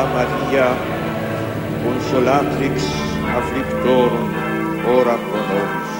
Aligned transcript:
Santa 0.00 0.14
Maria, 0.14 0.68
consolatrix 1.84 2.84
afflictorum, 3.38 4.28
ora 4.96 5.16
pro 5.18 5.40
nobis. 5.50 5.90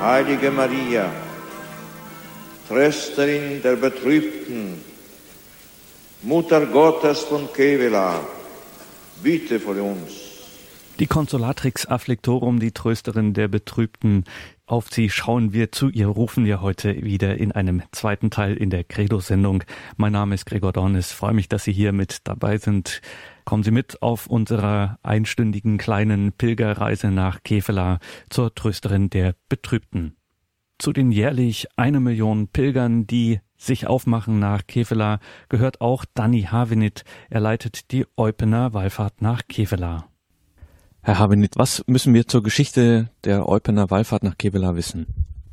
Heilige 0.00 0.50
Maria, 0.50 1.12
Trösterin 2.66 3.62
der 3.62 3.76
Betrübten, 3.76 4.82
Mutter 6.22 6.66
Gottes 6.66 7.20
von 7.20 7.48
Kevela, 7.52 8.18
bitte 9.22 9.60
für 9.60 9.80
uns. 9.80 10.24
Die 10.98 11.06
Consolatrix 11.06 11.86
Afflictorum, 11.86 12.58
die 12.58 12.72
Trösterin 12.72 13.34
der 13.34 13.46
Betrübten, 13.46 14.24
auf 14.66 14.88
sie 14.90 15.10
schauen 15.10 15.52
wir 15.52 15.72
zu 15.72 15.90
ihr, 15.90 16.06
rufen 16.06 16.46
wir 16.46 16.62
heute 16.62 17.02
wieder 17.02 17.36
in 17.36 17.52
einem 17.52 17.82
zweiten 17.92 18.30
Teil 18.30 18.56
in 18.56 18.70
der 18.70 18.82
Credo-Sendung. 18.82 19.62
Mein 19.96 20.12
Name 20.12 20.34
ist 20.34 20.46
Gregor 20.46 20.72
Dornis, 20.72 21.12
freue 21.12 21.34
mich, 21.34 21.48
dass 21.48 21.64
Sie 21.64 21.72
hier 21.72 21.92
mit 21.92 22.26
dabei 22.26 22.56
sind. 22.56 23.02
Kommen 23.44 23.62
Sie 23.62 23.70
mit 23.70 24.00
auf 24.00 24.26
unserer 24.26 24.98
einstündigen 25.02 25.76
kleinen 25.76 26.32
Pilgerreise 26.32 27.10
nach 27.10 27.42
Kevela 27.42 27.98
zur 28.30 28.54
Trösterin 28.54 29.10
der 29.10 29.34
Betrübten. 29.50 30.16
Zu 30.78 30.92
den 30.92 31.12
jährlich 31.12 31.68
eine 31.76 32.00
Million 32.00 32.48
Pilgern, 32.48 33.06
die 33.06 33.40
sich 33.56 33.86
aufmachen 33.86 34.38
nach 34.38 34.66
Kevela, 34.66 35.20
gehört 35.50 35.82
auch 35.82 36.06
Danny 36.14 36.42
Havenit. 36.42 37.04
Er 37.28 37.40
leitet 37.40 37.92
die 37.92 38.06
Eupener 38.16 38.72
Wallfahrt 38.72 39.20
nach 39.20 39.42
Kevela. 39.46 40.08
Herr 41.06 41.18
Habenit, 41.18 41.58
was 41.58 41.84
müssen 41.86 42.14
wir 42.14 42.26
zur 42.26 42.42
Geschichte 42.42 43.10
der 43.24 43.46
Eupener 43.46 43.90
Wallfahrt 43.90 44.22
nach 44.22 44.38
Kevela 44.38 44.74
wissen? 44.74 45.04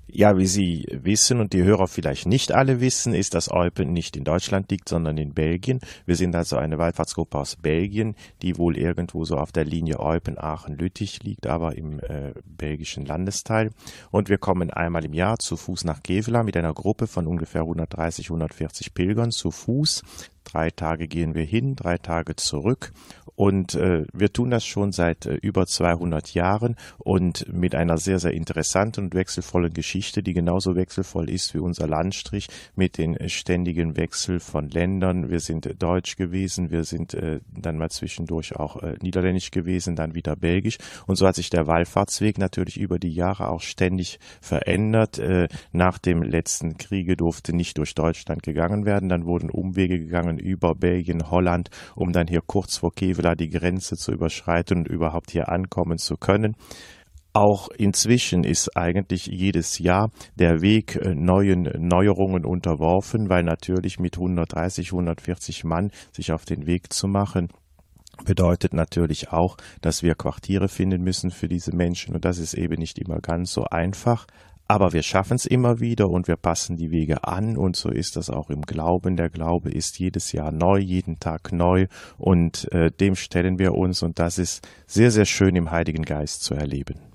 Ja, 0.08 0.38
wie 0.38 0.46
Sie 0.46 0.88
wissen 0.92 1.42
und 1.42 1.52
die 1.52 1.64
Hörer 1.64 1.88
vielleicht 1.88 2.26
nicht 2.26 2.54
alle 2.54 2.80
wissen, 2.80 3.14
ist, 3.14 3.34
dass 3.34 3.52
Eupen 3.52 3.92
nicht 3.92 4.16
in 4.16 4.24
Deutschland 4.24 4.72
liegt, 4.72 4.88
sondern 4.88 5.18
in 5.18 5.34
Belgien. 5.34 5.82
Wir 6.06 6.16
sind 6.16 6.38
also 6.38 6.56
eine 6.56 6.78
Wallfahrtsgruppe 6.78 7.38
aus 7.38 7.58
Belgien, 7.58 8.16
die 8.42 8.58
wohl 8.58 8.78
irgendwo 8.78 9.26
so 9.26 9.36
auf 9.36 9.52
der 9.52 9.66
Linie 9.66 10.00
Eupen, 10.00 10.38
Aachen, 10.38 10.78
Lüttich 10.78 11.22
liegt, 11.24 11.48
aber 11.48 11.78
im 11.78 12.00
äh, 12.00 12.34
belgischen 12.46 13.06
Landesteil. 13.06 13.72
Und 14.10 14.30
wir 14.30 14.38
kommen 14.38 14.72
einmal 14.72 15.04
im 15.04 15.14
Jahr 15.14 15.38
zu 15.38 15.58
Fuß 15.58 15.84
nach 15.84 16.02
Kevela 16.02 16.44
mit 16.44 16.56
einer 16.56 16.74
Gruppe 16.74 17.08
von 17.08 17.28
ungefähr 17.28 17.62
130, 17.62 18.28
140 18.28 18.94
Pilgern 18.94 19.32
zu 19.32 19.52
Fuß. 19.52 20.02
Drei 20.44 20.70
Tage 20.70 21.08
gehen 21.08 21.36
wir 21.36 21.44
hin, 21.44 21.76
drei 21.76 21.98
Tage 21.98 22.36
zurück 22.36 22.92
und 23.42 23.74
äh, 23.74 24.06
wir 24.14 24.32
tun 24.32 24.52
das 24.52 24.66
schon 24.66 24.92
seit 24.92 25.26
äh, 25.26 25.34
über 25.34 25.66
200 25.66 26.34
Jahren 26.36 26.76
und 27.00 27.52
mit 27.52 27.74
einer 27.74 27.98
sehr, 27.98 28.20
sehr 28.20 28.34
interessanten 28.34 29.06
und 29.06 29.16
wechselvollen 29.16 29.74
Geschichte, 29.74 30.22
die 30.22 30.34
genauso 30.34 30.76
wechselvoll 30.76 31.28
ist 31.28 31.56
wie 31.56 31.58
unser 31.58 31.88
Landstrich 31.88 32.50
mit 32.76 33.00
den 33.00 33.18
äh, 33.18 33.30
ständigen 33.30 33.98
Wechsel 33.98 34.40
von 34.40 34.70
Ländern. 34.70 35.32
Wir 35.32 35.40
sind 35.40 35.66
äh, 35.66 35.74
deutsch 35.74 36.18
gewesen, 36.18 36.70
wir 36.70 36.84
sind 36.84 37.16
äh, 37.16 37.40
dann 37.52 37.80
mal 37.80 37.90
zwischendurch 37.90 38.56
auch 38.56 38.82
niederländisch 39.02 39.50
gewesen, 39.50 39.96
dann 39.96 40.14
wieder 40.14 40.36
belgisch. 40.36 40.78
Und 41.08 41.16
so 41.16 41.26
hat 41.26 41.36
sich 41.36 41.50
der 41.50 41.66
Wallfahrtsweg 41.66 42.38
natürlich 42.38 42.80
über 42.80 43.00
die 43.00 43.14
Jahre 43.14 43.50
auch 43.50 43.62
ständig 43.62 44.20
verändert. 44.40 45.22
Nach 45.72 45.98
dem 45.98 46.24
letzten 46.24 46.78
Kriege 46.78 47.16
durfte 47.18 47.56
nicht 47.56 47.78
durch 47.78 47.96
Deutschland 47.96 48.44
gegangen 48.44 48.86
werden, 48.86 49.10
dann 49.10 49.26
wurden 49.26 49.50
Umwege 49.50 50.00
gegangen 50.00 50.31
über 50.38 50.76
Belgien, 50.76 51.30
Holland, 51.30 51.70
um 51.96 52.12
dann 52.12 52.28
hier 52.28 52.42
kurz 52.46 52.78
vor 52.78 52.92
Kevela 52.94 53.36
die 53.36 53.50
Grenze 53.50 53.96
zu 53.96 54.12
überschreiten 54.12 54.80
und 54.80 54.88
überhaupt 54.88 55.32
hier 55.32 55.50
ankommen 55.50 55.98
zu 55.98 56.16
können. 56.16 56.56
Auch 57.34 57.70
inzwischen 57.70 58.44
ist 58.44 58.76
eigentlich 58.76 59.26
jedes 59.26 59.80
Jahr 59.80 60.12
der 60.36 60.62
Weg 60.62 60.98
äh, 60.98 61.16
neuen 61.16 61.64
Neuerungen 61.80 62.46
unterworfen, 62.46 63.30
weil 63.30 63.44
natürlich 63.44 64.00
mit 64.00 64.18
130, 64.18 64.92
140 64.92 65.64
Mann 65.64 65.92
sich 66.12 66.34
auf 66.34 66.44
den 66.44 66.68
Weg 66.68 66.92
zu 66.92 67.08
machen, 67.08 67.48
bedeutet 68.26 68.74
natürlich 68.74 69.32
auch, 69.32 69.56
dass 69.82 70.04
wir 70.04 70.16
Quartiere 70.16 70.68
finden 70.68 71.04
müssen 71.04 71.32
für 71.32 71.48
diese 71.48 71.74
Menschen 71.74 72.16
und 72.16 72.26
das 72.26 72.38
ist 72.38 72.54
eben 72.54 72.76
nicht 72.76 73.00
immer 73.00 73.20
ganz 73.20 73.54
so 73.54 73.64
einfach. 73.64 74.28
Aber 74.72 74.94
wir 74.94 75.04
schaffen 75.04 75.36
es 75.36 75.46
immer 75.46 75.82
wieder 75.82 76.10
und 76.10 76.30
wir 76.30 76.38
passen 76.38 76.78
die 76.78 76.92
Wege 76.92 77.26
an 77.26 77.58
und 77.58 77.76
so 77.76 77.90
ist 77.90 78.16
das 78.16 78.30
auch 78.30 78.50
im 78.50 78.62
Glauben. 78.62 79.18
Der 79.18 79.30
Glaube 79.30 79.70
ist 79.70 80.00
jedes 80.00 80.32
Jahr 80.32 80.54
neu, 80.54 80.80
jeden 80.80 81.20
Tag 81.20 81.52
neu 81.52 81.88
und 82.18 82.72
äh, 82.72 82.90
dem 82.90 83.16
stellen 83.16 83.60
wir 83.60 83.74
uns 83.74 84.02
und 84.02 84.18
das 84.18 84.38
ist 84.38 84.66
sehr, 84.88 85.12
sehr 85.12 85.26
schön 85.26 85.58
im 85.58 85.72
Heiligen 85.72 86.04
Geist 86.04 86.44
zu 86.44 86.54
erleben. 86.54 87.11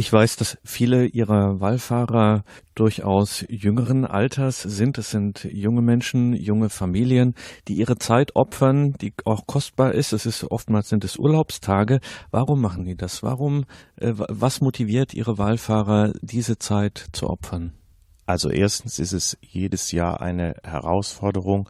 Ich 0.00 0.10
weiß, 0.10 0.36
dass 0.36 0.56
viele 0.64 1.04
Ihrer 1.04 1.60
Wallfahrer 1.60 2.42
durchaus 2.74 3.44
jüngeren 3.50 4.06
Alters 4.06 4.62
sind. 4.62 4.96
Es 4.96 5.10
sind 5.10 5.44
junge 5.44 5.82
Menschen, 5.82 6.32
junge 6.32 6.70
Familien, 6.70 7.34
die 7.68 7.74
ihre 7.74 7.98
Zeit 7.98 8.34
opfern, 8.34 8.94
die 8.94 9.12
auch 9.26 9.46
kostbar 9.46 9.92
ist. 9.92 10.14
Es 10.14 10.24
ist 10.24 10.50
oftmals 10.50 10.88
sind 10.88 11.04
es 11.04 11.18
Urlaubstage. 11.18 12.00
Warum 12.30 12.62
machen 12.62 12.86
die 12.86 12.96
das? 12.96 13.22
Warum, 13.22 13.66
äh, 13.96 14.14
was 14.16 14.62
motiviert 14.62 15.12
Ihre 15.12 15.36
Wallfahrer, 15.36 16.14
diese 16.22 16.56
Zeit 16.56 17.08
zu 17.12 17.28
opfern? 17.28 17.74
Also 18.24 18.48
erstens 18.48 18.98
ist 18.98 19.12
es 19.12 19.36
jedes 19.42 19.92
Jahr 19.92 20.22
eine 20.22 20.54
Herausforderung, 20.64 21.68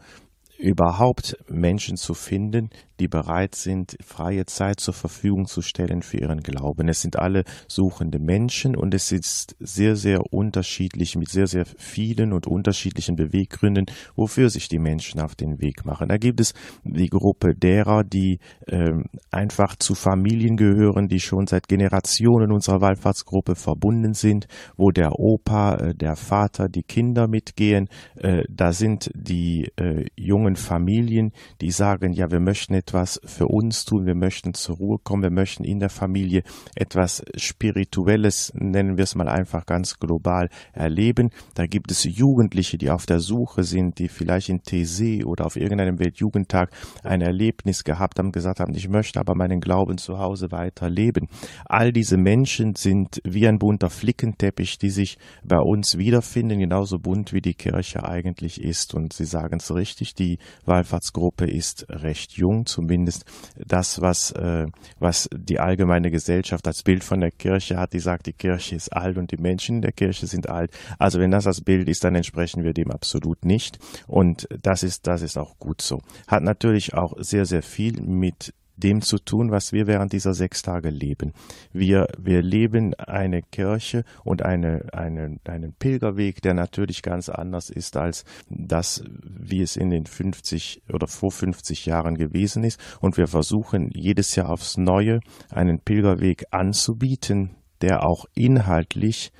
überhaupt 0.57 1.35
Menschen 1.49 1.97
zu 1.97 2.13
finden, 2.13 2.69
die 3.01 3.07
bereit 3.07 3.55
sind, 3.55 3.97
freie 4.05 4.45
Zeit 4.45 4.79
zur 4.79 4.93
Verfügung 4.93 5.47
zu 5.47 5.63
stellen 5.63 6.03
für 6.03 6.17
ihren 6.17 6.41
Glauben. 6.41 6.87
Es 6.87 7.01
sind 7.01 7.17
alle 7.17 7.45
suchende 7.67 8.19
Menschen 8.19 8.75
und 8.75 8.93
es 8.93 9.11
ist 9.11 9.55
sehr, 9.59 9.95
sehr 9.95 10.19
unterschiedlich 10.31 11.15
mit 11.15 11.29
sehr, 11.29 11.47
sehr 11.47 11.65
vielen 11.65 12.31
und 12.31 12.45
unterschiedlichen 12.45 13.15
Beweggründen, 13.15 13.87
wofür 14.15 14.51
sich 14.51 14.67
die 14.67 14.77
Menschen 14.77 15.19
auf 15.19 15.33
den 15.33 15.59
Weg 15.61 15.83
machen. 15.83 16.09
Da 16.09 16.17
gibt 16.17 16.39
es 16.39 16.53
die 16.83 17.07
Gruppe 17.07 17.55
derer, 17.55 18.03
die 18.03 18.37
äh, 18.67 18.91
einfach 19.31 19.75
zu 19.77 19.95
Familien 19.95 20.55
gehören, 20.55 21.07
die 21.07 21.19
schon 21.19 21.47
seit 21.47 21.67
Generationen 21.67 22.51
unserer 22.51 22.81
Wallfahrtsgruppe 22.81 23.55
verbunden 23.55 24.13
sind, 24.13 24.45
wo 24.77 24.91
der 24.91 25.13
Opa, 25.17 25.75
äh, 25.75 25.95
der 25.95 26.15
Vater, 26.15 26.69
die 26.69 26.83
Kinder 26.83 27.27
mitgehen. 27.27 27.89
Äh, 28.17 28.43
da 28.47 28.73
sind 28.73 29.09
die 29.15 29.71
äh, 29.77 30.05
jungen 30.15 30.55
Familien, 30.55 31.31
die 31.61 31.71
sagen, 31.71 32.13
ja, 32.13 32.29
wir 32.29 32.39
möchten 32.39 32.75
etwas 32.75 32.90
etwas 32.91 33.21
für 33.23 33.47
uns 33.47 33.85
tun, 33.85 34.05
wir 34.05 34.15
möchten 34.15 34.53
zur 34.53 34.75
Ruhe 34.75 34.97
kommen, 35.01 35.23
wir 35.23 35.31
möchten 35.31 35.63
in 35.63 35.79
der 35.79 35.89
Familie 35.89 36.43
etwas 36.75 37.23
Spirituelles, 37.37 38.51
nennen 38.53 38.97
wir 38.97 39.05
es 39.05 39.15
mal 39.15 39.29
einfach 39.29 39.65
ganz 39.65 39.97
global, 39.97 40.49
erleben. 40.73 41.29
Da 41.53 41.67
gibt 41.67 41.89
es 41.89 42.03
Jugendliche, 42.03 42.77
die 42.77 42.89
auf 42.89 43.05
der 43.05 43.21
Suche 43.21 43.63
sind, 43.63 43.97
die 43.97 44.09
vielleicht 44.09 44.49
in 44.49 44.61
TC 44.61 45.25
oder 45.25 45.45
auf 45.45 45.55
irgendeinem 45.55 45.99
Weltjugendtag 45.99 46.71
ein 47.01 47.21
Erlebnis 47.21 47.85
gehabt 47.85 48.19
haben, 48.19 48.33
gesagt 48.33 48.59
haben, 48.59 48.75
ich 48.75 48.89
möchte 48.89 49.21
aber 49.21 49.35
meinen 49.35 49.61
Glauben 49.61 49.97
zu 49.97 50.17
Hause 50.17 50.51
weiterleben. 50.51 51.29
All 51.63 51.93
diese 51.93 52.17
Menschen 52.17 52.75
sind 52.75 53.21
wie 53.23 53.47
ein 53.47 53.57
bunter 53.57 53.89
Flickenteppich, 53.89 54.79
die 54.79 54.89
sich 54.89 55.17
bei 55.45 55.59
uns 55.59 55.97
wiederfinden, 55.97 56.59
genauso 56.59 56.99
bunt 56.99 57.31
wie 57.31 57.41
die 57.41 57.53
Kirche 57.53 58.03
eigentlich 58.03 58.61
ist. 58.61 58.93
Und 58.93 59.13
Sie 59.13 59.25
sagen 59.25 59.59
es 59.59 59.73
richtig, 59.73 60.13
die 60.13 60.39
Wallfahrtsgruppe 60.65 61.49
ist 61.49 61.85
recht 61.87 62.33
jung, 62.33 62.65
zumindest 62.71 63.25
das, 63.55 64.01
was, 64.01 64.31
äh, 64.31 64.67
was 64.99 65.29
die 65.33 65.59
allgemeine 65.59 66.11
Gesellschaft 66.11 66.67
als 66.67 66.83
Bild 66.83 67.03
von 67.03 67.19
der 67.19 67.31
Kirche 67.31 67.77
hat, 67.77 67.93
die 67.93 67.99
sagt, 67.99 68.25
die 68.25 68.33
Kirche 68.33 68.75
ist 68.75 68.93
alt 68.93 69.17
und 69.17 69.31
die 69.31 69.37
Menschen 69.37 69.77
in 69.77 69.81
der 69.81 69.91
Kirche 69.91 70.27
sind 70.27 70.49
alt. 70.49 70.71
Also 70.97 71.19
wenn 71.19 71.31
das 71.31 71.43
das 71.43 71.61
Bild 71.61 71.87
ist, 71.87 72.03
dann 72.03 72.15
entsprechen 72.15 72.63
wir 72.63 72.73
dem 72.73 72.91
absolut 72.91 73.45
nicht. 73.45 73.79
Und 74.07 74.47
das 74.61 74.83
ist, 74.83 75.07
das 75.07 75.21
ist 75.21 75.37
auch 75.37 75.59
gut 75.59 75.81
so. 75.81 76.01
Hat 76.27 76.43
natürlich 76.43 76.93
auch 76.93 77.13
sehr, 77.19 77.45
sehr 77.45 77.63
viel 77.63 78.01
mit 78.01 78.53
dem 78.83 79.01
zu 79.01 79.17
tun, 79.17 79.51
was 79.51 79.71
wir 79.71 79.87
während 79.87 80.13
dieser 80.13 80.33
sechs 80.33 80.61
Tage 80.61 80.89
leben. 80.89 81.33
Wir, 81.71 82.07
wir 82.17 82.41
leben 82.41 82.93
eine 82.95 83.41
Kirche 83.41 84.03
und 84.23 84.43
eine, 84.43 84.87
eine, 84.93 85.37
einen 85.45 85.73
Pilgerweg, 85.73 86.41
der 86.41 86.53
natürlich 86.53 87.01
ganz 87.01 87.29
anders 87.29 87.69
ist 87.69 87.97
als 87.97 88.25
das, 88.49 89.03
wie 89.23 89.61
es 89.61 89.75
in 89.75 89.89
den 89.89 90.05
50 90.05 90.83
oder 90.91 91.07
vor 91.07 91.31
50 91.31 91.85
Jahren 91.85 92.15
gewesen 92.15 92.63
ist. 92.63 92.79
Und 92.99 93.17
wir 93.17 93.27
versuchen 93.27 93.89
jedes 93.93 94.35
Jahr 94.35 94.49
aufs 94.49 94.77
Neue 94.77 95.19
einen 95.49 95.79
Pilgerweg 95.79 96.45
anzubieten, 96.51 97.55
der 97.81 98.03
auch 98.05 98.25
inhaltlich 98.35 99.31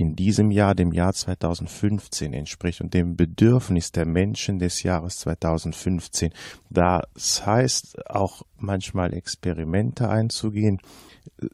in 0.00 0.16
diesem 0.16 0.50
Jahr, 0.50 0.74
dem 0.74 0.92
Jahr 0.92 1.12
2015 1.12 2.32
entspricht 2.32 2.80
und 2.80 2.94
dem 2.94 3.16
Bedürfnis 3.16 3.92
der 3.92 4.06
Menschen 4.06 4.58
des 4.58 4.82
Jahres 4.82 5.18
2015. 5.18 6.32
Das 6.70 7.44
heißt 7.44 8.08
auch 8.08 8.42
manchmal 8.56 9.12
Experimente 9.12 10.08
einzugehen. 10.08 10.80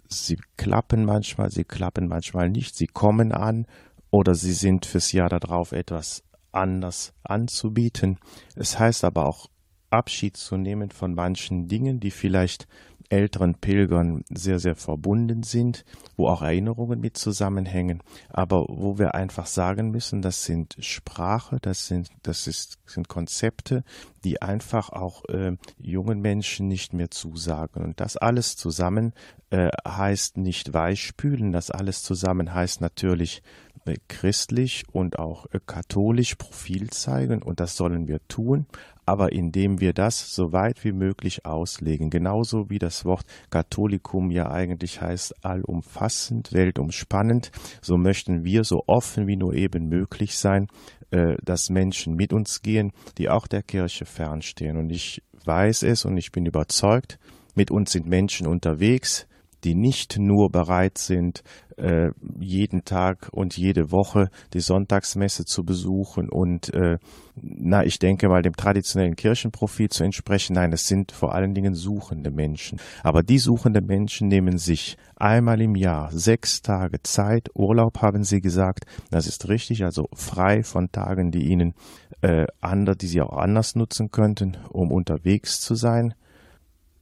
Sie 0.08 0.38
klappen 0.56 1.04
manchmal, 1.04 1.50
sie 1.50 1.64
klappen 1.64 2.06
manchmal 2.06 2.48
nicht, 2.48 2.76
sie 2.76 2.86
kommen 2.86 3.32
an 3.32 3.66
oder 4.10 4.36
sie 4.36 4.52
sind 4.52 4.86
fürs 4.86 5.10
Jahr 5.10 5.28
darauf 5.28 5.72
etwas 5.72 6.22
anders 6.52 7.14
anzubieten. 7.24 8.20
Es 8.54 8.78
heißt 8.78 9.02
aber 9.02 9.26
auch 9.26 9.50
Abschied 9.90 10.36
zu 10.36 10.56
nehmen 10.56 10.90
von 10.90 11.14
manchen 11.14 11.68
Dingen, 11.68 12.00
die 12.00 12.10
vielleicht 12.10 12.66
älteren 13.08 13.54
Pilgern 13.54 14.24
sehr, 14.28 14.58
sehr 14.58 14.74
verbunden 14.74 15.42
sind, 15.42 15.84
wo 16.16 16.28
auch 16.28 16.42
Erinnerungen 16.42 17.00
mit 17.00 17.16
zusammenhängen, 17.16 18.02
aber 18.28 18.66
wo 18.68 18.98
wir 18.98 19.14
einfach 19.14 19.46
sagen 19.46 19.90
müssen, 19.90 20.22
das 20.22 20.44
sind 20.44 20.76
Sprache, 20.80 21.58
das 21.60 21.86
sind, 21.86 22.10
das 22.22 22.46
ist, 22.46 22.78
sind 22.86 23.08
Konzepte, 23.08 23.84
die 24.24 24.42
einfach 24.42 24.90
auch 24.90 25.24
äh, 25.28 25.56
jungen 25.78 26.20
Menschen 26.20 26.68
nicht 26.68 26.92
mehr 26.92 27.10
zusagen. 27.10 27.84
Und 27.84 28.00
das 28.00 28.16
alles 28.16 28.56
zusammen 28.56 29.12
äh, 29.50 29.70
heißt 29.86 30.36
nicht 30.36 30.72
weichspülen, 30.72 31.52
das 31.52 31.70
alles 31.70 32.02
zusammen 32.02 32.54
heißt 32.54 32.80
natürlich 32.80 33.42
äh, 33.84 33.96
christlich 34.08 34.84
und 34.90 35.18
auch 35.18 35.46
äh, 35.52 35.60
katholisch 35.64 36.34
Profil 36.34 36.90
zeigen 36.90 37.42
und 37.42 37.60
das 37.60 37.76
sollen 37.76 38.08
wir 38.08 38.20
tun, 38.26 38.66
aber 39.06 39.32
indem 39.32 39.80
wir 39.80 39.92
das 39.92 40.34
so 40.34 40.52
weit 40.52 40.84
wie 40.84 40.92
möglich 40.92 41.46
auslegen, 41.46 42.10
genauso 42.10 42.68
wie 42.68 42.78
das 42.78 43.04
Wort 43.04 43.24
Katholikum 43.50 44.30
ja 44.30 44.50
eigentlich 44.50 45.00
heißt 45.00 45.44
allumfassend, 45.44 46.52
weltumspannend, 46.52 47.52
so 47.80 47.96
möchten 47.96 48.44
wir 48.44 48.64
so 48.64 48.82
offen 48.86 49.26
wie 49.26 49.36
nur 49.36 49.54
eben 49.54 49.88
möglich 49.88 50.36
sein, 50.36 50.66
äh, 51.12 51.36
dass 51.42 51.70
Menschen 51.70 52.16
mit 52.16 52.32
uns 52.32 52.62
gehen, 52.62 52.92
die 53.16 53.30
auch 53.30 53.46
der 53.46 53.62
Kirche 53.62 54.04
fernstehen. 54.04 54.76
Und 54.76 54.90
ich 54.90 55.22
weiß 55.44 55.84
es 55.84 56.04
und 56.04 56.16
ich 56.16 56.32
bin 56.32 56.44
überzeugt, 56.44 57.18
mit 57.54 57.70
uns 57.70 57.92
sind 57.92 58.06
Menschen 58.06 58.46
unterwegs, 58.46 59.26
die 59.64 59.74
nicht 59.74 60.18
nur 60.18 60.50
bereit 60.50 60.98
sind, 60.98 61.42
äh, 61.76 62.10
jeden 62.38 62.84
Tag 62.84 63.28
und 63.32 63.56
jede 63.56 63.90
Woche 63.92 64.28
die 64.54 64.60
Sonntagsmesse 64.60 65.44
zu 65.44 65.62
besuchen 65.62 66.28
und, 66.30 66.72
äh, 66.72 66.98
na, 67.34 67.84
ich 67.84 67.98
denke 67.98 68.28
mal, 68.28 68.42
dem 68.42 68.54
traditionellen 68.54 69.14
Kirchenprofil 69.14 69.90
zu 69.90 70.04
entsprechen. 70.04 70.54
Nein, 70.54 70.72
es 70.72 70.86
sind 70.86 71.12
vor 71.12 71.34
allen 71.34 71.52
Dingen 71.52 71.74
suchende 71.74 72.30
Menschen. 72.30 72.80
Aber 73.02 73.22
die 73.22 73.38
suchenden 73.38 73.84
Menschen 73.84 74.28
nehmen 74.28 74.56
sich 74.56 74.96
einmal 75.16 75.60
im 75.60 75.74
Jahr 75.74 76.10
sechs 76.12 76.62
Tage 76.62 77.02
Zeit. 77.02 77.50
Urlaub 77.54 78.00
haben 78.00 78.24
sie 78.24 78.40
gesagt. 78.40 78.86
Das 79.10 79.26
ist 79.26 79.48
richtig, 79.48 79.84
also 79.84 80.06
frei 80.14 80.62
von 80.62 80.90
Tagen, 80.92 81.30
die 81.30 81.50
ihnen 81.50 81.74
äh, 82.22 82.46
andere, 82.60 82.96
die 82.96 83.06
sie 83.06 83.20
auch 83.20 83.36
anders 83.36 83.74
nutzen 83.74 84.10
könnten, 84.10 84.56
um 84.70 84.90
unterwegs 84.90 85.60
zu 85.60 85.74
sein, 85.74 86.14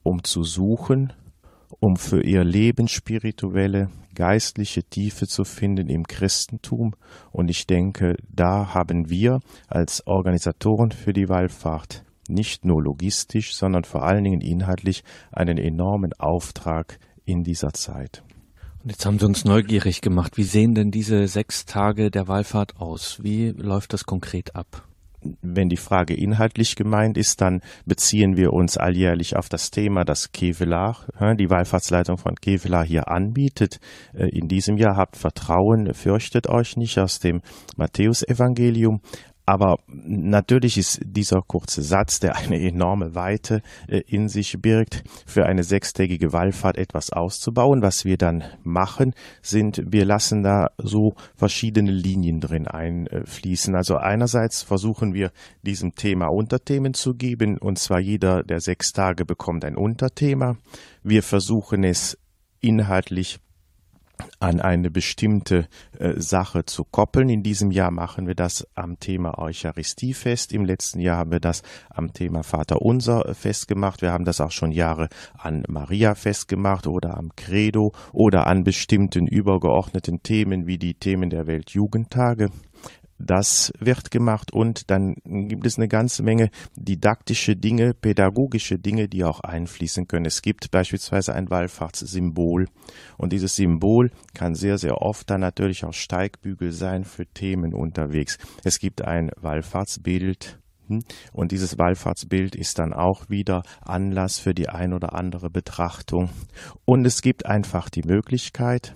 um 0.03 0.23
zu 0.23 0.43
suchen 0.43 1.13
um 1.85 1.97
für 1.97 2.23
ihr 2.23 2.43
Leben 2.43 2.87
spirituelle, 2.87 3.91
geistliche 4.15 4.81
Tiefe 4.81 5.27
zu 5.27 5.43
finden 5.43 5.87
im 5.87 6.07
Christentum. 6.07 6.95
Und 7.31 7.51
ich 7.51 7.67
denke, 7.67 8.15
da 8.27 8.73
haben 8.73 9.11
wir 9.11 9.39
als 9.67 10.07
Organisatoren 10.07 10.89
für 10.89 11.13
die 11.13 11.29
Wallfahrt 11.29 12.03
nicht 12.27 12.65
nur 12.65 12.81
logistisch, 12.81 13.55
sondern 13.55 13.83
vor 13.83 14.01
allen 14.01 14.23
Dingen 14.23 14.41
inhaltlich 14.41 15.03
einen 15.31 15.59
enormen 15.59 16.11
Auftrag 16.13 16.97
in 17.23 17.43
dieser 17.43 17.71
Zeit. 17.73 18.23
Und 18.81 18.89
jetzt 18.89 19.05
haben 19.05 19.19
Sie 19.19 19.27
uns 19.27 19.45
neugierig 19.45 20.01
gemacht. 20.01 20.37
Wie 20.37 20.43
sehen 20.43 20.73
denn 20.73 20.89
diese 20.89 21.27
sechs 21.27 21.65
Tage 21.65 22.09
der 22.09 22.27
Wallfahrt 22.27 22.77
aus? 22.77 23.19
Wie 23.21 23.49
läuft 23.49 23.93
das 23.93 24.07
konkret 24.07 24.55
ab? 24.55 24.87
Wenn 25.41 25.69
die 25.69 25.77
Frage 25.77 26.13
inhaltlich 26.13 26.75
gemeint 26.75 27.17
ist, 27.17 27.41
dann 27.41 27.61
beziehen 27.85 28.37
wir 28.37 28.53
uns 28.53 28.77
alljährlich 28.77 29.35
auf 29.35 29.49
das 29.49 29.71
Thema, 29.71 30.03
das 30.03 30.31
Kevelaar, 30.31 31.05
die 31.37 31.49
Wallfahrtsleitung 31.49 32.17
von 32.17 32.35
Kevelaar 32.35 32.85
hier 32.85 33.09
anbietet. 33.09 33.79
Äh, 34.13 34.29
in 34.29 34.47
diesem 34.47 34.77
Jahr 34.77 34.95
habt 34.95 35.17
Vertrauen, 35.17 35.93
fürchtet 35.93 36.47
euch 36.47 36.77
nicht 36.77 36.99
aus 36.99 37.19
dem 37.19 37.41
Matthäusevangelium. 37.75 39.01
Aber 39.45 39.77
natürlich 39.87 40.77
ist 40.77 40.99
dieser 41.05 41.41
kurze 41.41 41.83
Satz, 41.83 42.19
der 42.19 42.35
eine 42.35 42.59
enorme 42.59 43.13
Weite 43.13 43.61
äh, 43.87 44.01
in 44.07 44.27
sich 44.27 44.59
birgt, 44.59 45.03
für 45.27 45.45
eine 45.45 45.63
sechstägige 45.63 46.33
Wallfahrt 46.33 46.77
etwas 46.77 47.11
auszubauen. 47.11 47.83
Was 47.83 48.05
wir 48.05 48.17
dann 48.17 48.43
machen, 48.63 49.13
sind, 49.41 49.81
wir 49.85 50.05
lassen 50.05 50.41
da 50.41 50.67
so 50.77 51.13
verschiedene 51.35 51.91
Linien 51.91 52.39
drin 52.39 52.67
einfließen. 52.67 53.75
Also 53.75 53.97
einerseits 53.97 54.63
versuchen 54.63 55.13
wir 55.13 55.31
diesem 55.61 55.93
Thema 55.93 56.27
Unterthemen 56.27 56.95
zu 56.95 57.13
geben, 57.13 57.57
und 57.59 57.77
zwar 57.77 57.99
jeder 57.99 58.41
der 58.43 58.59
sechs 58.59 58.93
Tage 58.93 59.25
bekommt 59.25 59.63
ein 59.63 59.77
Unterthema. 59.77 60.57
Wir 61.03 61.21
versuchen 61.21 61.83
es 61.83 62.17
inhaltlich 62.61 63.39
an 64.39 64.59
eine 64.59 64.89
bestimmte 64.89 65.67
äh, 65.97 66.13
Sache 66.19 66.65
zu 66.65 66.83
koppeln. 66.83 67.29
In 67.29 67.43
diesem 67.43 67.71
Jahr 67.71 67.91
machen 67.91 68.27
wir 68.27 68.35
das 68.35 68.67
am 68.75 68.99
Thema 68.99 69.37
Eucharistie 69.37 70.13
fest. 70.13 70.53
Im 70.53 70.65
letzten 70.65 70.99
Jahr 70.99 71.17
haben 71.17 71.31
wir 71.31 71.39
das 71.39 71.63
am 71.89 72.13
Thema 72.13 72.43
Vater 72.43 72.81
Unser 72.81 73.33
festgemacht. 73.33 74.01
Wir 74.01 74.11
haben 74.11 74.25
das 74.25 74.41
auch 74.41 74.51
schon 74.51 74.71
Jahre 74.71 75.09
an 75.37 75.63
Maria 75.67 76.15
festgemacht 76.15 76.87
oder 76.87 77.17
am 77.17 77.35
Credo 77.35 77.93
oder 78.11 78.47
an 78.47 78.63
bestimmten 78.63 79.27
übergeordneten 79.27 80.21
Themen 80.23 80.67
wie 80.67 80.77
die 80.77 80.93
Themen 80.95 81.29
der 81.29 81.47
Weltjugendtage. 81.47 82.49
Das 83.17 83.71
wird 83.79 84.11
gemacht 84.11 84.51
und 84.51 84.91
dann 84.91 85.15
gibt 85.23 85.65
es 85.65 85.77
eine 85.77 85.87
ganze 85.87 86.21
Menge 86.21 86.49
didaktische 86.75 87.55
Dinge, 87.55 87.93
pädagogische 87.93 88.77
Dinge, 88.77 89.07
die 89.07 89.23
auch 89.23 89.39
einfließen 89.39 90.07
können. 90.07 90.25
Es 90.25 90.41
gibt 90.41 90.69
beispielsweise 90.69 91.33
ein 91.33 91.49
Wallfahrtssymbol 91.49 92.67
und 93.17 93.31
dieses 93.31 93.55
Symbol 93.55 94.11
kann 94.33 94.53
sehr, 94.53 94.77
sehr 94.77 95.01
oft 95.01 95.29
dann 95.29 95.41
natürlich 95.41 95.85
auch 95.85 95.93
Steigbügel 95.93 96.73
sein 96.73 97.05
für 97.05 97.25
Themen 97.25 97.73
unterwegs. 97.73 98.37
Es 98.65 98.79
gibt 98.79 99.01
ein 99.01 99.31
Wallfahrtsbild, 99.37 100.59
hm, 100.87 101.03
und 101.31 101.51
dieses 101.51 101.77
Wallfahrtsbild 101.77 102.55
ist 102.55 102.79
dann 102.79 102.93
auch 102.93 103.29
wieder 103.29 103.63
Anlass 103.81 104.39
für 104.39 104.53
die 104.53 104.69
ein 104.69 104.93
oder 104.93 105.13
andere 105.13 105.49
Betrachtung. 105.49 106.29
Und 106.83 107.05
es 107.05 107.21
gibt 107.21 107.45
einfach 107.45 107.89
die 107.89 108.03
Möglichkeit, 108.03 108.93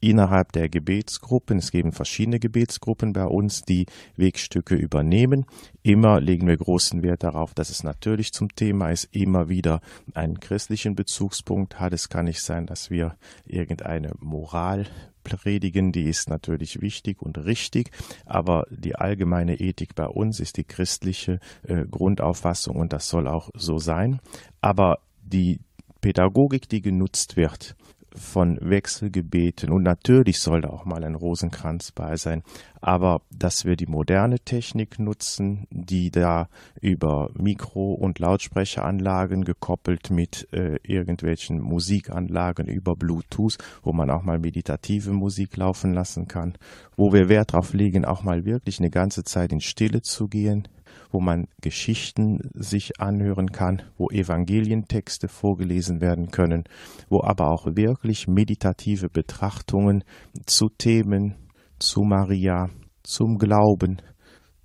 innerhalb 0.00 0.52
der 0.52 0.68
Gebetsgruppen. 0.68 1.58
Es 1.58 1.70
geben 1.70 1.92
verschiedene 1.92 2.38
Gebetsgruppen 2.38 3.12
bei 3.12 3.24
uns, 3.24 3.62
die 3.62 3.86
Wegstücke 4.16 4.74
übernehmen. 4.74 5.46
Immer 5.82 6.20
legen 6.20 6.46
wir 6.46 6.56
großen 6.56 7.02
Wert 7.02 7.22
darauf, 7.22 7.54
dass 7.54 7.70
es 7.70 7.82
natürlich 7.82 8.32
zum 8.32 8.54
Thema 8.54 8.90
ist, 8.90 9.08
immer 9.12 9.48
wieder 9.48 9.80
einen 10.14 10.40
christlichen 10.40 10.94
Bezugspunkt 10.94 11.80
hat. 11.80 11.92
Es 11.92 12.08
kann 12.08 12.26
nicht 12.26 12.42
sein, 12.42 12.66
dass 12.66 12.90
wir 12.90 13.16
irgendeine 13.46 14.12
Moral 14.20 14.86
predigen, 15.26 15.90
die 15.90 16.04
ist 16.04 16.30
natürlich 16.30 16.80
wichtig 16.80 17.20
und 17.20 17.38
richtig, 17.38 17.90
aber 18.24 18.66
die 18.70 18.94
allgemeine 18.94 19.58
Ethik 19.58 19.96
bei 19.96 20.06
uns 20.06 20.38
ist 20.38 20.56
die 20.56 20.64
christliche 20.64 21.40
äh, 21.64 21.84
Grundauffassung 21.84 22.76
und 22.76 22.92
das 22.92 23.08
soll 23.08 23.26
auch 23.26 23.50
so 23.54 23.78
sein. 23.78 24.20
Aber 24.60 25.00
die 25.22 25.58
Pädagogik, 26.00 26.68
die 26.68 26.80
genutzt 26.80 27.36
wird, 27.36 27.74
von 28.16 28.58
Wechselgebeten 28.60 29.70
und 29.70 29.82
natürlich 29.82 30.40
soll 30.40 30.62
da 30.62 30.70
auch 30.70 30.84
mal 30.84 31.04
ein 31.04 31.14
Rosenkranz 31.14 31.92
bei 31.92 32.16
sein, 32.16 32.42
aber 32.80 33.22
dass 33.30 33.64
wir 33.64 33.76
die 33.76 33.86
moderne 33.86 34.38
Technik 34.40 34.98
nutzen, 34.98 35.66
die 35.70 36.10
da 36.10 36.48
über 36.80 37.30
Mikro- 37.34 37.94
und 37.94 38.18
Lautsprecheranlagen 38.18 39.44
gekoppelt 39.44 40.10
mit 40.10 40.48
äh, 40.52 40.76
irgendwelchen 40.82 41.60
Musikanlagen 41.60 42.66
über 42.66 42.96
Bluetooth, 42.96 43.58
wo 43.82 43.92
man 43.92 44.10
auch 44.10 44.22
mal 44.22 44.38
meditative 44.38 45.12
Musik 45.12 45.56
laufen 45.56 45.92
lassen 45.92 46.28
kann, 46.28 46.54
wo 46.96 47.12
wir 47.12 47.28
Wert 47.28 47.52
darauf 47.52 47.74
legen, 47.74 48.04
auch 48.04 48.22
mal 48.22 48.44
wirklich 48.44 48.78
eine 48.78 48.90
ganze 48.90 49.24
Zeit 49.24 49.52
in 49.52 49.60
Stille 49.60 50.02
zu 50.02 50.28
gehen, 50.28 50.68
wo 51.10 51.20
man 51.20 51.46
Geschichten 51.60 52.38
sich 52.54 53.00
anhören 53.00 53.48
kann, 53.48 53.82
wo 53.96 54.08
Evangelientexte 54.08 55.28
vorgelesen 55.28 56.00
werden 56.00 56.30
können, 56.30 56.64
wo 57.08 57.22
aber 57.22 57.50
auch 57.50 57.66
wirklich 57.76 58.28
meditative 58.28 59.08
Betrachtungen 59.08 60.04
zu 60.46 60.68
Themen, 60.78 61.34
zu 61.78 62.02
Maria, 62.02 62.68
zum 63.02 63.38
Glauben, 63.38 64.02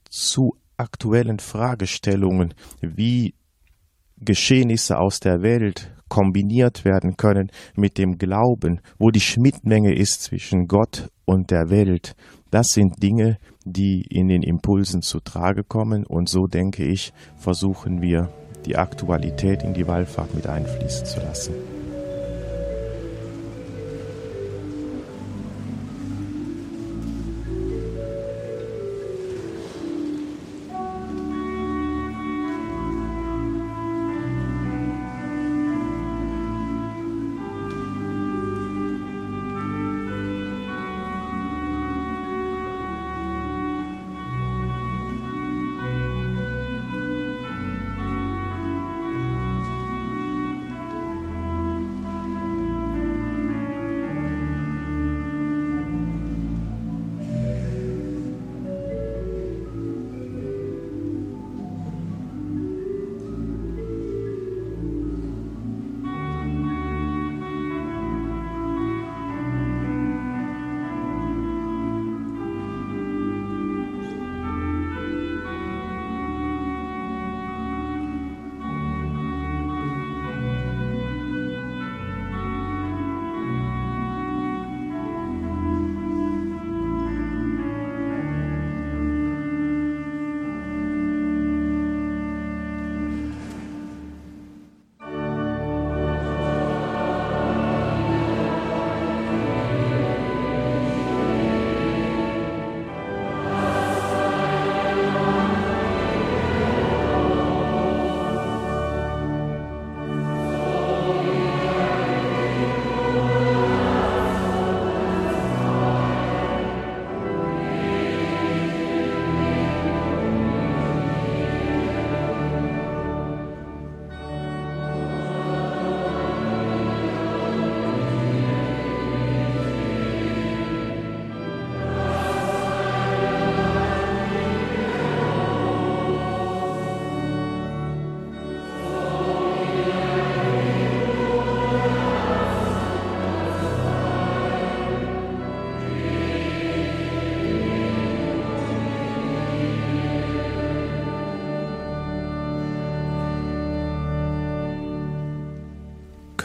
zu 0.09 0.51
aktuellen 0.77 1.39
Fragestellungen 1.39 2.53
wie 2.81 3.35
Geschehnisse 4.17 4.97
aus 4.97 5.19
der 5.19 5.41
Welt 5.41 5.93
kombiniert 6.09 6.83
werden 6.83 7.15
können 7.15 7.49
mit 7.75 7.97
dem 7.97 8.17
Glauben, 8.17 8.81
wo 8.99 9.09
die 9.09 9.21
Schnittmenge 9.21 9.95
ist 9.95 10.23
zwischen 10.23 10.67
Gott 10.67 11.09
und 11.25 11.51
der 11.51 11.69
Welt. 11.69 12.15
Das 12.51 12.67
sind 12.67 13.01
Dinge, 13.01 13.37
die 13.65 14.05
in 14.09 14.27
den 14.27 14.43
Impulsen 14.43 15.01
zu 15.01 15.19
Trage 15.19 15.63
kommen 15.63 16.05
und 16.05 16.29
so 16.29 16.47
denke 16.47 16.83
ich, 16.83 17.13
versuchen 17.37 18.01
wir 18.01 18.29
die 18.65 18.77
Aktualität 18.77 19.63
in 19.63 19.73
die 19.73 19.87
Wallfahrt 19.87 20.33
mit 20.35 20.47
einfließen 20.47 21.05
zu 21.05 21.19
lassen. 21.19 21.80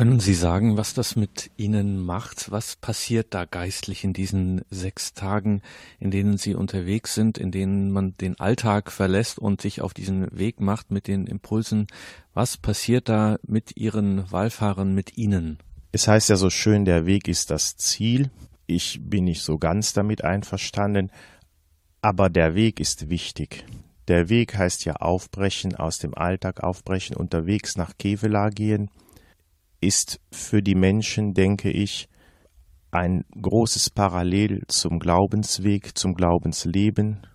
Können 0.06 0.20
Sie 0.20 0.34
sagen, 0.34 0.76
was 0.76 0.94
das 0.94 1.16
mit 1.16 1.50
Ihnen 1.56 1.98
macht? 1.98 2.52
Was 2.52 2.76
passiert 2.76 3.34
da 3.34 3.44
geistlich 3.44 4.04
in 4.04 4.12
diesen 4.12 4.62
sechs 4.70 5.14
Tagen, 5.14 5.62
in 5.98 6.12
denen 6.12 6.38
Sie 6.38 6.54
unterwegs 6.54 7.12
sind, 7.12 7.38
in 7.38 7.50
denen 7.50 7.90
man 7.90 8.14
den 8.18 8.38
Alltag 8.38 8.92
verlässt 8.92 9.40
und 9.40 9.60
sich 9.60 9.80
auf 9.80 9.94
diesen 9.94 10.28
Weg 10.30 10.60
macht 10.60 10.92
mit 10.92 11.08
den 11.08 11.26
Impulsen? 11.26 11.88
Was 12.34 12.56
passiert 12.56 13.08
da 13.08 13.38
mit 13.48 13.76
Ihren 13.76 14.30
Wallfahrern, 14.30 14.94
mit 14.94 15.18
Ihnen? 15.18 15.58
Es 15.90 16.06
heißt 16.06 16.28
ja 16.28 16.36
so 16.36 16.50
schön, 16.50 16.84
der 16.84 17.04
Weg 17.04 17.26
ist 17.26 17.50
das 17.50 17.76
Ziel. 17.76 18.30
Ich 18.68 19.00
bin 19.02 19.24
nicht 19.24 19.42
so 19.42 19.58
ganz 19.58 19.92
damit 19.92 20.22
einverstanden, 20.22 21.10
aber 22.00 22.30
der 22.30 22.54
Weg 22.54 22.78
ist 22.78 23.10
wichtig. 23.10 23.64
Der 24.06 24.28
Weg 24.28 24.56
heißt 24.56 24.84
ja 24.84 24.94
aufbrechen, 24.94 25.74
aus 25.74 25.98
dem 25.98 26.14
Alltag 26.14 26.62
aufbrechen, 26.62 27.16
unterwegs 27.16 27.76
nach 27.76 27.98
Kevela 27.98 28.50
gehen 28.50 28.88
ist 29.80 30.20
für 30.30 30.62
die 30.62 30.74
Menschen, 30.74 31.34
denke 31.34 31.70
ich, 31.70 32.08
ein 32.90 33.24
großes 33.40 33.90
Parallel 33.90 34.62
zum 34.68 34.98
Glaubensweg, 34.98 35.96
zum 35.98 36.14
Glaubensleben, 36.14 37.26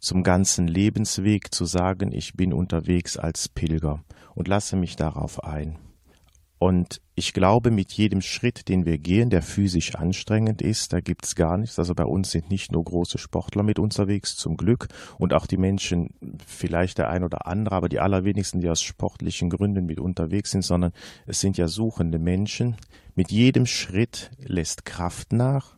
zum 0.00 0.22
ganzen 0.22 0.66
Lebensweg 0.66 1.54
zu 1.54 1.64
sagen, 1.64 2.12
ich 2.12 2.34
bin 2.34 2.52
unterwegs 2.52 3.16
als 3.16 3.48
Pilger 3.48 4.02
und 4.34 4.48
lasse 4.48 4.76
mich 4.76 4.96
darauf 4.96 5.42
ein. 5.44 5.78
Und 6.64 7.02
ich 7.14 7.34
glaube, 7.34 7.70
mit 7.70 7.92
jedem 7.92 8.22
Schritt, 8.22 8.70
den 8.70 8.86
wir 8.86 8.96
gehen, 8.96 9.28
der 9.28 9.42
physisch 9.42 9.96
anstrengend 9.96 10.62
ist, 10.62 10.94
da 10.94 11.00
gibt 11.00 11.26
es 11.26 11.34
gar 11.34 11.58
nichts. 11.58 11.78
Also 11.78 11.94
bei 11.94 12.06
uns 12.06 12.30
sind 12.30 12.48
nicht 12.48 12.72
nur 12.72 12.82
große 12.82 13.18
Sportler 13.18 13.62
mit 13.62 13.78
unterwegs, 13.78 14.34
zum 14.34 14.56
Glück. 14.56 14.88
Und 15.18 15.34
auch 15.34 15.44
die 15.44 15.58
Menschen, 15.58 16.14
vielleicht 16.46 16.96
der 16.96 17.10
ein 17.10 17.22
oder 17.22 17.46
andere, 17.46 17.74
aber 17.74 17.90
die 17.90 18.00
allerwenigsten, 18.00 18.62
die 18.62 18.70
aus 18.70 18.80
sportlichen 18.80 19.50
Gründen 19.50 19.84
mit 19.84 20.00
unterwegs 20.00 20.52
sind, 20.52 20.62
sondern 20.62 20.92
es 21.26 21.38
sind 21.38 21.58
ja 21.58 21.68
suchende 21.68 22.18
Menschen. 22.18 22.76
Mit 23.14 23.30
jedem 23.30 23.66
Schritt 23.66 24.30
lässt 24.38 24.86
Kraft 24.86 25.34
nach, 25.34 25.76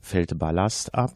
fällt 0.00 0.36
Ballast 0.36 0.96
ab 0.96 1.12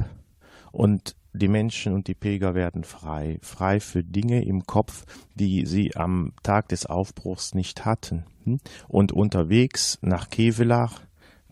und 0.71 1.17
die 1.33 1.49
Menschen 1.49 1.95
und 1.95 2.09
die 2.09 2.15
Pilger 2.15 2.55
werden 2.55 2.85
frei, 2.85 3.39
frei 3.43 3.81
für 3.81 4.03
Dinge 4.03 4.45
im 4.45 4.67
Kopf, 4.67 5.05
die 5.35 5.67
sie 5.67 5.95
am 5.97 6.33
Tag 6.43 6.69
des 6.69 6.87
Aufbruchs 6.87 7.55
nicht 7.55 7.85
hatten. 7.85 8.25
Hm? 8.45 8.61
Und 8.89 9.13
unterwegs 9.13 9.99
nach 10.01 10.31
Kevelach 10.31 11.01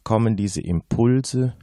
kommen 0.03 0.37
diese 0.37 0.61
Impulse 0.61 1.55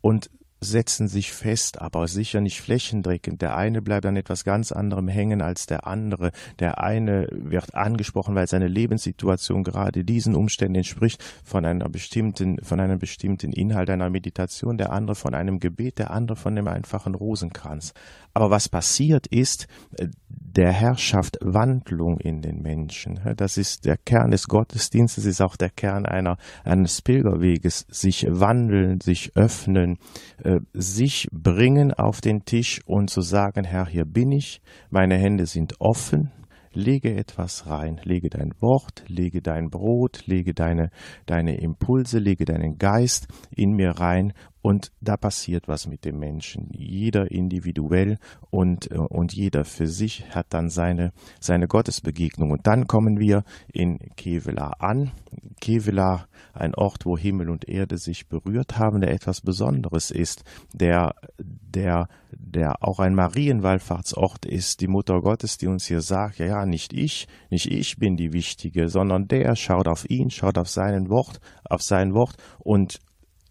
und 0.00 0.30
setzen 0.64 1.08
sich 1.08 1.32
fest, 1.32 1.80
aber 1.80 2.08
sicher 2.08 2.40
nicht 2.40 2.60
flächendeckend. 2.60 3.42
Der 3.42 3.56
eine 3.56 3.82
bleibt 3.82 4.06
an 4.06 4.16
etwas 4.16 4.44
ganz 4.44 4.72
anderem 4.72 5.08
hängen 5.08 5.42
als 5.42 5.66
der 5.66 5.86
andere. 5.86 6.32
Der 6.58 6.82
eine 6.82 7.28
wird 7.30 7.74
angesprochen, 7.74 8.34
weil 8.34 8.46
seine 8.46 8.68
Lebenssituation 8.68 9.62
gerade 9.62 10.04
diesen 10.04 10.34
Umständen 10.34 10.76
entspricht, 10.76 11.22
von 11.44 11.64
einer 11.64 11.88
bestimmten, 11.88 12.56
von 12.62 12.80
einem 12.80 12.98
bestimmten 12.98 13.52
Inhalt 13.52 13.90
einer 13.90 14.10
Meditation, 14.10 14.76
der 14.76 14.92
andere 14.92 15.14
von 15.14 15.34
einem 15.34 15.58
Gebet, 15.60 15.98
der 15.98 16.10
andere 16.10 16.36
von 16.36 16.56
einem 16.56 16.68
einfachen 16.68 17.14
Rosenkranz. 17.14 17.92
Aber 18.32 18.50
was 18.50 18.68
passiert 18.68 19.28
ist, 19.28 19.68
äh, 19.98 20.08
der 20.28 20.72
Herr 20.72 20.96
schafft 20.96 21.38
Wandlung 21.40 22.18
in 22.20 22.40
den 22.40 22.62
Menschen. 22.62 23.18
Das 23.36 23.56
ist 23.56 23.86
der 23.86 23.96
Kern 23.96 24.30
des 24.30 24.46
Gottesdienstes, 24.46 25.24
ist 25.24 25.40
auch 25.40 25.56
der 25.56 25.70
Kern 25.70 26.06
einer, 26.06 26.36
eines 26.62 27.02
Pilgerweges. 27.02 27.86
Sich 27.88 28.26
wandeln, 28.28 29.00
sich 29.00 29.36
öffnen, 29.36 29.98
äh, 30.44 30.53
sich 30.72 31.28
bringen 31.32 31.92
auf 31.92 32.20
den 32.20 32.44
Tisch 32.44 32.80
und 32.86 33.10
zu 33.10 33.20
sagen, 33.20 33.64
Herr, 33.64 33.86
hier 33.86 34.04
bin 34.04 34.32
ich, 34.32 34.60
meine 34.90 35.16
Hände 35.16 35.46
sind 35.46 35.80
offen, 35.80 36.32
lege 36.72 37.14
etwas 37.14 37.66
rein, 37.66 38.00
lege 38.04 38.28
dein 38.28 38.52
Wort, 38.60 39.04
lege 39.08 39.40
dein 39.40 39.70
Brot, 39.70 40.26
lege 40.26 40.54
deine, 40.54 40.90
deine 41.26 41.56
Impulse, 41.58 42.18
lege 42.18 42.44
deinen 42.44 42.78
Geist 42.78 43.28
in 43.50 43.72
mir 43.72 43.90
rein 43.90 44.32
und 44.64 44.92
da 45.02 45.18
passiert 45.18 45.68
was 45.68 45.86
mit 45.86 46.06
dem 46.06 46.18
Menschen. 46.18 46.70
Jeder 46.72 47.30
individuell 47.30 48.16
und, 48.48 48.90
äh, 48.90 48.96
und 48.96 49.34
jeder 49.34 49.66
für 49.66 49.86
sich 49.86 50.34
hat 50.34 50.46
dann 50.54 50.70
seine, 50.70 51.12
seine 51.38 51.68
Gottesbegegnung. 51.68 52.50
Und 52.50 52.66
dann 52.66 52.86
kommen 52.86 53.20
wir 53.20 53.44
in 53.70 53.98
Kevela 54.16 54.68
an. 54.78 55.12
Kevela, 55.60 56.28
ein 56.54 56.74
Ort, 56.74 57.04
wo 57.04 57.18
Himmel 57.18 57.50
und 57.50 57.68
Erde 57.68 57.98
sich 57.98 58.26
berührt 58.26 58.78
haben, 58.78 59.02
der 59.02 59.12
etwas 59.12 59.42
Besonderes 59.42 60.10
ist, 60.10 60.44
der, 60.72 61.14
der, 61.38 62.08
der 62.32 62.82
auch 62.82 63.00
ein 63.00 63.14
Marienwallfahrtsort 63.14 64.46
ist. 64.46 64.80
Die 64.80 64.88
Mutter 64.88 65.20
Gottes, 65.20 65.58
die 65.58 65.66
uns 65.66 65.84
hier 65.84 66.00
sagt, 66.00 66.38
ja, 66.38 66.46
ja, 66.46 66.64
nicht 66.64 66.94
ich, 66.94 67.28
nicht 67.50 67.70
ich 67.70 67.98
bin 67.98 68.16
die 68.16 68.32
Wichtige, 68.32 68.88
sondern 68.88 69.28
der 69.28 69.56
schaut 69.56 69.88
auf 69.88 70.08
ihn, 70.08 70.30
schaut 70.30 70.56
auf 70.56 70.70
seinen 70.70 71.10
Wort, 71.10 71.42
auf 71.64 71.82
sein 71.82 72.14
Wort 72.14 72.36
und 72.60 73.00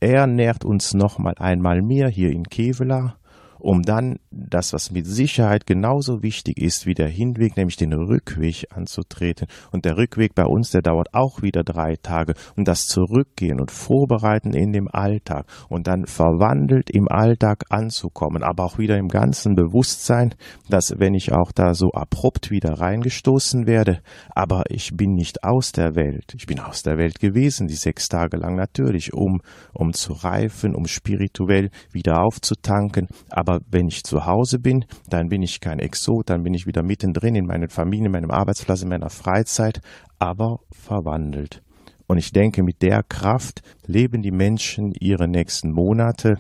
er 0.04 0.28
nährt 0.28 0.66
uns 0.66 0.94
noch 0.94 1.18
mal 1.18 1.36
einmal 1.40 1.82
mehr 1.82 2.10
hier 2.10 2.30
in 2.30 2.44
Kevela 2.44 3.16
um 3.64 3.82
dann 3.82 4.18
das, 4.30 4.74
was 4.74 4.92
mit 4.92 5.08
Sicherheit 5.08 5.66
genauso 5.66 6.22
wichtig 6.22 6.58
ist 6.58 6.86
wie 6.86 6.94
der 6.94 7.08
Hinweg, 7.08 7.56
nämlich 7.56 7.78
den 7.78 7.94
Rückweg 7.94 8.66
anzutreten. 8.70 9.48
Und 9.72 9.86
der 9.86 9.98
Rückweg 9.98 10.36
bei 10.36 10.44
uns, 10.44 10.72
der 10.72 10.82
dauert 10.82 11.14
auch 11.14 11.42
wieder 11.42 11.64
drei 11.64 11.96
Tage. 11.96 12.34
Und 12.58 12.68
das 12.68 12.88
Zurückgehen 12.88 13.62
und 13.62 13.72
Vorbereiten 13.72 14.54
in 14.54 14.74
dem 14.74 14.90
Alltag 14.92 15.46
und 15.70 15.88
dann 15.88 16.06
verwandelt 16.06 16.90
im 16.90 17.08
Alltag 17.08 17.64
anzukommen, 17.70 18.44
aber 18.44 18.66
auch 18.66 18.78
wieder 18.78 18.98
im 18.98 19.08
ganzen 19.08 19.56
Bewusstsein, 19.56 20.36
dass 20.70 21.00
wenn 21.00 21.14
ich 21.14 21.32
auch 21.32 21.54
da 21.54 21.74
so 21.74 21.92
abrupt 21.92 22.52
wieder 22.52 22.74
reingestoßen 22.74 23.66
werde, 23.66 24.02
aber 24.36 24.64
ich 24.70 24.92
bin 24.94 25.14
nicht 25.14 25.46
aus 25.46 25.72
der 25.72 25.96
Welt. 25.96 26.34
Ich 26.36 26.48
bin 26.48 26.60
aus 26.60 26.84
der 26.84 26.98
Welt 26.98 27.20
gewesen, 27.22 27.68
die 27.68 27.76
sechs 27.76 28.10
Tage 28.10 28.36
lang 28.36 28.56
natürlich, 28.56 29.14
um, 29.14 29.40
um 29.74 29.94
zu 29.94 30.12
reifen, 30.12 30.76
um 30.76 30.86
spirituell 30.86 31.70
wieder 31.94 32.22
aufzutanken, 32.22 33.08
aber 33.30 33.53
aber 33.54 33.64
wenn 33.70 33.88
ich 33.88 34.04
zu 34.04 34.26
Hause 34.26 34.60
bin, 34.60 34.86
dann 35.10 35.30
bin 35.30 35.42
ich 35.42 35.60
kein 35.60 35.80
Exot, 35.80 36.30
dann 36.30 36.44
bin 36.44 36.54
ich 36.54 36.66
wieder 36.66 36.84
mittendrin 36.84 37.36
in 37.36 37.46
meiner 37.46 37.70
Familie, 37.70 38.08
in 38.08 38.12
meinem 38.12 38.32
Arbeitsplatz, 38.32 38.82
in 38.82 38.90
meiner 38.90 39.10
Freizeit, 39.10 39.82
aber 40.20 40.60
verwandelt. 40.72 41.62
Und 42.08 42.18
ich 42.18 42.32
denke, 42.32 42.64
mit 42.64 42.82
der 42.82 43.04
Kraft 43.04 43.62
leben 43.86 44.22
die 44.22 44.32
Menschen 44.32 44.94
ihre 45.00 45.28
nächsten 45.28 45.72
Monate. 45.72 46.36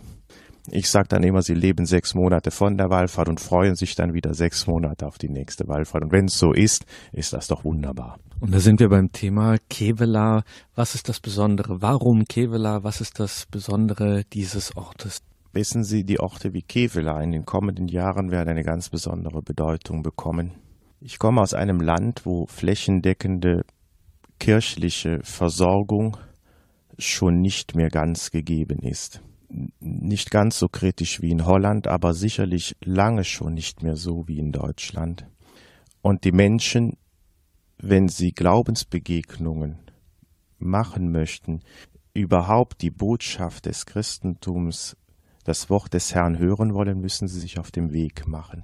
Ich 0.71 0.89
sage 0.89 1.07
dann 1.09 1.23
immer, 1.23 1.41
sie 1.41 1.55
leben 1.55 1.85
sechs 1.85 2.15
Monate 2.15 2.51
von 2.51 2.77
der 2.77 2.89
Wallfahrt 2.89 3.29
und 3.29 3.39
freuen 3.39 3.75
sich 3.75 3.95
dann 3.95 4.13
wieder 4.13 4.33
sechs 4.33 4.65
Monate 4.65 5.05
auf 5.05 5.17
die 5.17 5.29
nächste 5.29 5.67
Wallfahrt. 5.67 6.05
Und 6.05 6.11
wenn 6.11 6.25
es 6.25 6.39
so 6.39 6.53
ist, 6.53 6.85
ist 7.11 7.33
das 7.33 7.47
doch 7.47 7.65
wunderbar. 7.65 8.17
Und 8.39 8.53
da 8.53 8.59
sind 8.59 8.79
wir 8.79 8.89
beim 8.89 9.11
Thema 9.11 9.57
Kevela. 9.69 10.43
Was 10.75 10.95
ist 10.95 11.09
das 11.09 11.19
Besondere? 11.19 11.81
Warum 11.81 12.25
Kevela? 12.25 12.83
Was 12.83 13.01
ist 13.01 13.19
das 13.19 13.45
Besondere 13.51 14.23
dieses 14.31 14.75
Ortes? 14.75 15.21
Wissen 15.53 15.83
Sie, 15.83 16.03
die 16.03 16.19
Orte 16.19 16.51
wie 16.53 16.63
Kevela 16.63 17.21
in 17.21 17.31
den 17.31 17.45
kommenden 17.45 17.87
Jahren 17.87 18.31
werden 18.31 18.49
eine 18.49 18.63
ganz 18.63 18.89
besondere 18.89 19.43
Bedeutung 19.43 20.01
bekommen. 20.01 20.53
Ich 20.99 21.19
komme 21.19 21.41
aus 21.41 21.53
einem 21.53 21.79
Land, 21.79 22.25
wo 22.25 22.47
flächendeckende 22.47 23.63
kirchliche 24.39 25.19
Versorgung 25.21 26.17
schon 26.97 27.39
nicht 27.39 27.75
mehr 27.75 27.89
ganz 27.89 28.31
gegeben 28.31 28.79
ist. 28.79 29.21
Nicht 29.79 30.31
ganz 30.31 30.57
so 30.57 30.69
kritisch 30.69 31.21
wie 31.21 31.29
in 31.29 31.45
Holland, 31.45 31.87
aber 31.87 32.15
sicherlich 32.15 32.75
lange 32.83 33.23
schon 33.23 33.53
nicht 33.53 33.83
mehr 33.83 33.95
so 33.95 34.27
wie 34.27 34.39
in 34.39 34.51
Deutschland. 34.51 35.27
Und 36.01 36.23
die 36.23 36.31
Menschen, 36.31 36.97
wenn 37.77 38.07
sie 38.07 38.31
Glaubensbegegnungen 38.31 39.77
machen 40.57 41.11
möchten, 41.11 41.59
überhaupt 42.15 42.81
die 42.81 42.91
Botschaft 42.91 43.67
des 43.67 43.85
Christentums 43.85 44.97
das 45.43 45.69
Wort 45.69 45.93
des 45.93 46.13
Herrn 46.13 46.39
hören 46.39 46.73
wollen, 46.73 46.99
müssen 46.99 47.27
sie 47.27 47.39
sich 47.39 47.59
auf 47.59 47.71
dem 47.71 47.93
Weg 47.93 48.27
machen. 48.27 48.63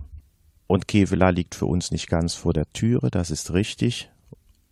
Und 0.67 0.87
Kevela 0.87 1.29
liegt 1.29 1.55
für 1.55 1.65
uns 1.65 1.91
nicht 1.91 2.07
ganz 2.07 2.35
vor 2.35 2.53
der 2.53 2.69
Türe, 2.71 3.09
das 3.09 3.31
ist 3.31 3.53
richtig, 3.53 4.09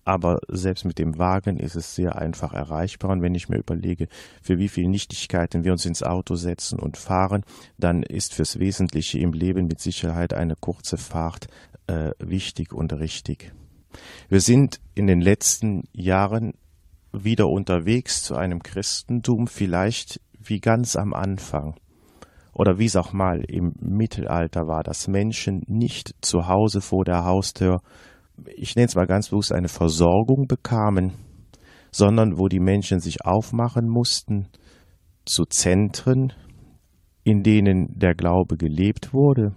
aber 0.08 0.40
selbst 0.48 0.86
mit 0.86 1.00
dem 1.00 1.18
Wagen 1.18 1.58
ist 1.58 1.76
es 1.76 1.94
sehr 1.94 2.18
einfach 2.18 2.54
erreichbar. 2.54 3.12
Und 3.12 3.22
wenn 3.22 3.36
ich 3.36 3.50
mir 3.50 3.58
überlege, 3.58 4.08
für 4.41 4.58
wie 4.58 4.70
viele 4.70 4.88
Nichtigkeiten 4.88 5.65
wir 5.65 5.74
uns 5.74 5.86
ins 5.86 6.02
Auto 6.02 6.36
setzen 6.36 6.80
und 6.80 6.96
fahren, 6.96 7.43
dann 7.78 8.04
ist 8.04 8.34
fürs 8.34 8.58
Wesentliche 8.58 9.20
im 9.20 9.34
Leben 9.34 9.67
mit 9.67 9.82
Sicherheit 9.82 10.34
eine 10.34 10.56
kurze 10.56 10.96
Fahrt 10.98 11.48
äh, 11.88 12.12
wichtig 12.20 12.72
und 12.72 12.93
richtig. 12.93 13.52
Wir 14.30 14.39
sind 14.39 14.80
in 14.96 15.08
den 15.08 15.20
letzten 15.20 15.84
Jahren 15.91 16.54
wieder 17.12 17.50
unterwegs 17.50 18.24
zu 18.24 18.36
einem 18.36 18.63
Christentum, 18.63 19.48
vielleicht 19.48 20.22
wie 20.39 20.62
ganz 20.62 20.96
am 20.96 21.13
Anfang 21.13 21.76
oder 22.58 22.80
wie 22.80 22.86
es 22.86 22.96
auch 22.96 23.13
mal 23.13 23.43
im 23.48 23.74
Mittelalter 23.80 24.67
war, 24.67 24.82
dass 24.82 25.08
Menschen 25.08 25.62
nicht 25.67 26.15
zu 26.22 26.48
Hause 26.48 26.82
vor 26.82 27.04
der 27.06 27.24
Haustür, 27.24 27.82
ich 28.56 28.76
nenne 28.76 28.88
es 28.88 28.96
mal 28.96 29.06
ganz 29.06 29.30
bewusst, 29.30 29.54
eine 29.54 29.67
Versorgung 29.67 30.48
bekamen, 30.48 31.13
sondern 31.91 32.39
wo 32.39 32.48
die 32.48 32.60
Menschen 32.60 33.00
sich 33.00 33.24
aufmachen 33.24 33.88
mussten 33.88 34.48
zu 35.26 35.46
Zentren, 35.46 36.34
in 37.24 37.43
denen 37.43 38.00
der 38.00 38.15
Glaube 38.15 38.58
gelebt 38.58 39.13
wurde. 39.13 39.54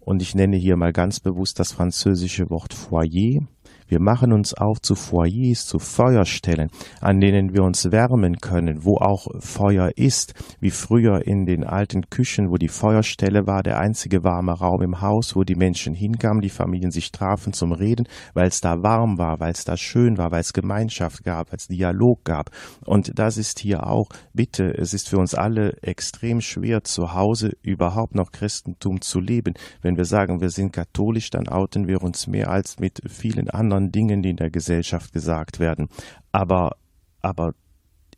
Und 0.00 0.22
ich 0.22 0.34
nenne 0.34 0.56
hier 0.56 0.76
mal 0.78 0.92
ganz 0.92 1.20
bewusst 1.20 1.60
das 1.60 1.72
französische 1.72 2.48
Wort 2.48 2.72
Foyer. 2.72 3.46
Wir 3.92 4.00
machen 4.00 4.32
uns 4.32 4.54
auf 4.54 4.80
zu 4.80 4.94
Foyers, 4.94 5.66
zu 5.66 5.78
Feuerstellen, 5.78 6.70
an 7.02 7.20
denen 7.20 7.52
wir 7.52 7.62
uns 7.62 7.92
wärmen 7.92 8.38
können, 8.38 8.86
wo 8.86 8.96
auch 8.96 9.26
Feuer 9.40 9.90
ist, 9.96 10.32
wie 10.60 10.70
früher 10.70 11.26
in 11.26 11.44
den 11.44 11.62
alten 11.62 12.08
Küchen, 12.08 12.48
wo 12.48 12.56
die 12.56 12.68
Feuerstelle 12.68 13.46
war, 13.46 13.62
der 13.62 13.78
einzige 13.78 14.24
warme 14.24 14.52
Raum 14.52 14.80
im 14.80 15.02
Haus, 15.02 15.36
wo 15.36 15.42
die 15.42 15.56
Menschen 15.56 15.92
hinkamen, 15.92 16.40
die 16.40 16.48
Familien 16.48 16.90
sich 16.90 17.12
trafen 17.12 17.52
zum 17.52 17.72
Reden, 17.72 18.08
weil 18.32 18.46
es 18.46 18.62
da 18.62 18.82
warm 18.82 19.18
war, 19.18 19.40
weil 19.40 19.52
es 19.52 19.64
da 19.64 19.76
schön 19.76 20.16
war, 20.16 20.30
weil 20.30 20.40
es 20.40 20.54
Gemeinschaft 20.54 21.22
gab, 21.22 21.52
weil 21.52 21.58
es 21.58 21.68
Dialog 21.68 22.24
gab. 22.24 22.48
Und 22.86 23.18
das 23.18 23.36
ist 23.36 23.58
hier 23.58 23.86
auch, 23.86 24.08
bitte, 24.32 24.72
es 24.72 24.94
ist 24.94 25.10
für 25.10 25.18
uns 25.18 25.34
alle 25.34 25.76
extrem 25.82 26.40
schwer, 26.40 26.82
zu 26.82 27.12
Hause 27.12 27.50
überhaupt 27.60 28.14
noch 28.14 28.32
Christentum 28.32 29.02
zu 29.02 29.20
leben. 29.20 29.52
Wenn 29.82 29.98
wir 29.98 30.06
sagen, 30.06 30.40
wir 30.40 30.48
sind 30.48 30.72
katholisch, 30.72 31.28
dann 31.28 31.46
outen 31.46 31.88
wir 31.88 32.02
uns 32.02 32.26
mehr 32.26 32.48
als 32.48 32.78
mit 32.78 33.02
vielen 33.06 33.50
anderen 33.50 33.81
Dingen, 33.90 34.22
die 34.22 34.30
in 34.30 34.36
der 34.36 34.50
Gesellschaft 34.50 35.12
gesagt 35.12 35.58
werden. 35.58 35.88
Aber, 36.30 36.76
aber 37.20 37.52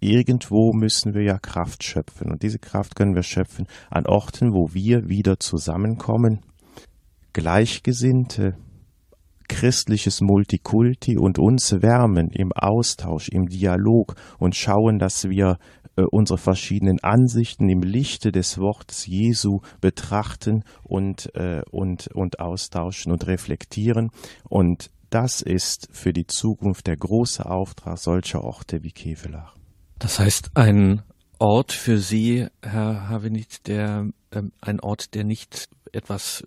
irgendwo 0.01 0.73
müssen 0.73 1.15
wir 1.15 1.23
ja 1.23 1.39
Kraft 1.39 1.83
schöpfen. 1.83 2.31
Und 2.31 2.43
diese 2.43 2.59
Kraft 2.59 2.97
können 2.97 3.15
wir 3.15 3.23
schöpfen 3.23 3.67
an 3.91 4.07
Orten, 4.07 4.53
wo 4.53 4.75
wir 4.75 5.09
wieder 5.09 5.39
zusammenkommen. 5.39 6.41
Gleichgesinnte, 7.33 8.57
christliches 9.49 10.21
Multikulti 10.21 11.19
und 11.19 11.39
uns 11.39 11.73
wärmen 11.83 12.31
im 12.31 12.53
Austausch, 12.53 13.29
im 13.29 13.47
Dialog 13.47 14.15
und 14.39 14.55
schauen, 14.55 14.99
dass 14.99 15.29
wir 15.29 15.59
äh, 15.97 16.03
unsere 16.11 16.39
verschiedenen 16.39 16.99
Ansichten 17.03 17.69
im 17.69 17.83
Lichte 17.83 18.33
des 18.33 18.59
Wortes 18.59 19.07
Jesu 19.07 19.61
betrachten 19.81 20.65
und, 20.83 21.35
äh, 21.35 21.63
und, 21.71 22.09
und 22.15 22.41
austauschen 22.41 23.13
und 23.13 23.27
reflektieren. 23.27 24.11
Und 24.49 24.91
das 25.15 25.43
ist 25.43 25.89
für 25.93 26.13
die 26.13 26.27
Zukunft 26.27 26.89
der 26.89 26.97
große 26.97 27.47
Auftrag 27.47 27.99
solcher 27.99 28.43
Orte 28.43 28.83
wie 28.83 28.91
Kevelach. 28.91 29.55
Das 30.01 30.19
heißt, 30.19 30.51
ein 30.55 31.03
Ort 31.39 31.71
für 31.71 31.99
Sie, 31.99 32.49
Herr 32.63 33.09
Havenit, 33.09 33.69
der 33.69 34.09
ähm, 34.33 34.53
ein 34.61 34.81
Ort, 34.81 35.15
der 35.15 35.23
nicht 35.23 35.69
etwas 35.95 36.45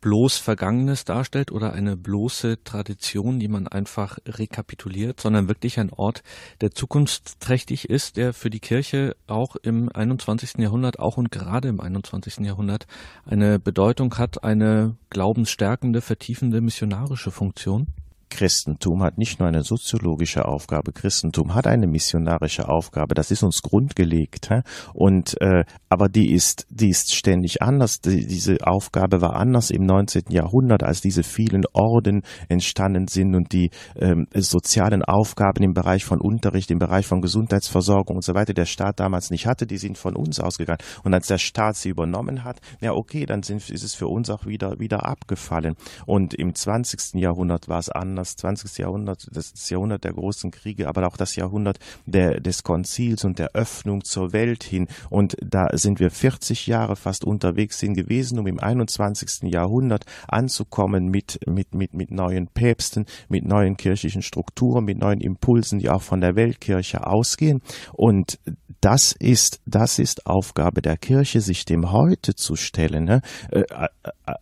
bloß 0.00 0.38
Vergangenes 0.38 1.04
darstellt 1.04 1.52
oder 1.52 1.72
eine 1.72 1.96
bloße 1.96 2.62
Tradition, 2.64 3.38
die 3.38 3.48
man 3.48 3.68
einfach 3.68 4.18
rekapituliert, 4.26 5.20
sondern 5.20 5.48
wirklich 5.48 5.78
ein 5.78 5.90
Ort, 5.90 6.22
der 6.60 6.72
zukunftsträchtig 6.72 7.88
ist, 7.88 8.16
der 8.16 8.32
für 8.32 8.50
die 8.50 8.60
Kirche 8.60 9.16
auch 9.26 9.56
im 9.56 9.90
21. 9.92 10.58
Jahrhundert, 10.58 10.98
auch 10.98 11.16
und 11.16 11.30
gerade 11.30 11.68
im 11.68 11.80
21. 11.80 12.38
Jahrhundert 12.38 12.86
eine 13.24 13.58
Bedeutung 13.58 14.16
hat, 14.18 14.44
eine 14.44 14.96
glaubensstärkende, 15.10 16.00
vertiefende 16.00 16.60
missionarische 16.60 17.30
Funktion? 17.30 17.86
Christentum 18.32 19.02
hat 19.02 19.18
nicht 19.18 19.38
nur 19.38 19.48
eine 19.48 19.62
soziologische 19.62 20.46
Aufgabe, 20.46 20.92
Christentum 20.92 21.54
hat 21.54 21.66
eine 21.66 21.86
missionarische 21.86 22.68
Aufgabe. 22.68 23.14
Das 23.14 23.30
ist 23.30 23.42
uns 23.42 23.62
grundgelegt. 23.62 24.48
Und 24.94 25.40
äh, 25.40 25.64
aber 25.88 26.08
die 26.08 26.32
ist, 26.32 26.66
die 26.70 26.88
ist 26.88 27.14
ständig 27.14 27.60
anders. 27.60 28.00
Die, 28.00 28.26
diese 28.26 28.56
Aufgabe 28.62 29.20
war 29.20 29.36
anders 29.36 29.70
im 29.70 29.84
19. 29.84 30.24
Jahrhundert, 30.30 30.82
als 30.82 31.00
diese 31.00 31.22
vielen 31.22 31.64
Orden 31.72 32.22
entstanden 32.48 33.08
sind 33.08 33.34
und 33.34 33.52
die 33.52 33.70
ähm, 33.96 34.26
sozialen 34.34 35.02
Aufgaben 35.04 35.62
im 35.62 35.74
Bereich 35.74 36.04
von 36.04 36.20
Unterricht, 36.20 36.70
im 36.70 36.78
Bereich 36.78 37.06
von 37.06 37.20
Gesundheitsversorgung 37.20 38.16
und 38.16 38.24
so 38.24 38.34
weiter 38.34 38.54
der 38.54 38.66
Staat 38.66 39.00
damals 39.00 39.30
nicht 39.30 39.46
hatte. 39.46 39.66
Die 39.66 39.78
sind 39.78 39.98
von 39.98 40.16
uns 40.16 40.40
ausgegangen. 40.40 40.80
Und 41.04 41.12
als 41.12 41.26
der 41.26 41.38
Staat 41.38 41.76
sie 41.76 41.90
übernommen 41.90 42.44
hat, 42.44 42.60
ja 42.80 42.92
okay, 42.92 43.26
dann 43.26 43.42
sind, 43.42 43.68
ist 43.68 43.84
es 43.84 43.94
für 43.94 44.08
uns 44.08 44.30
auch 44.30 44.46
wieder 44.46 44.78
wieder 44.78 45.04
abgefallen. 45.04 45.76
Und 46.06 46.34
im 46.34 46.54
20. 46.54 47.20
Jahrhundert 47.20 47.68
war 47.68 47.78
es 47.78 47.88
anders 47.88 48.21
das 48.22 48.36
20. 48.36 48.78
Jahrhundert, 48.78 49.28
das 49.32 49.68
Jahrhundert 49.68 50.04
der 50.04 50.12
großen 50.12 50.50
Kriege, 50.50 50.88
aber 50.88 51.06
auch 51.06 51.16
das 51.16 51.36
Jahrhundert 51.36 51.78
der, 52.06 52.40
des 52.40 52.62
Konzils 52.62 53.24
und 53.24 53.38
der 53.38 53.50
Öffnung 53.54 54.04
zur 54.04 54.32
Welt 54.32 54.62
hin. 54.62 54.86
Und 55.10 55.36
da 55.42 55.68
sind 55.72 56.00
wir 56.00 56.10
40 56.10 56.66
Jahre 56.66 56.96
fast 56.96 57.24
unterwegs 57.24 57.78
sind 57.78 57.94
gewesen, 57.94 58.38
um 58.38 58.46
im 58.46 58.60
21. 58.60 59.52
Jahrhundert 59.52 60.04
anzukommen 60.28 61.08
mit, 61.08 61.40
mit, 61.46 61.74
mit, 61.74 61.94
mit 61.94 62.10
neuen 62.10 62.46
Päpsten, 62.46 63.06
mit 63.28 63.44
neuen 63.44 63.76
kirchlichen 63.76 64.22
Strukturen, 64.22 64.84
mit 64.84 64.98
neuen 64.98 65.20
Impulsen, 65.20 65.80
die 65.80 65.90
auch 65.90 66.02
von 66.02 66.20
der 66.20 66.36
Weltkirche 66.36 67.06
ausgehen. 67.06 67.60
Und 67.92 68.38
das 68.82 69.12
ist, 69.12 69.60
das 69.64 69.98
ist 69.98 70.26
Aufgabe 70.26 70.82
der 70.82 70.96
Kirche, 70.96 71.40
sich 71.40 71.64
dem 71.64 71.92
Heute 71.92 72.34
zu 72.34 72.56
stellen. 72.56 73.04
Ne? 73.04 73.22
Äh, 73.50 73.64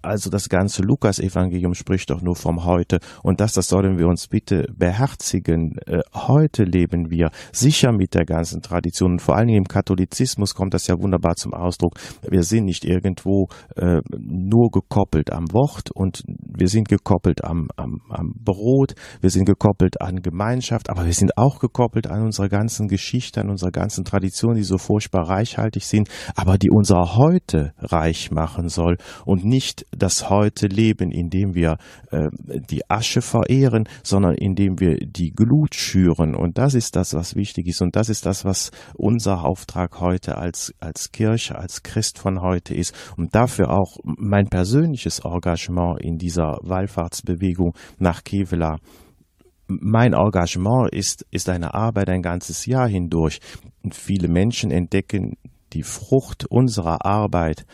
also 0.03 0.31
das 0.31 0.49
ganze 0.49 0.83
Lukas-Evangelium 0.83 1.75
spricht 1.75 2.11
doch 2.11 2.23
nur 2.23 2.37
vom 2.37 2.65
Heute 2.65 3.01
und 3.23 3.41
das, 3.41 3.53
das 3.53 3.69
sollen 3.71 3.99
wir 3.99 4.07
uns 4.07 4.27
bitte 4.29 4.67
beherzigen. 4.77 5.79
Äh, 5.87 6.01
heute 6.13 6.65
leben 6.65 7.11
wir 7.11 7.31
sicher 7.53 7.93
mit 7.93 8.15
der 8.15 8.27
ganzen 8.27 8.61
Tradition 8.61 9.19
vor 9.19 9.37
allen 9.37 9.47
Dingen 9.47 9.59
im 9.59 9.69
Katholizismus 9.69 10.55
kommt 10.55 10.75
das 10.75 10.89
ja 10.89 11.01
wunderbar 11.01 11.37
zum 11.37 11.55
Ausdruck. 11.55 11.95
Wir 12.29 12.43
sind 12.43 12.65
nicht 12.65 12.85
irgendwo 12.85 13.47
äh, 13.77 14.01
nur 14.19 14.71
gekoppelt 14.71 15.33
am 15.33 15.45
Wort 15.53 15.91
und 15.95 16.23
wir 16.27 16.69
sind 16.69 16.89
gekoppelt 16.89 17.45
am, 17.45 17.69
am, 17.77 18.01
am 18.11 18.33
Brot, 18.37 18.95
wir 19.21 19.31
sind 19.31 19.47
gekoppelt 19.47 20.01
an 20.01 20.17
Gemeinschaft, 20.17 20.91
aber 20.91 21.07
wir 21.07 21.13
sind 21.13 21.39
auch 21.39 21.61
gekoppelt 21.61 22.09
an 22.09 22.23
unserer 22.23 22.49
ganzen 22.49 22.89
Geschichte, 22.89 23.41
an 23.41 23.51
unserer 23.51 23.71
ganzen 23.71 24.05
Tradition 24.05 24.57
die 24.57 24.65
so 24.65 24.79
furchtbar 24.79 25.29
reichhaltig 25.29 25.85
sind, 25.85 26.09
aber 26.35 26.59
die 26.59 26.71
unser 26.71 27.17
Heute 27.17 27.73
reich 27.79 28.31
machen 28.31 28.69
soll 28.69 28.97
und 29.25 29.45
nicht 29.45 29.87
das 29.97 30.29
Heute 30.29 30.67
leben, 30.67 31.13
indem 31.13 31.55
wir 31.55 31.77
äh, 32.11 32.29
die 32.69 32.83
Asche 32.91 33.23
verehren, 33.23 33.50
sondern 34.03 34.35
indem 34.35 34.79
wir 34.79 34.97
die 34.97 35.31
Glut 35.31 35.75
schüren. 35.75 36.35
Und 36.35 36.59
das 36.59 36.75
ist 36.75 36.97
das, 36.97 37.15
was 37.15 37.35
wichtig 37.35 37.67
ist. 37.67 37.83
Und 37.83 37.97
das 37.97 38.09
ist 38.09 38.27
das, 38.27 38.45
was 38.45 38.71
unser 38.95 39.45
Auftrag 39.45 40.01
heute 40.01 40.37
als, 40.37 40.73
als 40.81 41.13
Kirche, 41.13 41.59
als 41.59 41.83
Christ 41.83 42.19
von 42.19 42.41
heute 42.41 42.75
ist. 42.75 42.95
Und 43.17 43.35
dafür 43.35 43.71
auch 43.71 43.97
mein 44.05 44.49
persönliches 44.49 45.21
Engagement 45.21 46.01
in 46.01 46.17
dieser 46.17 46.59
Wallfahrtsbewegung 46.63 47.75
nach 47.99 48.25
Kevela 48.25 48.79
mein 49.67 50.15
Engagement 50.15 50.93
ist, 50.93 51.25
ist 51.31 51.49
eine 51.49 51.75
Arbeit 51.75 52.09
ein 52.09 52.23
ganzes 52.23 52.67
Jahr 52.67 52.89
hindurch. 52.89 53.39
Und 53.85 53.95
viele 53.95 54.27
Menschen 54.27 54.73
entdecken 54.73 55.37
die 55.73 55.85
Frucht 55.85 56.45
unserer 56.47 57.05
Arbeit 57.07 57.65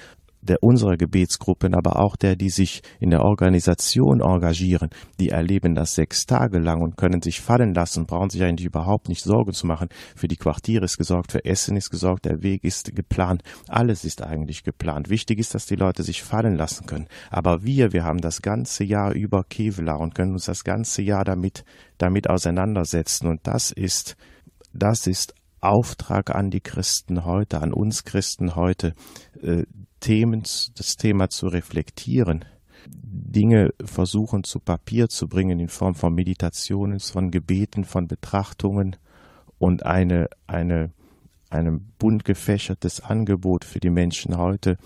der 0.47 0.63
unserer 0.63 0.97
Gebetsgruppen, 0.97 1.75
aber 1.75 2.01
auch 2.01 2.17
der, 2.17 2.37
die 2.37 2.49
sich 2.49 2.83
in 3.01 3.11
der 3.11 3.23
Organisation 3.23 4.21
engagieren, 4.21 4.91
die 5.21 5.31
erleben 5.31 5.75
das 5.75 5.95
sechs 5.95 6.27
Tage 6.27 6.59
lang 6.59 6.83
und 6.83 6.97
können 6.97 7.21
sich 7.21 7.41
fallen 7.41 7.75
lassen, 7.75 8.07
brauchen 8.07 8.31
sich 8.31 8.43
eigentlich 8.43 8.67
überhaupt 8.67 9.09
nicht 9.09 9.23
Sorgen 9.23 9.53
zu 9.53 9.67
machen. 9.67 9.89
Für 10.15 10.29
die 10.29 10.37
Quartiere 10.37 10.85
ist 10.85 10.99
gesorgt, 10.99 11.33
für 11.33 11.45
Essen 11.45 11.77
ist 11.77 11.91
gesorgt, 11.91 12.25
der 12.25 12.43
Weg 12.43 12.65
ist 12.65 12.95
geplant, 12.95 13.43
alles 13.69 14.05
ist 14.05 14.23
eigentlich 14.23 14.65
geplant. 14.65 15.11
Wichtig 15.11 15.39
ist, 15.39 15.55
dass 15.55 15.67
die 15.67 15.77
Leute 15.77 16.03
sich 16.03 16.23
fallen 16.23 16.57
lassen 16.57 16.87
können. 16.87 17.09
Aber 17.31 17.65
wir, 17.65 17.93
wir 17.93 18.05
haben 18.05 18.21
das 18.21 18.43
ganze 18.43 18.85
Jahr 18.85 19.13
über 19.13 19.45
Kevlar 19.45 20.01
und 20.01 20.15
können 20.15 20.33
uns 20.33 20.47
das 20.47 20.65
ganze 20.65 21.03
Jahr 21.03 21.25
damit, 21.25 21.65
damit 21.99 22.31
auseinandersetzen 22.31 23.27
und 23.27 23.41
das 23.45 23.73
ist, 23.73 24.17
das 24.73 25.07
ist 25.07 25.35
Auftrag 25.61 26.35
an 26.35 26.51
die 26.51 26.61
Christen 26.61 27.25
heute, 27.25 27.61
an 27.61 27.73
uns 27.73 28.05
Christen 28.05 28.55
heute, 28.55 28.95
äh, 29.43 29.65
Themen, 30.01 30.43
das 30.43 30.97
Thema 30.97 31.29
zu 31.29 31.49
reflektieren, 31.49 32.45
Dinge 32.89 33.71
versuchen 33.85 34.45
zu 34.45 34.61
Papier 34.61 35.09
zu 35.09 35.27
bringen 35.27 35.59
in 35.59 35.69
Form 35.69 35.95
von 35.95 36.15
Meditationen, 36.15 37.01
von 37.01 37.31
Gebeten, 37.31 37.85
von 37.85 38.07
Betrachtungen 38.07 38.97
und 39.59 39.85
eine, 39.85 40.29
eine, 40.47 40.93
ein 41.51 41.93
bunt 41.99 42.25
gefächertes 42.25 43.01
Angebot 43.01 43.65
für 43.65 43.81
die 43.81 43.91
Menschen 43.91 44.37
heute 44.37 44.77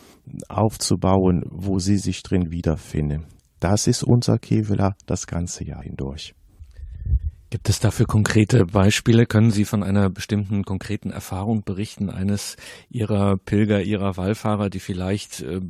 aufzubauen, 0.49 1.45
wo 1.51 1.79
sie 1.79 1.99
sich 1.99 2.23
drin 2.23 2.51
wiederfinden. 2.51 3.27
Das 3.59 3.87
ist 3.87 4.03
unser 4.03 4.39
Kevela 4.39 4.97
das 5.07 5.27
ganze 5.27 5.65
Jahr 5.65 5.83
hindurch. 5.83 6.35
Gibt 7.51 7.69
es 7.69 7.81
dafür 7.81 8.07
konkrete 8.07 8.65
Beispiele? 8.65 9.27
Können 9.27 9.51
Sie 9.51 9.65
von 9.65 9.83
einer 9.83 10.09
bestimmten 10.09 10.65
konkreten 10.65 11.11
Erfahrung 11.11 11.65
berichten, 11.65 12.09
eines 12.09 12.55
Ihrer 12.91 13.39
Pilger, 13.39 13.83
Ihrer 13.83 14.17
Wallfahrer, 14.17 14.71
die 14.71 14.79
vielleicht 14.79 15.41
äh, 15.41 15.61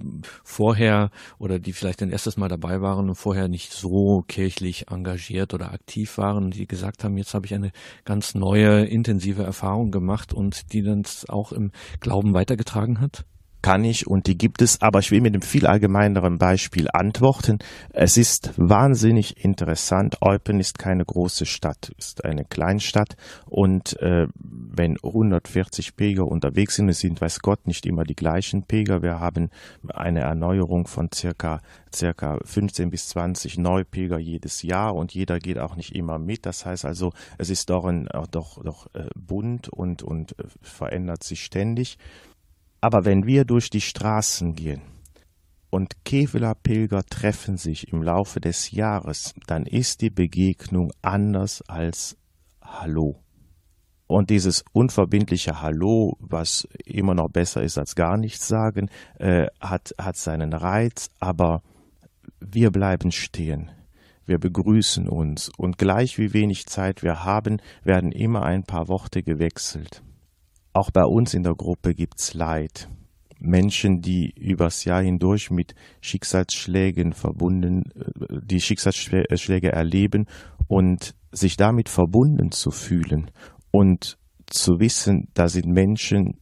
vorher 0.44 1.10
oder 1.38 1.58
die 1.58 1.72
vielleicht 1.72 2.02
ein 2.02 2.10
erstes 2.10 2.36
Mal 2.36 2.48
dabei 2.48 2.82
waren 2.82 3.08
und 3.08 3.14
vorher 3.14 3.48
nicht 3.48 3.72
so 3.72 4.22
kirchlich 4.28 4.90
engagiert 4.90 5.54
oder 5.54 5.72
aktiv 5.72 6.18
waren, 6.18 6.50
die 6.50 6.66
gesagt 6.66 7.02
haben, 7.02 7.16
jetzt 7.16 7.32
habe 7.32 7.46
ich 7.46 7.54
eine 7.54 7.72
ganz 8.04 8.34
neue, 8.34 8.84
intensive 8.84 9.42
Erfahrung 9.42 9.90
gemacht 9.90 10.34
und 10.34 10.74
die 10.74 10.82
dann 10.82 11.04
auch 11.28 11.50
im 11.50 11.72
Glauben 12.00 12.34
weitergetragen 12.34 13.00
hat? 13.00 13.24
Kann 13.62 13.84
ich 13.84 14.06
und 14.06 14.26
die 14.26 14.36
gibt 14.36 14.62
es, 14.62 14.80
aber 14.80 15.00
ich 15.00 15.10
will 15.10 15.20
mit 15.20 15.34
einem 15.34 15.42
viel 15.42 15.66
allgemeineren 15.66 16.38
Beispiel 16.38 16.88
antworten. 16.92 17.58
Es 17.92 18.16
ist 18.16 18.52
wahnsinnig 18.56 19.44
interessant. 19.44 20.16
Eupen 20.22 20.60
ist 20.60 20.78
keine 20.78 21.04
große 21.04 21.46
Stadt, 21.46 21.92
ist 21.98 22.24
eine 22.24 22.44
Kleinstadt 22.44 23.16
und 23.46 24.00
äh, 24.00 24.26
wenn 24.34 24.96
140 25.02 25.96
Pilger 25.96 26.26
unterwegs 26.26 26.76
sind, 26.76 26.88
es 26.88 27.00
sind, 27.00 27.20
weiß 27.20 27.40
Gott, 27.40 27.66
nicht 27.66 27.86
immer 27.86 28.04
die 28.04 28.14
gleichen 28.14 28.64
Pilger. 28.64 29.02
Wir 29.02 29.20
haben 29.20 29.50
eine 29.88 30.20
Erneuerung 30.20 30.86
von 30.86 31.08
circa 31.12 31.60
circa 31.94 32.38
15 32.44 32.90
bis 32.90 33.08
20 33.08 33.58
Neupilger 33.58 34.18
jedes 34.18 34.62
Jahr 34.62 34.94
und 34.94 35.12
jeder 35.12 35.38
geht 35.38 35.58
auch 35.58 35.76
nicht 35.76 35.94
immer 35.94 36.18
mit. 36.18 36.46
Das 36.46 36.64
heißt 36.64 36.84
also, 36.84 37.12
es 37.38 37.50
ist 37.50 37.70
doch, 37.70 37.84
ein, 37.84 38.08
doch, 38.30 38.62
doch 38.62 38.86
äh, 38.94 39.08
bunt 39.16 39.68
und, 39.68 40.02
und 40.02 40.38
äh, 40.38 40.44
verändert 40.62 41.24
sich 41.24 41.42
ständig. 41.44 41.98
Aber 42.80 43.04
wenn 43.04 43.26
wir 43.26 43.44
durch 43.44 43.70
die 43.70 43.80
Straßen 43.80 44.54
gehen 44.54 44.82
und 45.68 46.04
Keveler 46.04 46.54
Pilger 46.54 47.04
treffen 47.04 47.56
sich 47.56 47.92
im 47.92 48.02
Laufe 48.02 48.40
des 48.40 48.70
Jahres, 48.70 49.34
dann 49.46 49.66
ist 49.66 50.00
die 50.00 50.10
Begegnung 50.10 50.92
anders 51.02 51.62
als 51.68 52.16
Hallo. 52.62 53.22
Und 54.06 54.30
dieses 54.30 54.64
unverbindliche 54.72 55.62
Hallo, 55.62 56.16
was 56.18 56.66
immer 56.84 57.14
noch 57.14 57.28
besser 57.28 57.62
ist 57.62 57.78
als 57.78 57.94
gar 57.94 58.16
nichts 58.16 58.48
sagen, 58.48 58.90
äh, 59.18 59.46
hat, 59.60 59.94
hat 59.98 60.16
seinen 60.16 60.52
Reiz, 60.52 61.10
aber 61.20 61.62
wir 62.40 62.72
bleiben 62.72 63.12
stehen. 63.12 63.70
Wir 64.26 64.38
begrüßen 64.38 65.08
uns 65.08 65.50
und 65.56 65.78
gleich 65.78 66.18
wie 66.18 66.32
wenig 66.32 66.66
Zeit 66.66 67.02
wir 67.02 67.24
haben, 67.24 67.60
werden 67.84 68.10
immer 68.10 68.42
ein 68.42 68.64
paar 68.64 68.88
Worte 68.88 69.22
gewechselt. 69.22 70.02
Auch 70.72 70.90
bei 70.90 71.04
uns 71.04 71.34
in 71.34 71.42
der 71.42 71.54
Gruppe 71.54 71.94
gibt's 71.94 72.34
Leid. 72.34 72.88
Menschen, 73.40 74.02
die 74.02 74.32
übers 74.36 74.84
Jahr 74.84 75.02
hindurch 75.02 75.50
mit 75.50 75.74
Schicksalsschlägen 76.00 77.12
verbunden, 77.12 77.90
äh, 77.94 78.40
die 78.42 78.60
Schicksalsschläge 78.60 79.72
erleben 79.72 80.26
und 80.68 81.14
sich 81.32 81.56
damit 81.56 81.88
verbunden 81.88 82.52
zu 82.52 82.70
fühlen 82.70 83.30
und 83.70 84.18
zu 84.46 84.78
wissen, 84.78 85.28
da 85.34 85.48
sind 85.48 85.66
Menschen, 85.66 86.40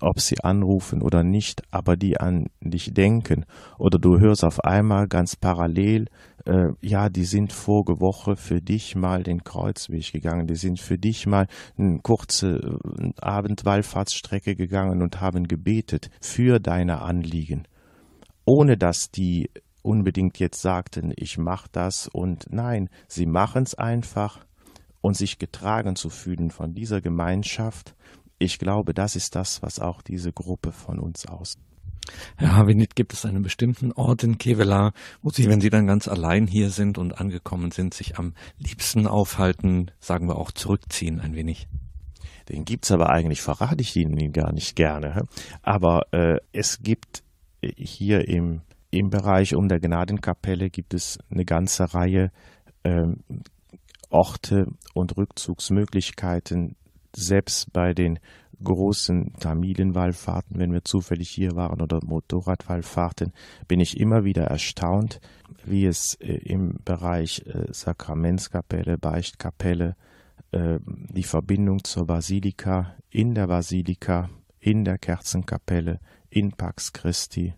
ob 0.00 0.20
sie 0.20 0.40
anrufen 0.42 1.02
oder 1.02 1.22
nicht, 1.22 1.62
aber 1.70 1.96
die 1.96 2.18
an 2.18 2.46
dich 2.60 2.92
denken. 2.92 3.44
Oder 3.78 3.98
du 3.98 4.18
hörst 4.18 4.44
auf 4.44 4.64
einmal 4.64 5.08
ganz 5.08 5.36
parallel, 5.36 6.06
äh, 6.46 6.68
ja, 6.80 7.08
die 7.08 7.24
sind 7.24 7.52
vorige 7.52 8.00
Woche 8.00 8.36
für 8.36 8.60
dich 8.60 8.96
mal 8.96 9.22
den 9.22 9.44
Kreuzweg 9.44 10.12
gegangen, 10.12 10.46
die 10.46 10.56
sind 10.56 10.80
für 10.80 10.98
dich 10.98 11.26
mal 11.26 11.46
eine 11.76 11.98
kurze 12.00 12.56
äh, 12.56 13.12
Abendwallfahrtsstrecke 13.20 14.56
gegangen 14.56 15.02
und 15.02 15.20
haben 15.20 15.46
gebetet 15.48 16.10
für 16.20 16.58
deine 16.60 17.02
Anliegen. 17.02 17.64
Ohne 18.44 18.76
dass 18.76 19.10
die 19.10 19.50
unbedingt 19.82 20.38
jetzt 20.38 20.60
sagten, 20.60 21.12
ich 21.16 21.38
mach 21.38 21.68
das 21.68 22.08
und 22.08 22.46
nein, 22.50 22.88
sie 23.08 23.26
machen 23.26 23.62
es 23.62 23.74
einfach 23.74 24.40
und 25.00 25.16
sich 25.16 25.38
getragen 25.38 25.96
zu 25.96 26.10
fühlen 26.10 26.50
von 26.50 26.74
dieser 26.74 27.00
Gemeinschaft, 27.00 27.94
ich 28.40 28.58
glaube, 28.58 28.94
das 28.94 29.16
ist 29.16 29.36
das, 29.36 29.62
was 29.62 29.78
auch 29.78 30.02
diese 30.02 30.32
Gruppe 30.32 30.72
von 30.72 30.98
uns 30.98 31.26
aus. 31.26 31.56
Herr 32.36 32.56
Havenit, 32.56 32.96
gibt 32.96 33.12
es 33.12 33.26
einen 33.26 33.42
bestimmten 33.42 33.92
Ort 33.92 34.24
in 34.24 34.38
Kevela, 34.38 34.92
wo 35.22 35.30
Sie, 35.30 35.46
wenn 35.46 35.60
Sie 35.60 35.70
dann 35.70 35.86
ganz 35.86 36.08
allein 36.08 36.46
hier 36.46 36.70
sind 36.70 36.98
und 36.98 37.20
angekommen 37.20 37.70
sind, 37.70 37.94
sich 37.94 38.18
am 38.18 38.32
liebsten 38.58 39.06
aufhalten, 39.06 39.90
sagen 40.00 40.26
wir 40.26 40.36
auch 40.36 40.50
zurückziehen 40.50 41.20
ein 41.20 41.34
wenig? 41.34 41.68
Den 42.48 42.64
gibt's 42.64 42.90
aber 42.90 43.10
eigentlich, 43.10 43.42
verrate 43.42 43.82
ich 43.82 43.94
Ihnen 43.94 44.32
gar 44.32 44.52
nicht 44.52 44.74
gerne. 44.74 45.22
Aber 45.62 46.06
äh, 46.12 46.38
es 46.52 46.82
gibt 46.82 47.22
hier 47.62 48.26
im, 48.26 48.62
im 48.90 49.10
Bereich 49.10 49.54
um 49.54 49.68
der 49.68 49.80
Gnadenkapelle 49.80 50.70
gibt 50.70 50.94
es 50.94 51.18
eine 51.30 51.44
ganze 51.44 51.94
Reihe 51.94 52.32
äh, 52.82 53.12
Orte 54.08 54.66
und 54.94 55.16
Rückzugsmöglichkeiten, 55.16 56.74
selbst 57.14 57.72
bei 57.72 57.92
den 57.92 58.18
großen 58.62 59.32
Tamilenwallfahrten, 59.40 60.58
wenn 60.58 60.72
wir 60.72 60.84
zufällig 60.84 61.30
hier 61.30 61.56
waren 61.56 61.80
oder 61.80 62.00
Motorradwallfahrten, 62.04 63.32
bin 63.68 63.80
ich 63.80 63.98
immer 63.98 64.24
wieder 64.24 64.44
erstaunt, 64.44 65.20
wie 65.64 65.86
es 65.86 66.14
äh, 66.16 66.34
im 66.34 66.78
Bereich 66.84 67.42
äh, 67.46 67.72
Sakramentskapelle, 67.72 68.98
Beichtkapelle, 68.98 69.96
äh, 70.52 70.78
die 70.86 71.22
Verbindung 71.22 71.84
zur 71.84 72.06
Basilika, 72.06 72.94
in 73.10 73.34
der 73.34 73.46
Basilika, 73.46 74.28
in 74.58 74.84
der 74.84 74.98
Kerzenkapelle, 74.98 76.00
in 76.28 76.52
Pax 76.52 76.92
Christi, 76.92 77.54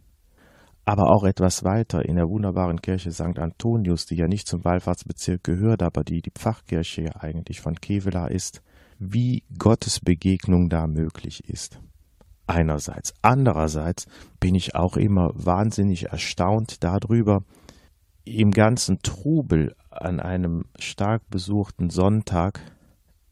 aber 0.85 1.11
auch 1.11 1.25
etwas 1.25 1.63
weiter 1.63 2.05
in 2.05 2.17
der 2.17 2.29
wunderbaren 2.29 2.81
Kirche 2.81 3.13
St. 3.13 3.39
Antonius, 3.39 4.07
die 4.07 4.17
ja 4.17 4.27
nicht 4.27 4.49
zum 4.49 4.65
Wallfahrtsbezirk 4.65 5.45
gehört, 5.45 5.83
aber 5.83 6.03
die 6.03 6.21
die 6.23 6.33
Pfarrkirche 6.33 7.03
ja 7.03 7.17
eigentlich 7.21 7.61
von 7.61 7.75
Kevela 7.77 8.27
ist, 8.27 8.63
wie 9.05 9.43
Gottes 9.59 9.99
Begegnung 9.99 10.69
da 10.69 10.87
möglich 10.87 11.49
ist. 11.49 11.81
Einerseits. 12.47 13.15
Andererseits 13.23 14.07
bin 14.39 14.55
ich 14.55 14.75
auch 14.75 14.97
immer 14.97 15.33
wahnsinnig 15.35 16.07
erstaunt 16.07 16.85
darüber, 16.85 17.43
im 18.25 18.53
ganzen 18.53 19.01
Trubel 19.03 19.75
an 19.91 20.21
einem 20.21 20.67
stark 20.79 21.29
besuchten 21.31 21.91
Sonntag, 21.91 22.61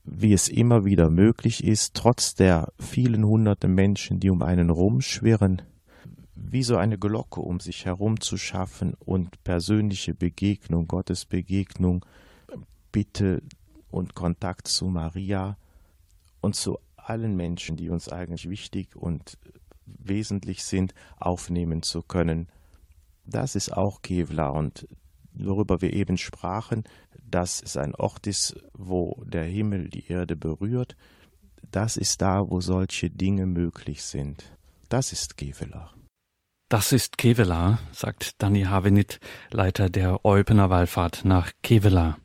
wie 0.05 0.33
es 0.33 0.49
immer 0.49 0.85
wieder 0.85 1.11
möglich 1.11 1.63
ist, 1.63 1.95
trotz 1.95 2.35
der 2.35 2.73
vielen 2.81 3.25
hunderte 3.25 3.69
Menschen, 3.69 4.19
die 4.19 4.31
um 4.31 4.43
einen 4.43 4.71
rumschwirren, 4.71 5.63
wie 6.35 6.65
so 6.65 6.77
eine 6.77 6.99
Glocke 6.99 7.41
um 7.41 7.61
sich 7.61 7.85
herum 7.85 8.21
zu 8.21 8.37
schaffen 8.37 8.95
und 8.99 9.45
persönliche 9.45 10.15
Begegnung, 10.15 10.89
Gottes 10.89 11.27
Begegnung, 11.27 12.05
Bitte 12.93 13.43
und 13.91 14.15
Kontakt 14.15 14.69
zu 14.69 14.87
Maria 14.87 15.57
und 16.41 16.55
zu 16.55 16.79
allen 16.97 17.37
Menschen, 17.37 17.77
die 17.77 17.91
uns 17.91 18.09
eigentlich 18.09 18.49
wichtig 18.49 18.97
und 18.97 19.39
wesentlich 19.85 20.65
sind, 20.65 20.95
aufnehmen 21.19 21.83
zu 21.83 22.03
können. 22.03 22.49
Das 23.25 23.55
ist 23.55 23.73
auch 23.73 24.03
Kevlar 24.03 24.55
und 24.55 24.87
worüber 25.33 25.81
wir 25.81 25.93
eben 25.93 26.17
sprachen, 26.19 26.85
dass 27.23 27.63
es 27.63 27.77
ein 27.77 27.95
Ort 27.95 28.27
ist, 28.27 28.57
wo 28.73 29.23
der 29.25 29.45
Himmel 29.45 29.89
die 29.89 30.07
Erde 30.09 30.37
berührt. 30.37 30.97
Das 31.71 31.97
ist 31.97 32.21
da, 32.23 32.49
wo 32.49 32.61
solche 32.61 33.11
Dinge 33.11 33.47
möglich 33.47 34.03
sind. 34.03 34.45
Das 34.89 35.13
ist 35.13 35.37
Kevlar. 35.37 35.95
Das 36.69 36.93
ist 36.93 37.19
Kevela, 37.19 37.81
sagt 37.91 38.41
Danny 38.41 38.63
Havenit, 38.63 39.19
Leiter 39.51 39.91
der 39.91 40.25
Eupener 40.25 40.71
Wallfahrt 40.71 41.25
nach 41.25 41.51
Kevela. 41.63 42.17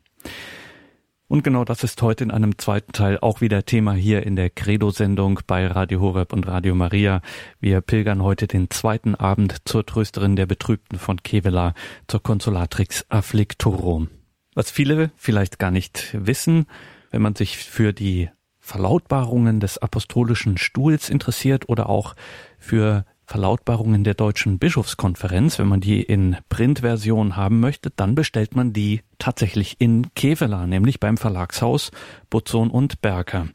Und 1.28 1.42
genau 1.42 1.64
das 1.64 1.82
ist 1.82 2.00
heute 2.02 2.22
in 2.22 2.30
einem 2.30 2.56
zweiten 2.56 2.92
Teil 2.92 3.18
auch 3.20 3.40
wieder 3.40 3.64
Thema 3.64 3.94
hier 3.94 4.24
in 4.24 4.36
der 4.36 4.48
Credo-Sendung 4.48 5.40
bei 5.48 5.66
Radio 5.66 6.00
Horeb 6.00 6.32
und 6.32 6.46
Radio 6.46 6.76
Maria. 6.76 7.20
Wir 7.58 7.80
pilgern 7.80 8.22
heute 8.22 8.46
den 8.46 8.70
zweiten 8.70 9.16
Abend 9.16 9.56
zur 9.64 9.84
Trösterin 9.84 10.36
der 10.36 10.46
Betrübten 10.46 11.00
von 11.00 11.20
Kevela, 11.20 11.74
zur 12.06 12.22
Consolatrix 12.22 13.06
Afflictorum. 13.08 14.08
Was 14.54 14.70
viele 14.70 15.10
vielleicht 15.16 15.58
gar 15.58 15.72
nicht 15.72 16.16
wissen, 16.16 16.66
wenn 17.10 17.22
man 17.22 17.34
sich 17.34 17.58
für 17.58 17.92
die 17.92 18.30
Verlautbarungen 18.60 19.58
des 19.58 19.78
apostolischen 19.78 20.58
Stuhls 20.58 21.10
interessiert 21.10 21.68
oder 21.68 21.88
auch 21.88 22.14
für 22.60 23.04
Verlautbarungen 23.26 24.04
der 24.04 24.14
Deutschen 24.14 24.58
Bischofskonferenz, 24.58 25.58
wenn 25.58 25.66
man 25.66 25.80
die 25.80 26.00
in 26.00 26.36
Printversion 26.48 27.34
haben 27.36 27.58
möchte, 27.58 27.90
dann 27.90 28.14
bestellt 28.14 28.54
man 28.54 28.72
die 28.72 29.02
tatsächlich 29.18 29.76
in 29.80 30.14
Kevela, 30.14 30.66
nämlich 30.66 31.00
beim 31.00 31.16
Verlagshaus 31.16 31.90
Butzon 32.30 32.70
und 32.70 33.02
Berker. 33.02 33.48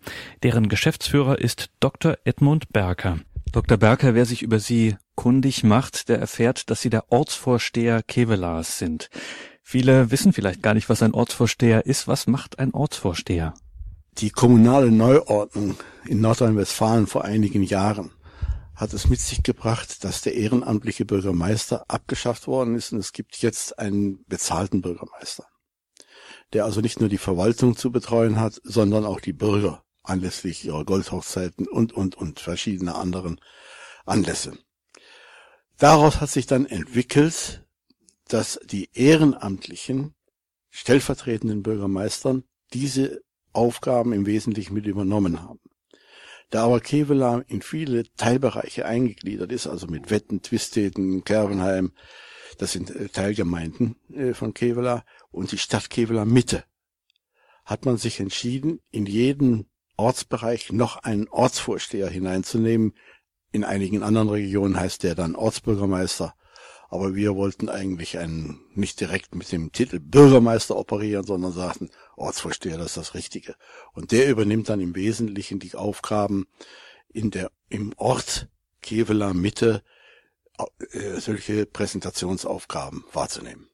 Deren 0.43 0.67
Geschäftsführer 0.67 1.39
ist 1.39 1.69
Dr. 1.79 2.17
Edmund 2.25 2.73
Berker. 2.73 3.19
Dr. 3.53 3.77
Berker, 3.77 4.13
wer 4.13 4.25
sich 4.25 4.41
über 4.41 4.59
Sie 4.59 4.97
kundig 5.15 5.63
macht, 5.63 6.09
der 6.09 6.19
erfährt, 6.19 6.69
dass 6.69 6.81
Sie 6.81 6.89
der 6.89 7.09
Ortsvorsteher 7.11 8.03
Kevelas 8.03 8.77
sind. 8.77 9.09
Viele 9.63 10.11
wissen 10.11 10.33
vielleicht 10.33 10.61
gar 10.61 10.73
nicht, 10.73 10.89
was 10.89 11.01
ein 11.01 11.13
Ortsvorsteher 11.13 11.85
ist. 11.85 12.09
Was 12.09 12.27
macht 12.27 12.59
ein 12.59 12.73
Ortsvorsteher? 12.73 13.53
Die 14.17 14.31
kommunale 14.31 14.91
Neuordnung 14.91 15.77
in 16.05 16.19
Nordrhein-Westfalen 16.19 17.07
vor 17.07 17.23
einigen 17.23 17.63
Jahren 17.63 18.11
hat 18.81 18.93
es 18.93 19.07
mit 19.07 19.19
sich 19.19 19.43
gebracht, 19.43 20.03
dass 20.03 20.21
der 20.21 20.33
ehrenamtliche 20.33 21.05
Bürgermeister 21.05 21.85
abgeschafft 21.87 22.47
worden 22.47 22.73
ist 22.73 22.91
und 22.91 22.97
es 22.97 23.13
gibt 23.13 23.37
jetzt 23.37 23.77
einen 23.77 24.25
bezahlten 24.25 24.81
Bürgermeister, 24.81 25.45
der 26.53 26.65
also 26.65 26.81
nicht 26.81 26.99
nur 26.99 27.07
die 27.07 27.19
Verwaltung 27.19 27.77
zu 27.77 27.91
betreuen 27.91 28.39
hat, 28.39 28.59
sondern 28.63 29.05
auch 29.05 29.19
die 29.19 29.33
Bürger 29.33 29.83
anlässlich 30.01 30.65
ihrer 30.65 30.83
Goldhochzeiten 30.83 31.67
und, 31.67 31.93
und, 31.93 32.15
und 32.15 32.39
verschiedene 32.39 32.95
anderen 32.95 33.39
Anlässe. 34.07 34.57
Daraus 35.77 36.19
hat 36.19 36.31
sich 36.31 36.47
dann 36.47 36.65
entwickelt, 36.65 37.63
dass 38.29 38.59
die 38.65 38.89
ehrenamtlichen 38.93 40.15
stellvertretenden 40.71 41.61
Bürgermeistern 41.61 42.45
diese 42.73 43.21
Aufgaben 43.53 44.11
im 44.11 44.25
Wesentlichen 44.25 44.73
mit 44.73 44.87
übernommen 44.87 45.43
haben. 45.43 45.60
Da 46.51 46.65
aber 46.65 46.81
Kevela 46.81 47.43
in 47.47 47.61
viele 47.61 48.03
Teilbereiche 48.17 48.85
eingegliedert 48.85 49.51
ist, 49.51 49.67
also 49.67 49.87
mit 49.87 50.11
Wetten, 50.11 50.41
Twisteden, 50.41 51.23
Kervenheim, 51.23 51.93
das 52.57 52.73
sind 52.73 52.93
äh, 52.93 53.07
Teilgemeinden 53.07 53.95
äh, 54.13 54.33
von 54.33 54.53
Kevela 54.53 55.03
und 55.31 55.53
die 55.53 55.57
Stadt 55.57 55.89
Kevela 55.89 56.25
Mitte, 56.25 56.65
hat 57.65 57.85
man 57.85 57.97
sich 57.97 58.19
entschieden, 58.19 58.81
in 58.91 59.05
jeden 59.05 59.69
Ortsbereich 59.95 60.73
noch 60.73 60.97
einen 60.97 61.29
Ortsvorsteher 61.29 62.09
hineinzunehmen. 62.09 62.95
In 63.53 63.63
einigen 63.63 64.03
anderen 64.03 64.29
Regionen 64.29 64.77
heißt 64.77 65.03
der 65.03 65.15
dann 65.15 65.35
Ortsbürgermeister. 65.35 66.35
Aber 66.91 67.15
wir 67.15 67.35
wollten 67.35 67.69
eigentlich 67.69 68.17
einen, 68.17 68.59
nicht 68.75 68.99
direkt 68.99 69.33
mit 69.33 69.49
dem 69.53 69.71
Titel 69.71 70.01
Bürgermeister 70.01 70.75
operieren, 70.75 71.25
sondern 71.25 71.53
sagten, 71.53 71.89
Ortsvorsteher, 72.17 72.77
das 72.77 72.87
ist 72.87 72.97
das 72.97 73.13
Richtige. 73.13 73.55
Und 73.93 74.11
der 74.11 74.29
übernimmt 74.29 74.67
dann 74.67 74.81
im 74.81 74.93
Wesentlichen 74.93 75.59
die 75.59 75.73
Aufgaben 75.73 76.47
in 77.07 77.31
der, 77.31 77.49
im 77.69 77.93
Ort 77.95 78.49
Kevela 78.81 79.33
Mitte, 79.33 79.83
äh, 80.91 81.21
solche 81.21 81.65
Präsentationsaufgaben 81.65 83.05
wahrzunehmen. 83.13 83.69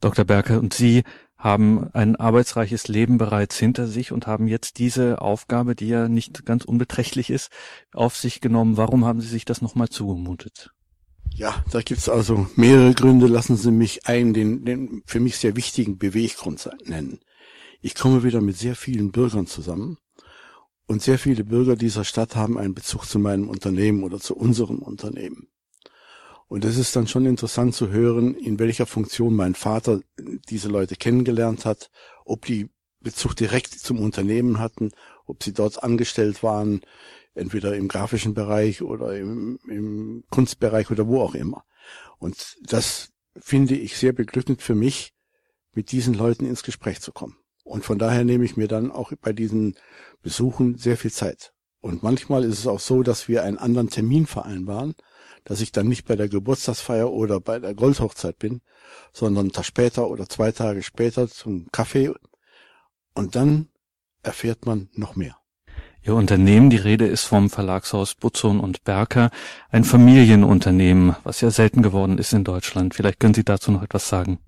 Dr. 0.00 0.24
Berke, 0.24 0.58
und 0.58 0.72
Sie 0.72 1.04
haben 1.36 1.90
ein 1.92 2.16
arbeitsreiches 2.16 2.88
Leben 2.88 3.18
bereits 3.18 3.58
hinter 3.58 3.86
sich 3.86 4.12
und 4.12 4.26
haben 4.26 4.48
jetzt 4.48 4.78
diese 4.78 5.20
Aufgabe, 5.20 5.74
die 5.74 5.88
ja 5.88 6.08
nicht 6.08 6.46
ganz 6.46 6.64
unbeträchtlich 6.64 7.28
ist, 7.28 7.50
auf 7.92 8.16
sich 8.16 8.40
genommen. 8.40 8.78
Warum 8.78 9.04
haben 9.04 9.20
Sie 9.20 9.28
sich 9.28 9.44
das 9.44 9.60
nochmal 9.60 9.90
zugemutet? 9.90 10.73
Ja, 11.36 11.64
da 11.72 11.80
gibt's 11.82 12.08
also 12.08 12.46
mehrere 12.54 12.94
Gründe. 12.94 13.26
Lassen 13.26 13.56
Sie 13.56 13.72
mich 13.72 14.06
einen, 14.06 14.34
den, 14.34 14.64
den 14.64 15.02
für 15.04 15.18
mich 15.18 15.36
sehr 15.36 15.56
wichtigen 15.56 15.98
Beweggrund 15.98 16.70
nennen. 16.84 17.18
Ich 17.80 17.96
komme 17.96 18.22
wieder 18.22 18.40
mit 18.40 18.56
sehr 18.56 18.76
vielen 18.76 19.10
Bürgern 19.10 19.48
zusammen 19.48 19.98
und 20.86 21.02
sehr 21.02 21.18
viele 21.18 21.42
Bürger 21.42 21.74
dieser 21.74 22.04
Stadt 22.04 22.36
haben 22.36 22.56
einen 22.56 22.74
Bezug 22.74 23.06
zu 23.06 23.18
meinem 23.18 23.48
Unternehmen 23.48 24.04
oder 24.04 24.20
zu 24.20 24.36
unserem 24.36 24.78
Unternehmen. 24.78 25.48
Und 26.46 26.64
es 26.64 26.78
ist 26.78 26.94
dann 26.94 27.08
schon 27.08 27.26
interessant 27.26 27.74
zu 27.74 27.90
hören, 27.90 28.36
in 28.36 28.60
welcher 28.60 28.86
Funktion 28.86 29.34
mein 29.34 29.56
Vater 29.56 30.02
diese 30.48 30.68
Leute 30.68 30.94
kennengelernt 30.94 31.64
hat, 31.64 31.90
ob 32.24 32.44
die 32.46 32.68
Bezug 33.00 33.34
direkt 33.34 33.72
zum 33.72 33.98
Unternehmen 33.98 34.60
hatten, 34.60 34.92
ob 35.26 35.42
sie 35.42 35.52
dort 35.52 35.82
angestellt 35.82 36.44
waren, 36.44 36.82
entweder 37.34 37.76
im 37.76 37.88
grafischen 37.88 38.34
Bereich 38.34 38.82
oder 38.82 39.16
im, 39.16 39.58
im 39.68 40.24
Kunstbereich 40.30 40.90
oder 40.90 41.06
wo 41.06 41.20
auch 41.20 41.34
immer. 41.34 41.64
Und 42.18 42.56
das 42.62 43.10
finde 43.36 43.76
ich 43.76 43.96
sehr 43.96 44.12
beglückend 44.12 44.62
für 44.62 44.74
mich, 44.74 45.12
mit 45.72 45.90
diesen 45.92 46.14
Leuten 46.14 46.46
ins 46.46 46.62
Gespräch 46.62 47.00
zu 47.00 47.12
kommen. 47.12 47.36
Und 47.64 47.84
von 47.84 47.98
daher 47.98 48.24
nehme 48.24 48.44
ich 48.44 48.56
mir 48.56 48.68
dann 48.68 48.92
auch 48.92 49.12
bei 49.20 49.32
diesen 49.32 49.74
Besuchen 50.22 50.76
sehr 50.76 50.96
viel 50.96 51.10
Zeit. 51.10 51.52
Und 51.80 52.02
manchmal 52.02 52.44
ist 52.44 52.58
es 52.60 52.66
auch 52.66 52.80
so, 52.80 53.02
dass 53.02 53.28
wir 53.28 53.42
einen 53.42 53.58
anderen 53.58 53.90
Termin 53.90 54.26
vereinbaren, 54.26 54.94
dass 55.44 55.60
ich 55.60 55.72
dann 55.72 55.88
nicht 55.88 56.06
bei 56.06 56.16
der 56.16 56.28
Geburtstagsfeier 56.28 57.12
oder 57.12 57.40
bei 57.40 57.58
der 57.58 57.74
Goldhochzeit 57.74 58.38
bin, 58.38 58.62
sondern 59.12 59.46
einen 59.46 59.52
Tag 59.52 59.64
später 59.64 60.08
oder 60.08 60.28
zwei 60.28 60.52
Tage 60.52 60.82
später 60.82 61.28
zum 61.28 61.68
Kaffee. 61.72 62.12
Und 63.14 63.36
dann 63.36 63.68
erfährt 64.22 64.64
man 64.64 64.88
noch 64.94 65.16
mehr. 65.16 65.36
Ihr 66.06 66.14
Unternehmen, 66.14 66.68
die 66.68 66.76
Rede 66.76 67.06
ist 67.06 67.24
vom 67.24 67.48
Verlagshaus 67.48 68.14
Butzon 68.14 68.60
und 68.60 68.84
Berker, 68.84 69.30
ein 69.70 69.84
Familienunternehmen, 69.84 71.16
was 71.24 71.40
ja 71.40 71.50
selten 71.50 71.80
geworden 71.82 72.18
ist 72.18 72.34
in 72.34 72.44
Deutschland. 72.44 72.94
Vielleicht 72.94 73.20
können 73.20 73.32
Sie 73.32 73.44
dazu 73.44 73.72
noch 73.72 73.82
etwas 73.82 74.10
sagen. 74.10 74.38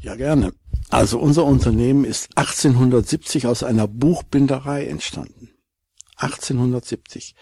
Ja, 0.00 0.14
gerne. 0.14 0.54
Also 0.88 1.18
unser 1.18 1.44
Unternehmen 1.44 2.06
ist 2.06 2.30
1870 2.36 3.46
aus 3.46 3.62
einer 3.62 3.86
Buchbinderei 3.86 4.86
entstanden. 4.86 5.50
1870. 6.16 7.34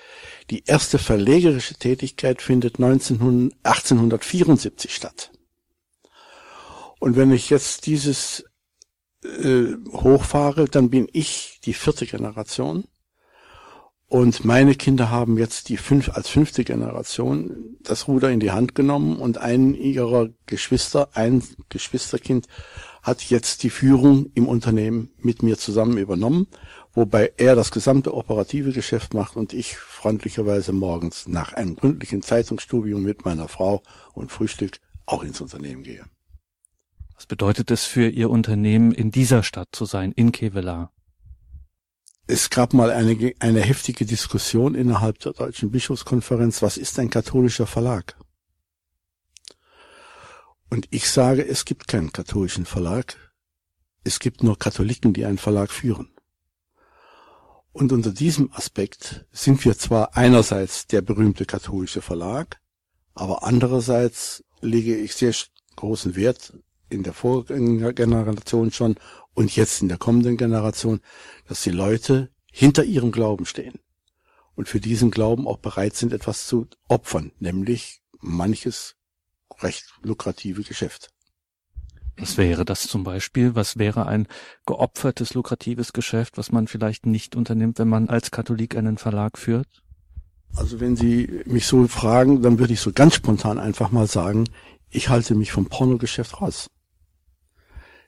Die 0.51 0.65
erste 0.67 0.99
verlegerische 0.99 1.75
Tätigkeit 1.75 2.43
findet 2.43 2.81
1900, 2.81 3.57
1874 3.63 4.93
statt. 4.93 5.31
Und 6.99 7.15
wenn 7.15 7.31
ich 7.31 7.49
jetzt 7.49 7.87
dieses 7.87 8.45
äh, 9.23 9.75
hochfahre, 9.93 10.65
dann 10.65 10.91
bin 10.91 11.07
ich 11.13 11.61
die 11.65 11.75
vierte 11.75 12.07
Generation 12.07 12.85
und 14.09 14.45
meine 14.45 14.77
Kinder 14.77 15.11
haben 15.11 15.37
jetzt 15.37 15.69
die 15.69 15.77
fünf, 15.77 16.11
als 16.11 16.29
fünfte 16.29 16.63
Generation 16.63 17.77
das 17.83 18.07
Ruder 18.07 18.31
in 18.31 18.39
die 18.39 18.53
Hand 18.53 18.77
genommen 18.77 19.17
und 19.17 19.39
ein 19.39 19.75
ihrer 19.75 20.29
Geschwister, 20.47 21.09
ein 21.15 21.43
Geschwisterkind, 21.71 22.47
hat 23.03 23.23
jetzt 23.23 23.65
die 23.65 23.71
Führung 23.71 24.31
im 24.35 24.47
Unternehmen 24.47 25.11
mit 25.19 25.43
mir 25.43 25.59
zusammen 25.59 25.99
übernommen, 25.99 26.47
wobei 26.93 27.33
er 27.37 27.57
das 27.57 27.73
gesamte 27.73 28.15
operative 28.15 28.73
Geschäft 28.73 29.13
macht 29.13 29.37
und 29.37 29.53
ich 29.53 29.77
freundlicherweise 29.77 30.73
morgens 30.73 31.27
nach 31.27 31.53
einem 31.53 31.75
gründlichen 31.75 32.23
Zeitungsstudium 32.23 33.03
mit 33.03 33.25
meiner 33.25 33.49
Frau 33.49 33.83
und 34.15 34.31
Frühstück 34.31 34.79
auch 35.05 35.25
ins 35.25 35.41
Unternehmen 35.41 35.83
gehe. 35.83 36.05
Was 37.17 37.27
bedeutet 37.27 37.71
es 37.71 37.85
für 37.85 38.09
Ihr 38.09 38.31
Unternehmen, 38.31 38.93
in 38.93 39.11
dieser 39.11 39.43
Stadt 39.43 39.69
zu 39.73 39.85
sein, 39.85 40.13
in 40.13 40.33
Kevelaar? 40.33 40.93
Es 42.29 42.51
gab 42.51 42.75
mal 42.75 42.91
eine, 42.91 43.35
eine 43.39 43.61
heftige 43.61 44.05
Diskussion 44.05 44.75
innerhalb 44.75 45.21
der 45.21 45.33
Deutschen 45.33 45.71
Bischofskonferenz, 45.71 46.61
was 46.61 46.77
ist 46.77 46.99
ein 46.99 47.09
katholischer 47.09 47.69
Verlag? 47.69 48.17
Und 50.69 50.89
ich 50.91 51.09
sage, 51.09 51.47
es 51.47 51.65
gibt 51.65 51.87
keinen 51.87 52.13
katholischen 52.13 52.67
Verlag. 52.67 53.17
Es 54.03 54.19
gibt 54.19 54.43
nur 54.43 54.59
Katholiken, 54.59 55.13
die 55.13 55.25
einen 55.25 55.39
Verlag 55.39 55.71
führen. 55.71 56.11
Und 57.71 57.93
unter 57.93 58.11
diesem 58.11 58.53
Aspekt 58.53 59.27
sind 59.31 59.65
wir 59.65 59.79
zwar 59.79 60.17
einerseits 60.17 60.89
der 60.89 61.03
berühmte 61.03 61.45
katholische 61.45 62.03
Verlag, 62.03 62.59
aber 63.15 63.45
andererseits 63.45 64.43
lege 64.61 64.97
ich 64.97 65.15
sehr 65.15 65.35
großen 65.77 66.17
Wert 66.17 66.55
in 66.89 67.03
der 67.03 67.13
Vorgängergeneration 67.13 68.71
schon 68.71 68.97
und 69.35 69.55
jetzt 69.55 69.83
in 69.83 69.89
der 69.89 69.99
kommenden 69.99 70.37
Generation, 70.37 71.01
dass 71.47 71.63
die 71.63 71.71
Leute 71.71 72.31
hinter 72.51 72.85
ihrem 72.85 73.13
Glauben 73.13 73.45
stehen 73.45 73.79
und 74.55 74.69
für 74.69 74.81
diesen 74.81 75.11
Glauben 75.11 75.47
auch 75.47 75.59
bereit 75.59 75.95
sind, 75.95 76.13
etwas 76.13 76.47
zu 76.47 76.67
opfern, 76.89 77.33
nämlich 77.39 78.01
manches 78.21 78.97
recht 79.61 79.87
lukrative 80.03 80.63
Geschäft. 80.63 81.11
Was 82.19 82.39
wäre 82.39 82.65
das 82.65 82.89
zum 82.89 83.05
Beispiel? 83.05 83.55
Was 83.55 83.77
wäre 83.77 84.07
ein 84.07 84.27
geopfertes, 84.65 85.35
lukratives 85.35 85.93
Geschäft, 85.93 86.39
was 86.39 86.51
man 86.51 86.67
vielleicht 86.67 87.05
nicht 87.05 87.37
unternimmt, 87.37 87.79
wenn 87.79 87.89
man 87.89 88.09
als 88.09 88.31
Katholik 88.31 88.75
einen 88.75 88.97
Verlag 88.97 89.37
führt? 89.37 89.83
Also 90.55 90.81
wenn 90.81 90.97
Sie 90.97 91.43
mich 91.45 91.67
so 91.67 91.87
fragen, 91.89 92.41
dann 92.41 92.59
würde 92.59 92.73
ich 92.73 92.81
so 92.81 92.91
ganz 92.91 93.17
spontan 93.17 93.59
einfach 93.59 93.91
mal 93.91 94.07
sagen, 94.07 94.49
ich 94.89 95.11
halte 95.11 95.35
mich 95.35 95.53
vom 95.53 95.67
Pornogeschäft 95.67 96.41
raus 96.41 96.69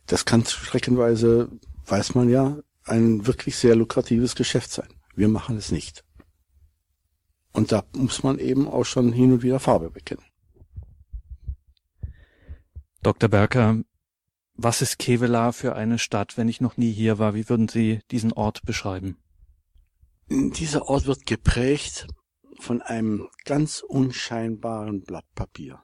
das 0.09 0.25
kann 0.25 0.45
streckenweise, 0.45 1.51
weiß 1.87 2.15
man 2.15 2.29
ja, 2.29 2.59
ein 2.85 3.27
wirklich 3.27 3.57
sehr 3.57 3.77
lukratives 3.77 4.35
Geschäft 4.35 4.73
sein. 4.73 4.89
Wir 5.15 5.29
machen 5.29 5.57
es 5.57 5.71
nicht. 5.71 6.05
Und 7.53 7.73
da 7.73 7.85
muss 7.95 8.23
man 8.23 8.39
eben 8.39 8.67
auch 8.67 8.85
schon 8.85 9.13
hin 9.13 9.33
und 9.33 9.43
wieder 9.43 9.61
Farbe 9.61 9.91
bekennen. 9.91 10.25
Dr. 13.03 13.29
Berker, 13.29 13.83
was 14.55 14.83
ist 14.83 14.99
Kevela 14.99 15.53
für 15.53 15.77
eine 15.77 15.99
Stadt, 15.99 16.37
wenn 16.37 16.49
ich 16.49 16.61
noch 16.61 16.77
nie 16.77 16.91
hier 16.91 17.19
war? 17.19 17.35
Wie 17.35 17.49
würden 17.49 17.69
Sie 17.69 18.01
diesen 18.11 18.33
Ort 18.33 18.63
beschreiben? 18.63 19.19
Dieser 20.31 20.89
Ort 20.89 21.07
wird 21.07 21.27
geprägt 21.27 22.09
von 22.59 22.83
einem 22.83 23.29
ganz 23.45 23.83
unscheinbaren 23.87 25.03
Blatt 25.03 25.27
Papier. 25.35 25.83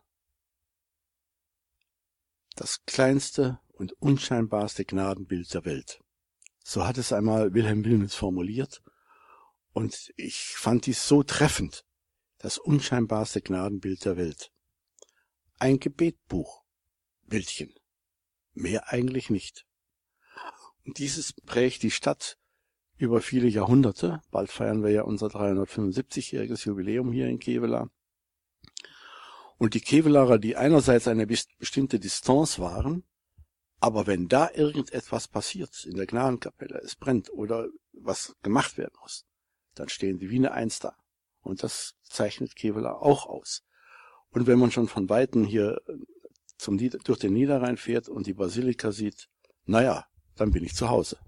Das 2.57 2.85
kleinste 2.87 3.61
und 3.75 3.93
unscheinbarste 4.01 4.85
Gnadenbild 4.85 5.53
der 5.53 5.65
Welt. 5.65 6.01
So 6.65 6.87
hat 6.87 6.99
es 6.99 7.13
einmal 7.13 7.55
Wilhelm 7.55 7.85
Wilmens 7.85 8.15
formuliert, 8.15 8.83
und 9.75 10.13
ich 10.17 10.55
fand 10.57 10.87
dies 10.87 11.07
so 11.07 11.25
treffend, 11.25 11.85
das 12.39 12.59
unscheinbarste 12.59 13.43
Gnadenbild 13.43 14.05
der 14.05 14.17
Welt. 14.17 14.53
Ein 15.59 15.81
Gebetbuch, 15.81 16.63
Bildchen. 17.27 17.75
Mehr 18.53 18.93
eigentlich 18.93 19.31
nicht. 19.31 19.67
Und 20.87 20.99
dieses 20.99 21.33
prägt 21.33 21.83
die 21.83 21.91
Stadt 21.91 22.39
über 22.97 23.21
viele 23.21 23.49
Jahrhunderte. 23.49 24.23
Bald 24.31 24.53
feiern 24.53 24.85
wir 24.85 24.91
ja 24.91 25.03
unser 25.03 25.27
375-jähriges 25.27 26.67
Jubiläum 26.67 27.11
hier 27.11 27.27
in 27.27 27.41
Kevela. 27.41 27.91
Und 29.59 29.75
die 29.75 29.81
Kevelarer, 29.81 30.39
die 30.39 30.57
einerseits 30.57 31.09
eine 31.09 31.27
bestimmte 31.27 31.99
Distanz 31.99 32.61
waren, 32.61 33.05
aber 33.81 34.07
wenn 34.07 34.29
da 34.29 34.51
irgendetwas 34.53 35.29
passiert 35.29 35.85
in 35.85 35.97
der 35.97 36.07
Gnadenkapelle, 36.07 36.81
es 36.83 36.97
brennt 36.97 37.31
oder 37.31 37.69
was 37.93 38.35
gemacht 38.43 38.79
werden 38.79 38.95
muss, 39.01 39.27
dann 39.75 39.89
stehen 39.89 40.19
sie 40.19 40.31
wie 40.31 40.37
eine 40.37 40.53
Eins 40.53 40.79
da. 40.79 40.97
Und 41.43 41.63
das 41.63 41.95
zeichnet 42.03 42.57
Kevela 42.57 42.95
auch 42.95 43.27
aus. 43.27 43.63
Und 44.31 44.47
wenn 44.47 44.59
man 44.59 44.71
schon 44.71 44.89
von 44.89 45.09
Weitem 45.09 45.45
hier 45.45 45.81
zum, 46.59 46.79
durch 46.79 47.19
den 47.19 47.35
Niederrhein 47.35 47.77
fährt 47.77 48.09
und 48.09 48.27
die 48.27 48.35
Basilika 48.35 48.93
sieht, 48.93 49.29
naja, 49.67 50.07
dann 50.37 50.51
bin 50.51 50.65
ich 50.65 50.75
zu 50.75 50.89
Hause. 50.89 51.19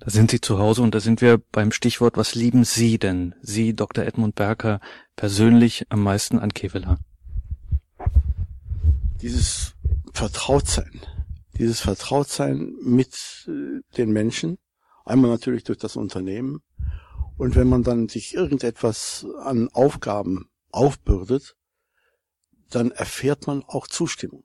Da 0.00 0.10
sind 0.10 0.32
Sie 0.32 0.40
zu 0.40 0.58
Hause 0.58 0.82
und 0.82 0.96
da 0.96 1.00
sind 1.00 1.20
wir 1.20 1.38
beim 1.38 1.70
Stichwort, 1.70 2.16
was 2.16 2.34
lieben 2.34 2.64
Sie 2.64 2.98
denn? 2.98 3.36
Sie, 3.40 3.72
Dr. 3.72 4.04
Edmund 4.04 4.34
Berker, 4.34 4.80
persönlich 5.14 5.86
am 5.90 6.02
meisten 6.02 6.40
an 6.40 6.52
Kevela? 6.52 6.98
Dieses 9.20 9.71
Vertrautsein, 10.12 11.00
dieses 11.58 11.80
Vertrautsein 11.80 12.74
mit 12.82 13.48
äh, 13.48 13.80
den 13.96 14.12
Menschen, 14.12 14.58
einmal 15.04 15.30
natürlich 15.30 15.64
durch 15.64 15.78
das 15.78 15.96
Unternehmen, 15.96 16.62
und 17.36 17.56
wenn 17.56 17.68
man 17.68 17.82
dann 17.82 18.08
sich 18.08 18.34
irgendetwas 18.34 19.26
an 19.40 19.68
Aufgaben 19.72 20.50
aufbürdet, 20.70 21.56
dann 22.70 22.90
erfährt 22.90 23.46
man 23.46 23.64
auch 23.64 23.86
Zustimmung. 23.86 24.44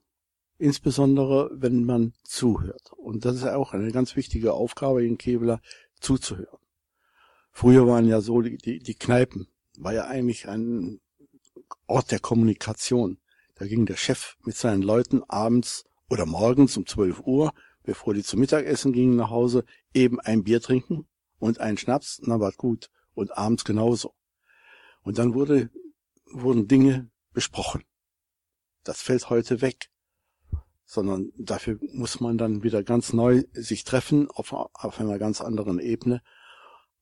Insbesondere, 0.58 1.52
wenn 1.54 1.84
man 1.84 2.14
zuhört. 2.24 2.92
Und 2.98 3.26
das 3.26 3.36
ist 3.36 3.44
auch 3.44 3.74
eine 3.74 3.92
ganz 3.92 4.16
wichtige 4.16 4.54
Aufgabe 4.54 5.06
in 5.06 5.18
Kevlar, 5.18 5.62
zuzuhören. 6.00 6.60
Früher 7.52 7.88
waren 7.88 8.08
ja 8.08 8.22
so 8.22 8.42
die, 8.42 8.58
die, 8.58 8.80
die 8.80 8.96
Kneipen, 8.96 9.48
war 9.78 9.94
ja 9.94 10.06
eigentlich 10.06 10.48
ein 10.48 11.00
Ort 11.86 12.12
der 12.12 12.20
Kommunikation. 12.20 13.20
Da 13.60 13.66
ging 13.66 13.86
der 13.86 13.98
Chef 13.98 14.36
mit 14.44 14.56
seinen 14.56 14.84
Leuten 14.84 15.24
abends 15.24 15.86
oder 16.10 16.26
morgens 16.26 16.78
um 16.78 16.86
12 16.86 17.22
Uhr, 17.22 17.54
bevor 17.84 18.14
die 18.14 18.24
zum 18.24 18.40
Mittagessen 18.40 18.94
gingen 18.94 19.16
nach 19.16 19.30
Hause, 19.30 19.66
eben 19.94 20.20
ein 20.20 20.44
Bier 20.44 20.62
trinken 20.62 21.08
und 21.40 21.60
einen 21.60 21.78
Schnaps, 21.78 22.20
na 22.24 22.40
war 22.40 22.52
gut. 22.52 22.90
Und 23.14 23.36
abends 23.36 23.64
genauso. 23.64 24.14
Und 25.02 25.18
dann 25.18 25.34
wurde, 25.34 25.72
wurden 26.32 26.68
Dinge 26.68 27.10
besprochen. 27.34 27.84
Das 28.84 29.02
fällt 29.02 29.32
heute 29.32 29.62
weg. 29.62 29.90
Sondern 30.86 31.32
dafür 31.36 31.80
muss 31.94 32.20
man 32.20 32.38
dann 32.38 32.62
wieder 32.62 32.84
ganz 32.84 33.14
neu 33.14 33.44
sich 33.54 33.84
treffen 33.86 34.30
auf, 34.30 34.54
auf 34.54 35.00
einer 35.00 35.18
ganz 35.18 35.42
anderen 35.42 35.80
Ebene. 35.80 36.22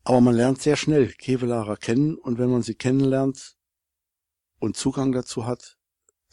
Aber 0.06 0.22
man 0.22 0.36
lernt 0.36 0.62
sehr 0.62 0.78
schnell 0.78 1.12
Kevelarer 1.12 1.76
kennen 1.76 2.16
und 2.16 2.38
wenn 2.38 2.50
man 2.50 2.62
sie 2.62 2.76
kennenlernt 2.76 3.58
und 4.60 4.78
Zugang 4.78 5.12
dazu 5.12 5.46
hat, 5.46 5.78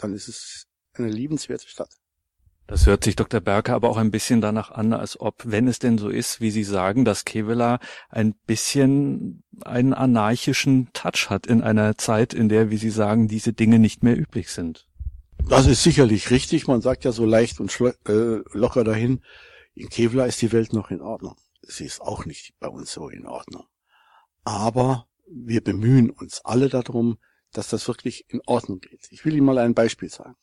dann 0.03 0.15
ist 0.15 0.29
es 0.29 0.67
eine 0.95 1.09
liebenswerte 1.09 1.69
Stadt. 1.69 1.91
Das 2.67 2.87
hört 2.87 3.05
sich 3.05 3.17
Dr. 3.17 3.41
Berker 3.41 3.75
aber 3.75 3.91
auch 3.91 3.97
ein 3.97 4.11
bisschen 4.11 4.41
danach 4.41 4.71
an, 4.71 4.93
als 4.93 5.21
ob, 5.21 5.43
wenn 5.45 5.69
es 5.69 5.79
denn 5.79 5.99
so 5.99 6.09
ist, 6.09 6.41
wie 6.41 6.51
Sie 6.51 6.65
sagen, 6.65 7.05
dass 7.05 7.25
Kevela 7.25 7.81
ein 8.09 8.35
bisschen 8.47 9.43
einen 9.65 9.93
anarchischen 9.93 10.89
Touch 10.93 11.29
hat 11.29 11.47
in 11.47 11.61
einer 11.61 11.99
Zeit, 11.99 12.33
in 12.33 12.49
der, 12.49 12.71
wie 12.71 12.77
Sie 12.77 12.91
sagen, 12.91 13.29
diese 13.29 13.53
Dinge 13.53 13.79
nicht 13.79 14.03
mehr 14.03 14.19
üblich 14.19 14.51
sind. 14.51 14.87
Das 15.49 15.67
ist 15.67 15.83
sicherlich 15.83 16.31
richtig. 16.31 16.69
Man 16.69 16.81
sagt 16.81 17.05
ja 17.05 17.13
so 17.13 17.27
leicht 17.27 17.61
und 17.61 17.79
äh, 17.81 18.41
locker 18.53 18.85
dahin, 18.85 19.21
in 19.75 19.89
Kevela 19.89 20.27
ist 20.27 20.41
die 20.41 20.53
Welt 20.53 20.73
noch 20.73 20.91
in 20.91 21.01
Ordnung. 21.01 21.37
Sie 21.63 21.85
ist 21.85 22.01
auch 22.01 22.27
nicht 22.27 22.55
bei 22.61 22.69
uns 22.69 22.93
so 22.93 23.09
in 23.09 23.27
Ordnung. 23.27 23.65
Aber 24.45 25.09
wir 25.27 25.63
bemühen 25.63 26.11
uns 26.11 26.41
alle 26.45 26.69
darum, 26.69 27.19
dass 27.53 27.69
das 27.69 27.87
wirklich 27.89 28.25
in 28.29 28.41
Ordnung 28.47 28.81
geht. 28.81 29.09
Ich 29.11 29.25
will 29.25 29.35
Ihnen 29.35 29.47
mal 29.47 29.59
ein 29.59 29.75
Beispiel 29.75 30.11
sagen. 30.11 30.37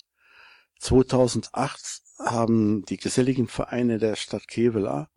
2008 0.80 2.02
haben 2.20 2.84
die 2.86 2.98
geselligen 2.98 3.48
Vereine 3.48 3.98
der 3.98 4.16
Stadt 4.16 4.48
Kevela 4.48 5.10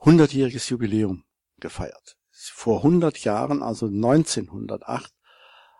100-jähriges 0.00 0.70
Jubiläum 0.70 1.24
gefeiert. 1.58 2.16
Vor 2.30 2.78
100 2.78 3.18
Jahren, 3.24 3.62
also 3.62 3.86
1908, 3.86 5.12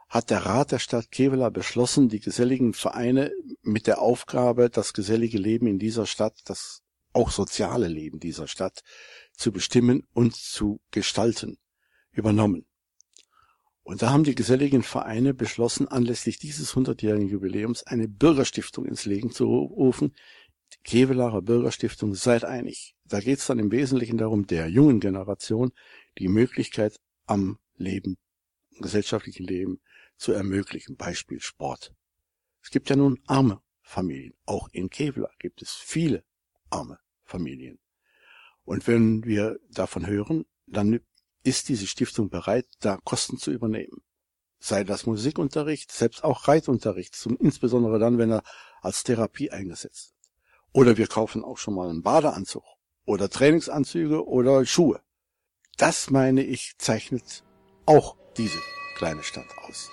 hat 0.08 0.30
der 0.30 0.46
Rat 0.46 0.72
der 0.72 0.78
Stadt 0.78 1.10
Kevela 1.10 1.50
beschlossen, 1.50 2.08
die 2.08 2.20
geselligen 2.20 2.72
Vereine 2.72 3.32
mit 3.62 3.86
der 3.86 4.00
Aufgabe, 4.00 4.70
das 4.70 4.92
gesellige 4.92 5.38
Leben 5.38 5.66
in 5.66 5.78
dieser 5.78 6.06
Stadt, 6.06 6.38
das 6.44 6.82
auch 7.12 7.30
soziale 7.30 7.88
Leben 7.88 8.20
dieser 8.20 8.46
Stadt 8.46 8.82
zu 9.32 9.52
bestimmen 9.52 10.06
und 10.12 10.36
zu 10.36 10.80
gestalten, 10.90 11.58
übernommen. 12.12 12.66
Und 13.86 14.02
da 14.02 14.10
haben 14.10 14.24
die 14.24 14.34
geselligen 14.34 14.82
Vereine 14.82 15.32
beschlossen, 15.32 15.86
anlässlich 15.86 16.40
dieses 16.40 16.74
hundertjährigen 16.74 17.28
Jubiläums 17.28 17.84
eine 17.84 18.08
Bürgerstiftung 18.08 18.84
ins 18.84 19.04
Leben 19.04 19.30
zu 19.30 19.44
rufen. 19.44 20.12
Die 20.72 20.78
Kevelarer 20.82 21.40
Bürgerstiftung 21.40 22.12
seid 22.16 22.44
einig. 22.44 22.96
Da 23.04 23.20
geht 23.20 23.38
es 23.38 23.46
dann 23.46 23.60
im 23.60 23.70
Wesentlichen 23.70 24.18
darum, 24.18 24.48
der 24.48 24.66
jungen 24.66 24.98
Generation 24.98 25.70
die 26.18 26.26
Möglichkeit 26.26 26.98
am 27.26 27.60
Leben, 27.76 28.18
gesellschaftlichen 28.80 29.46
Leben 29.46 29.80
zu 30.16 30.32
ermöglichen. 30.32 30.96
Beispiel 30.96 31.40
Sport. 31.40 31.94
Es 32.64 32.70
gibt 32.70 32.90
ja 32.90 32.96
nun 32.96 33.20
arme 33.28 33.62
Familien. 33.82 34.34
Auch 34.46 34.68
in 34.72 34.90
Kevlar 34.90 35.30
gibt 35.38 35.62
es 35.62 35.70
viele 35.70 36.24
arme 36.70 36.98
Familien. 37.22 37.78
Und 38.64 38.88
wenn 38.88 39.24
wir 39.24 39.60
davon 39.70 40.08
hören, 40.08 40.44
dann 40.66 40.98
ist 41.46 41.68
diese 41.68 41.86
Stiftung 41.86 42.28
bereit, 42.28 42.66
da 42.80 42.98
Kosten 43.04 43.38
zu 43.38 43.52
übernehmen. 43.52 44.02
Sei 44.58 44.84
das 44.84 45.06
Musikunterricht, 45.06 45.92
selbst 45.92 46.24
auch 46.24 46.48
Reitunterricht, 46.48 47.14
insbesondere 47.38 47.98
dann, 47.98 48.18
wenn 48.18 48.32
er 48.32 48.42
als 48.80 49.04
Therapie 49.04 49.50
eingesetzt 49.50 50.12
wird. 50.12 50.16
Oder 50.72 50.96
wir 50.96 51.06
kaufen 51.06 51.44
auch 51.44 51.58
schon 51.58 51.74
mal 51.74 51.88
einen 51.88 52.02
Badeanzug 52.02 52.64
oder 53.04 53.30
Trainingsanzüge 53.30 54.26
oder 54.26 54.66
Schuhe. 54.66 55.00
Das, 55.76 56.10
meine 56.10 56.42
ich, 56.42 56.74
zeichnet 56.78 57.44
auch 57.86 58.16
diese 58.36 58.58
kleine 58.96 59.22
Stadt 59.22 59.46
aus. 59.68 59.90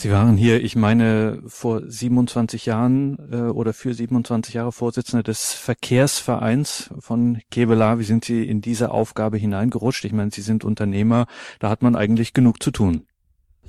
Sie 0.00 0.10
waren 0.10 0.38
hier, 0.38 0.64
ich 0.64 0.76
meine, 0.76 1.42
vor 1.46 1.82
27 1.86 2.64
Jahren 2.64 3.18
äh, 3.30 3.50
oder 3.50 3.74
für 3.74 3.92
27 3.92 4.54
Jahre 4.54 4.72
Vorsitzende 4.72 5.22
des 5.22 5.52
Verkehrsvereins 5.52 6.88
von 7.00 7.42
Kevela. 7.50 7.98
Wie 7.98 8.04
sind 8.04 8.24
Sie 8.24 8.48
in 8.48 8.62
diese 8.62 8.92
Aufgabe 8.92 9.36
hineingerutscht? 9.36 10.06
Ich 10.06 10.14
meine, 10.14 10.30
Sie 10.30 10.40
sind 10.40 10.64
Unternehmer, 10.64 11.26
da 11.58 11.68
hat 11.68 11.82
man 11.82 11.96
eigentlich 11.96 12.32
genug 12.32 12.62
zu 12.62 12.70
tun. 12.70 13.08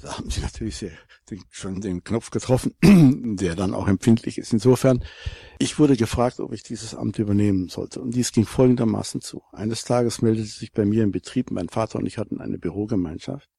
Da 0.01 0.17
haben 0.17 0.29
Sie 0.29 0.39
natürlich 0.39 0.77
sehr, 0.77 0.91
den, 1.29 1.43
schon 1.49 1.81
den 1.81 2.05
Knopf 2.05 2.31
getroffen, 2.31 2.75
der 2.81 3.55
dann 3.55 3.73
auch 3.73 3.89
empfindlich 3.89 4.37
ist. 4.37 4.53
Insofern, 4.53 5.03
ich 5.59 5.79
wurde 5.79 5.97
gefragt, 5.97 6.39
ob 6.39 6.53
ich 6.53 6.63
dieses 6.63 6.95
Amt 6.95 7.19
übernehmen 7.19 7.67
sollte. 7.67 7.99
Und 7.99 8.15
dies 8.15 8.31
ging 8.31 8.45
folgendermaßen 8.45 9.19
zu. 9.19 9.43
Eines 9.51 9.83
Tages 9.83 10.21
meldete 10.21 10.47
sich 10.47 10.71
bei 10.71 10.85
mir 10.85 11.03
im 11.03 11.11
Betrieb, 11.11 11.51
mein 11.51 11.67
Vater 11.67 11.99
und 11.99 12.05
ich 12.05 12.17
hatten 12.17 12.39
eine 12.39 12.57
Bürogemeinschaft 12.57 13.49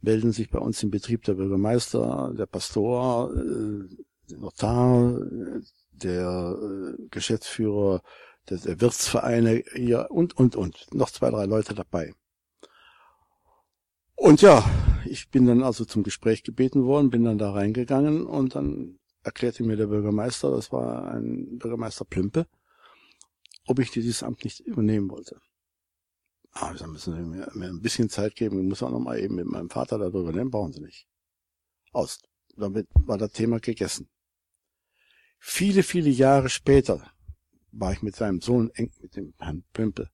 melden 0.00 0.32
sich 0.32 0.50
bei 0.50 0.58
uns 0.58 0.82
im 0.82 0.90
Betrieb 0.90 1.22
der 1.24 1.34
Bürgermeister, 1.34 2.32
der 2.36 2.46
Pastor, 2.46 3.32
äh, 3.34 3.88
der 4.30 4.38
Notar, 4.38 5.20
der 5.92 6.56
äh, 6.60 7.02
Geschäftsführer 7.10 8.02
der, 8.48 8.58
der 8.58 8.80
Wirtsvereine 8.80 9.62
hier 9.74 10.08
und, 10.10 10.36
und, 10.36 10.56
und. 10.56 10.86
Noch 10.92 11.10
zwei, 11.10 11.30
drei 11.30 11.46
Leute 11.46 11.74
dabei. 11.74 12.14
Und 14.14 14.42
ja, 14.42 14.64
ich 15.04 15.30
bin 15.30 15.46
dann 15.46 15.62
also 15.62 15.84
zum 15.84 16.02
Gespräch 16.02 16.42
gebeten 16.42 16.84
worden, 16.84 17.10
bin 17.10 17.24
dann 17.24 17.38
da 17.38 17.52
reingegangen 17.52 18.26
und 18.26 18.54
dann 18.54 18.98
erklärte 19.22 19.64
mir 19.64 19.76
der 19.76 19.88
Bürgermeister, 19.88 20.50
das 20.50 20.72
war 20.72 21.10
ein 21.10 21.58
Bürgermeister 21.58 22.04
Plümpe, 22.04 22.46
ob 23.66 23.78
ich 23.78 23.90
dieses 23.90 24.22
Amt 24.22 24.44
nicht 24.44 24.60
übernehmen 24.60 25.10
wollte. 25.10 25.40
Ah, 26.58 26.72
dann 26.72 26.92
müssen 26.92 27.14
Sie 27.14 27.20
mir, 27.20 27.50
mir 27.52 27.68
ein 27.68 27.82
bisschen 27.82 28.08
Zeit 28.08 28.34
geben. 28.34 28.58
Ich 28.58 28.66
muss 28.66 28.82
auch 28.82 28.90
noch 28.90 28.98
mal 28.98 29.18
eben 29.20 29.34
mit 29.34 29.44
meinem 29.44 29.68
Vater 29.68 29.98
darüber 29.98 30.32
nehmen. 30.32 30.50
Brauchen 30.50 30.72
Sie 30.72 30.80
nicht. 30.80 31.06
Aus. 31.92 32.18
Damit 32.56 32.88
war 32.94 33.18
das 33.18 33.32
Thema 33.32 33.60
gegessen. 33.60 34.08
Viele, 35.38 35.82
viele 35.82 36.08
Jahre 36.08 36.48
später 36.48 37.12
war 37.72 37.92
ich 37.92 38.00
mit 38.00 38.16
seinem 38.16 38.40
Sohn 38.40 38.70
eng, 38.70 38.90
mit 39.02 39.16
dem 39.16 39.34
Herrn 39.38 39.64
Pömpel, 39.74 40.10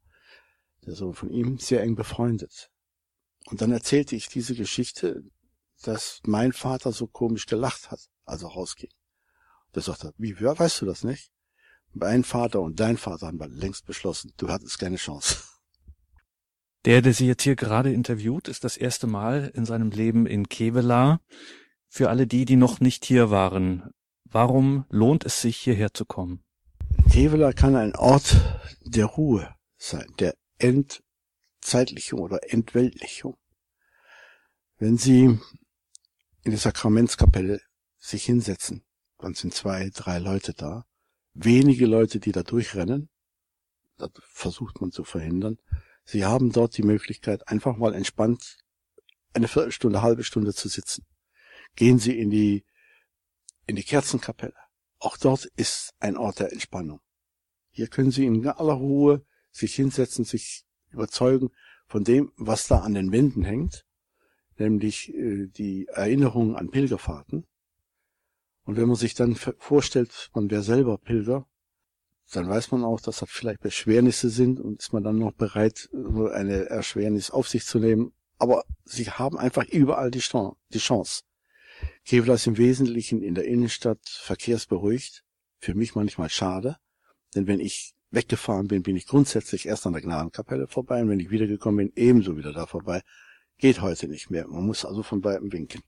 der 0.85 0.97
Sohn 0.97 1.15
von 1.15 1.31
ihm, 1.31 1.59
sehr 1.59 1.81
eng 1.81 1.95
befreundet. 1.95 2.73
Und 3.47 3.61
dann 3.61 3.71
erzählte 3.71 4.17
ich 4.17 4.29
diese 4.29 4.57
Geschichte, 4.57 5.23
dass 5.83 6.23
mein 6.27 6.53
Vater 6.53 6.91
so 6.91 7.07
komisch 7.07 7.47
gelacht 7.47 7.93
hat, 7.93 8.11
als 8.25 8.43
er 8.43 8.49
rausging. 8.49 8.91
Der 9.77 9.83
sagte, 9.83 10.13
wie, 10.19 10.41
wer 10.41 10.59
weißt 10.59 10.81
du 10.81 10.87
das 10.87 11.05
nicht? 11.05 11.31
Mein 11.93 12.25
Vater 12.25 12.61
und 12.61 12.81
dein 12.81 12.97
Vater 12.97 13.29
haben 13.29 13.39
längst 13.39 13.87
beschlossen, 13.87 14.33
du 14.39 14.49
hattest 14.49 14.81
keine 14.81 14.97
Chance. 14.97 15.52
Der, 16.85 17.01
der 17.01 17.15
Sie 17.15 17.27
jetzt 17.27 17.45
hier 17.45 17.55
gerade 17.55 17.93
interviewt, 17.93 18.49
ist 18.49 18.65
das 18.65 18.77
erste 18.77 19.07
Mal 19.07 19.53
in 19.55 19.65
seinem 19.65 19.91
Leben 19.91 20.27
in 20.27 20.49
Kevela. 20.49 21.21
Für 21.89 22.11
alle 22.11 22.27
die, 22.27 22.45
die 22.45 22.57
noch 22.57 22.81
nicht 22.81 23.05
hier 23.05 23.31
waren, 23.31 23.93
warum 24.25 24.87
lohnt 24.89 25.25
es 25.25 25.41
sich, 25.41 25.59
hierher 25.59 25.95
zu 25.95 26.05
kommen? 26.05 26.43
Kevela 27.11 27.53
kann 27.53 27.77
ein 27.77 27.95
Ort 27.95 28.37
der 28.81 29.07
Ruhe 29.07 29.55
sein, 29.77 30.13
der 30.19 30.35
Endzeitlichung 30.59 32.21
oder 32.21 32.51
Entweltlichung. 32.53 33.37
Wenn 34.79 34.97
Sie 34.97 35.39
in 36.43 36.51
der 36.51 36.59
Sakramentskapelle 36.59 37.61
sich 37.99 38.25
hinsetzen, 38.25 38.83
dann 39.19 39.35
sind 39.35 39.55
zwei, 39.55 39.91
drei 39.95 40.19
Leute 40.19 40.55
da, 40.55 40.85
wenige 41.35 41.87
Leute, 41.87 42.19
die 42.19 42.33
da 42.33 42.43
durchrennen, 42.43 43.09
das 43.99 44.11
versucht 44.23 44.81
man 44.81 44.91
zu 44.91 45.05
verhindern, 45.05 45.59
Sie 46.13 46.27
haben 46.27 46.53
dort 46.53 46.77
die 46.77 46.83
Möglichkeit, 46.83 47.49
einfach 47.49 47.79
mal 47.79 47.95
entspannt 47.95 48.59
eine 49.33 49.49
Viertelstunde, 49.49 50.03
halbe 50.03 50.25
Stunde 50.25 50.53
zu 50.53 50.69
sitzen. 50.69 51.07
Gehen 51.75 51.99
Sie 51.99 52.19
in 52.19 52.29
die, 52.29 52.67
in 53.67 53.77
die 53.77 53.83
Kerzenkapelle. 53.83 54.53
Auch 54.99 55.17
dort 55.17 55.47
ist 55.57 55.95
ein 56.01 56.19
Ort 56.19 56.41
der 56.41 56.53
Entspannung. 56.53 57.01
Hier 57.71 57.87
können 57.87 58.11
Sie 58.11 58.27
in 58.27 58.47
aller 58.47 58.75
Ruhe 58.75 59.25
sich 59.53 59.75
hinsetzen, 59.75 60.27
sich 60.27 60.67
überzeugen 60.91 61.49
von 61.87 62.05
dem, 62.05 62.31
was 62.37 62.67
da 62.67 62.81
an 62.81 62.93
den 62.93 63.11
Wänden 63.11 63.43
hängt, 63.43 63.87
nämlich 64.59 65.15
äh, 65.15 65.47
die 65.47 65.89
Erinnerungen 65.89 66.57
an 66.57 66.71
Pilgerfahrten. 66.71 67.47
Und 68.65 68.77
wenn 68.77 68.89
man 68.89 68.97
sich 68.97 69.15
dann 69.15 69.35
vorstellt, 69.35 70.31
man 70.35 70.51
wäre 70.51 70.63
selber 70.63 70.99
Pilger, 70.99 71.49
dann 72.33 72.49
weiß 72.49 72.71
man 72.73 72.85
auch, 72.85 73.01
dass 73.01 73.19
das 73.19 73.31
vielleicht 73.31 73.61
Beschwernisse 73.61 74.31
sind 74.31 74.59
und 74.59 74.81
ist 74.81 74.93
man 74.93 75.05
dann 75.05 75.19
noch 75.19 75.33
bereit, 75.33 75.89
eine 75.93 76.67
Erschwernis 76.71 77.31
auf 77.31 77.49
sich 77.49 77.65
zu 77.67 77.79
nehmen. 77.79 78.13
Aber 78.39 78.65
sie 78.85 79.11
haben 79.11 79.39
einfach 79.39 79.65
überall 79.67 80.11
die 80.11 80.19
Chance. 80.19 81.23
Kevlar 82.05 82.37
ist 82.37 82.47
im 82.47 82.57
Wesentlichen 82.59 83.23
in 83.23 83.35
der 83.35 83.45
Innenstadt 83.45 84.01
verkehrsberuhigt. 84.09 85.25
Für 85.59 85.75
mich 85.75 85.95
manchmal 85.95 86.29
schade, 86.29 86.77
denn 87.35 87.47
wenn 87.47 87.61
ich 87.61 87.95
weggefahren 88.11 88.67
bin, 88.67 88.83
bin 88.83 88.97
ich 88.97 89.07
grundsätzlich 89.07 89.67
erst 89.67 89.87
an 89.87 89.93
der 89.93 90.03
Gnadenkapelle 90.03 90.67
vorbei 90.67 91.03
und 91.03 91.09
wenn 91.09 91.21
ich 91.21 91.31
wiedergekommen 91.31 91.87
bin, 91.87 91.93
ebenso 91.97 92.37
wieder 92.37 92.53
da 92.53 92.67
vorbei. 92.67 93.03
Geht 93.59 93.81
heute 93.81 94.09
nicht 94.09 94.31
mehr. 94.31 94.49
Man 94.49 94.65
muss 94.65 94.85
also 94.85 95.03
von 95.03 95.21
beiden 95.21 95.53
winken. 95.53 95.83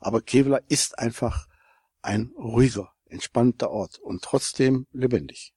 Aber 0.00 0.20
Kevlar 0.20 0.60
ist 0.68 0.98
einfach 0.98 1.46
ein 2.02 2.32
ruhiger, 2.36 2.92
entspannter 3.06 3.70
Ort 3.70 3.98
und 3.98 4.22
trotzdem 4.22 4.86
lebendig. 4.92 5.54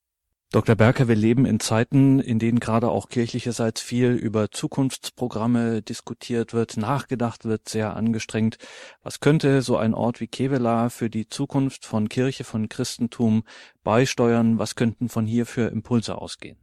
Dr. 0.49 0.75
Berker, 0.75 1.09
wir 1.09 1.15
leben 1.15 1.45
in 1.45 1.59
Zeiten, 1.59 2.21
in 2.21 2.39
denen 2.39 2.61
gerade 2.61 2.89
auch 2.89 3.09
kirchlicherseits 3.09 3.81
viel 3.81 4.11
über 4.11 4.49
Zukunftsprogramme 4.49 5.81
diskutiert 5.81 6.53
wird, 6.53 6.77
nachgedacht 6.77 7.43
wird, 7.43 7.67
sehr 7.67 7.97
angestrengt. 7.97 8.57
Was 9.03 9.19
könnte 9.19 9.61
so 9.61 9.75
ein 9.75 9.93
Ort 9.93 10.21
wie 10.21 10.27
Kevela 10.27 10.89
für 10.89 11.09
die 11.09 11.27
Zukunft 11.27 11.85
von 11.85 12.07
Kirche, 12.07 12.45
von 12.45 12.69
Christentum 12.69 13.43
beisteuern? 13.83 14.57
Was 14.57 14.75
könnten 14.75 15.09
von 15.09 15.25
hier 15.25 15.45
für 15.45 15.67
Impulse 15.67 16.17
ausgehen? 16.17 16.57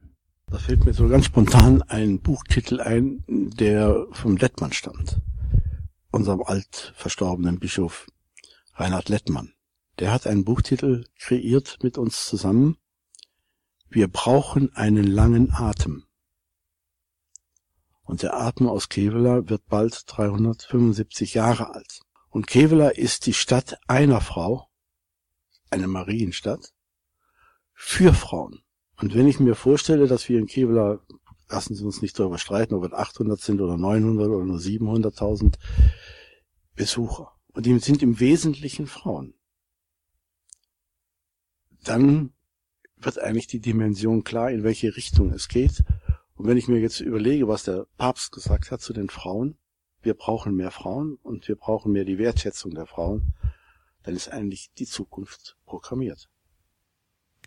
Da 0.46 0.58
fällt 0.58 0.86
mir 0.86 0.94
so 0.94 1.06
ganz 1.08 1.26
spontan 1.26 1.82
ein 1.82 2.20
Buchtitel 2.20 2.80
ein, 2.80 3.22
der 3.28 4.06
vom 4.12 4.38
Lettmann 4.38 4.72
stammt. 4.72 5.20
Unserem 6.10 6.42
alt 6.42 6.94
verstorbenen 6.96 7.58
Bischof 7.58 8.06
Reinhard 8.76 9.10
Lettmann. 9.10 9.53
Der 10.00 10.12
hat 10.12 10.26
einen 10.26 10.44
Buchtitel 10.44 11.04
kreiert 11.18 11.78
mit 11.82 11.98
uns 11.98 12.26
zusammen. 12.26 12.78
Wir 13.88 14.08
brauchen 14.08 14.74
einen 14.74 15.06
langen 15.06 15.52
Atem. 15.52 16.04
Und 18.02 18.22
der 18.22 18.34
Atem 18.34 18.68
aus 18.68 18.88
Kevela 18.88 19.48
wird 19.48 19.66
bald 19.66 20.02
375 20.06 21.34
Jahre 21.34 21.72
alt. 21.74 22.00
Und 22.28 22.48
Kevela 22.48 22.88
ist 22.88 23.26
die 23.26 23.32
Stadt 23.32 23.78
einer 23.86 24.20
Frau, 24.20 24.68
eine 25.70 25.86
Marienstadt, 25.86 26.74
für 27.72 28.12
Frauen. 28.12 28.64
Und 28.96 29.14
wenn 29.14 29.28
ich 29.28 29.38
mir 29.38 29.54
vorstelle, 29.54 30.08
dass 30.08 30.28
wir 30.28 30.40
in 30.40 30.46
Kevela, 30.46 30.98
lassen 31.48 31.76
Sie 31.76 31.84
uns 31.84 32.02
nicht 32.02 32.18
darüber 32.18 32.38
streiten, 32.38 32.74
ob 32.74 32.84
es 32.84 32.92
800 32.92 33.40
sind 33.40 33.60
oder 33.60 33.76
900 33.76 34.28
oder 34.28 34.44
nur 34.44 34.58
700.000 34.58 35.54
Besucher. 36.74 37.32
Und 37.52 37.66
die 37.66 37.78
sind 37.78 38.02
im 38.02 38.18
Wesentlichen 38.18 38.88
Frauen 38.88 39.34
dann 41.88 42.32
wird 42.96 43.18
eigentlich 43.18 43.46
die 43.46 43.60
Dimension 43.60 44.24
klar, 44.24 44.50
in 44.50 44.64
welche 44.64 44.96
Richtung 44.96 45.30
es 45.30 45.48
geht. 45.48 45.84
Und 46.34 46.46
wenn 46.46 46.56
ich 46.56 46.68
mir 46.68 46.80
jetzt 46.80 47.00
überlege, 47.00 47.48
was 47.48 47.64
der 47.64 47.86
Papst 47.96 48.32
gesagt 48.32 48.70
hat 48.70 48.80
zu 48.80 48.92
den 48.92 49.08
Frauen, 49.08 49.56
wir 50.02 50.14
brauchen 50.14 50.54
mehr 50.54 50.70
Frauen 50.70 51.18
und 51.22 51.48
wir 51.48 51.56
brauchen 51.56 51.92
mehr 51.92 52.04
die 52.04 52.18
Wertschätzung 52.18 52.74
der 52.74 52.86
Frauen, 52.86 53.34
dann 54.02 54.14
ist 54.14 54.28
eigentlich 54.28 54.70
die 54.76 54.86
Zukunft 54.86 55.56
programmiert. 55.64 56.28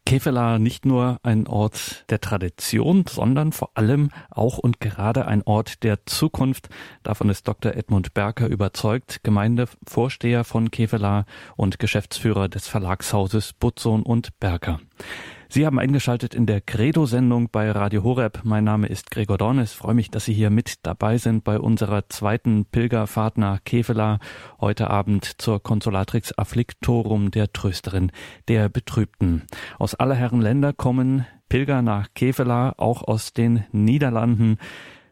Kevela 0.07 0.57
nicht 0.57 0.85
nur 0.85 1.19
ein 1.23 1.47
Ort 1.47 2.05
der 2.09 2.21
Tradition, 2.21 3.03
sondern 3.09 3.51
vor 3.51 3.71
allem 3.73 4.09
auch 4.29 4.57
und 4.57 4.79
gerade 4.79 5.27
ein 5.27 5.43
Ort 5.43 5.83
der 5.83 6.05
Zukunft. 6.05 6.69
Davon 7.03 7.27
ist 7.27 7.45
Dr. 7.45 7.73
Edmund 7.73 8.13
Berker 8.13 8.47
überzeugt, 8.47 9.19
Gemeindevorsteher 9.23 10.45
von 10.45 10.71
Kevela 10.71 11.25
und 11.57 11.77
Geschäftsführer 11.77 12.47
des 12.47 12.69
Verlagshauses 12.69 13.51
Butzon 13.51 14.01
und 14.01 14.39
Berker. 14.39 14.79
Sie 15.49 15.65
haben 15.65 15.79
eingeschaltet 15.79 16.35
in 16.35 16.45
der 16.45 16.59
Credo-Sendung 16.59 17.49
bei 17.49 17.71
Radio 17.71 18.03
Horeb. 18.03 18.41
Mein 18.43 18.65
Name 18.65 18.87
ist 18.87 19.11
Gregor 19.11 19.37
Dornes. 19.37 19.71
Freue 19.71 19.93
mich, 19.93 20.11
dass 20.11 20.25
Sie 20.25 20.33
hier 20.33 20.49
mit 20.49 20.85
dabei 20.85 21.17
sind 21.17 21.45
bei 21.45 21.57
unserer 21.57 22.09
zweiten 22.09 22.65
Pilgerfahrt 22.65 23.37
nach 23.37 23.63
Kevela. 23.63 24.19
Heute 24.59 24.89
Abend 24.89 25.41
zur 25.41 25.63
Consolatrix 25.63 26.37
Afflictorum 26.37 27.31
der 27.31 27.53
Trösterin 27.53 28.11
der 28.49 28.67
Betrübten. 28.67 29.43
Aus 29.79 29.95
aller 29.95 30.15
Herren 30.15 30.41
Länder 30.41 30.73
kommen 30.73 31.25
Pilger 31.47 31.81
nach 31.81 32.09
Kevela, 32.13 32.73
auch 32.77 33.01
aus 33.03 33.31
den 33.31 33.63
Niederlanden. 33.71 34.57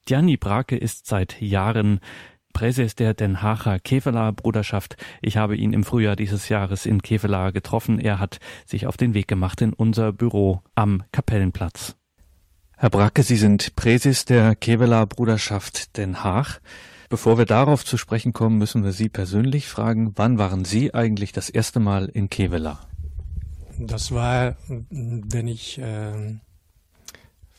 Gianni 0.05 0.36
Brake 0.36 0.75
ist 0.75 1.07
seit 1.07 1.41
Jahren 1.41 2.01
Präses 2.55 2.95
der 2.95 3.13
Den 3.13 3.41
Haager 3.41 3.79
Kevela 3.79 4.31
Bruderschaft. 4.31 4.95
Ich 5.21 5.35
habe 5.35 5.57
ihn 5.57 5.73
im 5.73 5.83
Frühjahr 5.83 6.15
dieses 6.15 6.47
Jahres 6.47 6.85
in 6.85 7.01
Kevela 7.01 7.51
getroffen. 7.51 7.99
Er 7.99 8.17
hat 8.17 8.39
sich 8.65 8.87
auf 8.87 8.95
den 8.95 9.13
Weg 9.13 9.27
gemacht 9.27 9.61
in 9.61 9.73
unser 9.73 10.13
Büro 10.13 10.61
am 10.73 11.03
Kapellenplatz. 11.11 11.97
Herr 12.77 12.89
Bracke, 12.89 13.23
Sie 13.23 13.35
sind 13.35 13.75
Präses 13.75 14.23
der 14.23 14.55
Kevela 14.55 15.03
Bruderschaft 15.03 15.97
Den 15.97 16.23
Haag. 16.23 16.61
Bevor 17.09 17.37
wir 17.37 17.45
darauf 17.45 17.83
zu 17.83 17.97
sprechen 17.97 18.31
kommen, 18.31 18.57
müssen 18.57 18.85
wir 18.85 18.93
Sie 18.93 19.09
persönlich 19.09 19.67
fragen, 19.67 20.13
wann 20.15 20.37
waren 20.37 20.63
Sie 20.63 20.93
eigentlich 20.93 21.33
das 21.33 21.49
erste 21.49 21.81
Mal 21.81 22.05
in 22.05 22.29
Kevela? 22.29 22.79
Das 23.77 24.13
war, 24.13 24.55
wenn 24.69 25.49
ich 25.49 25.77
äh, 25.79 26.39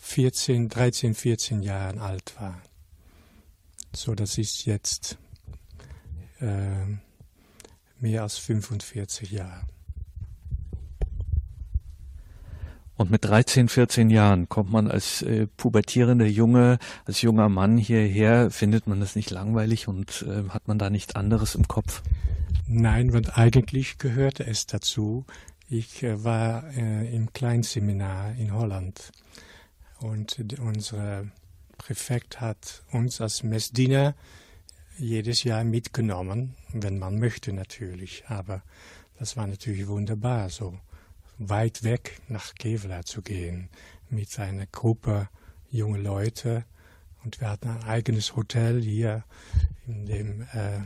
14, 0.01 0.70
13, 0.70 1.14
14 1.14 1.62
Jahre 1.62 2.01
alt 2.01 2.32
war. 2.40 2.62
So, 3.97 4.14
das 4.14 4.36
ist 4.36 4.66
jetzt 4.66 5.16
äh, 6.40 6.84
mehr 7.99 8.22
als 8.24 8.36
45 8.36 9.30
Jahre. 9.30 9.62
Und 12.99 13.11
mit 13.11 13.24
13, 13.24 13.70
14 13.70 14.11
Jahren 14.11 14.51
kommt 14.51 14.70
man 14.70 14.90
als 14.90 15.22
äh, 15.22 15.47
pubertierender 15.47 16.26
Junge, 16.26 16.78
als 17.07 17.22
junger 17.22 17.49
Mann 17.49 17.78
hierher, 17.78 18.51
findet 18.51 18.86
man 18.86 19.01
das 19.01 19.16
nicht 19.16 19.30
langweilig 19.30 19.88
und 19.88 20.26
äh, 20.28 20.51
hat 20.51 20.68
man 20.68 20.78
da 20.78 20.90
nichts 20.90 21.16
anderes 21.16 21.55
im 21.55 21.66
Kopf? 21.66 22.03
Nein, 22.66 23.11
und 23.12 23.38
eigentlich 23.38 23.97
gehörte 23.97 24.47
es 24.47 24.66
dazu. 24.66 25.24
Ich 25.70 26.03
äh, 26.03 26.22
war 26.22 26.64
äh, 26.76 27.14
im 27.16 27.32
Kleinseminar 27.32 28.34
in 28.34 28.53
Holland 28.53 29.11
und 30.01 30.44
unsere 30.61 31.30
Präfekt 31.87 32.41
hat 32.41 32.82
uns 32.91 33.20
als 33.20 33.45
Messdiener 33.45 34.16
jedes 34.99 35.45
Jahr 35.45 35.62
mitgenommen, 35.62 36.57
wenn 36.72 36.99
man 36.99 37.20
möchte 37.20 37.53
natürlich. 37.53 38.24
Aber 38.26 38.64
das 39.20 39.37
war 39.37 39.47
natürlich 39.47 39.87
wunderbar, 39.87 40.51
so 40.51 40.80
weit 41.39 41.84
weg 41.84 42.20
nach 42.26 42.55
Kevlar 42.55 43.05
zu 43.05 43.22
gehen 43.22 43.68
mit 44.11 44.37
einer 44.41 44.66
Gruppe 44.66 45.28
junge 45.70 45.99
Leute. 45.99 46.64
Und 47.22 47.41
wir 47.41 47.51
hatten 47.51 47.68
ein 47.68 47.84
eigenes 47.84 48.34
Hotel 48.34 48.82
hier 48.82 49.22
in 49.87 50.07
dem 50.07 50.43
äh, 50.55 50.78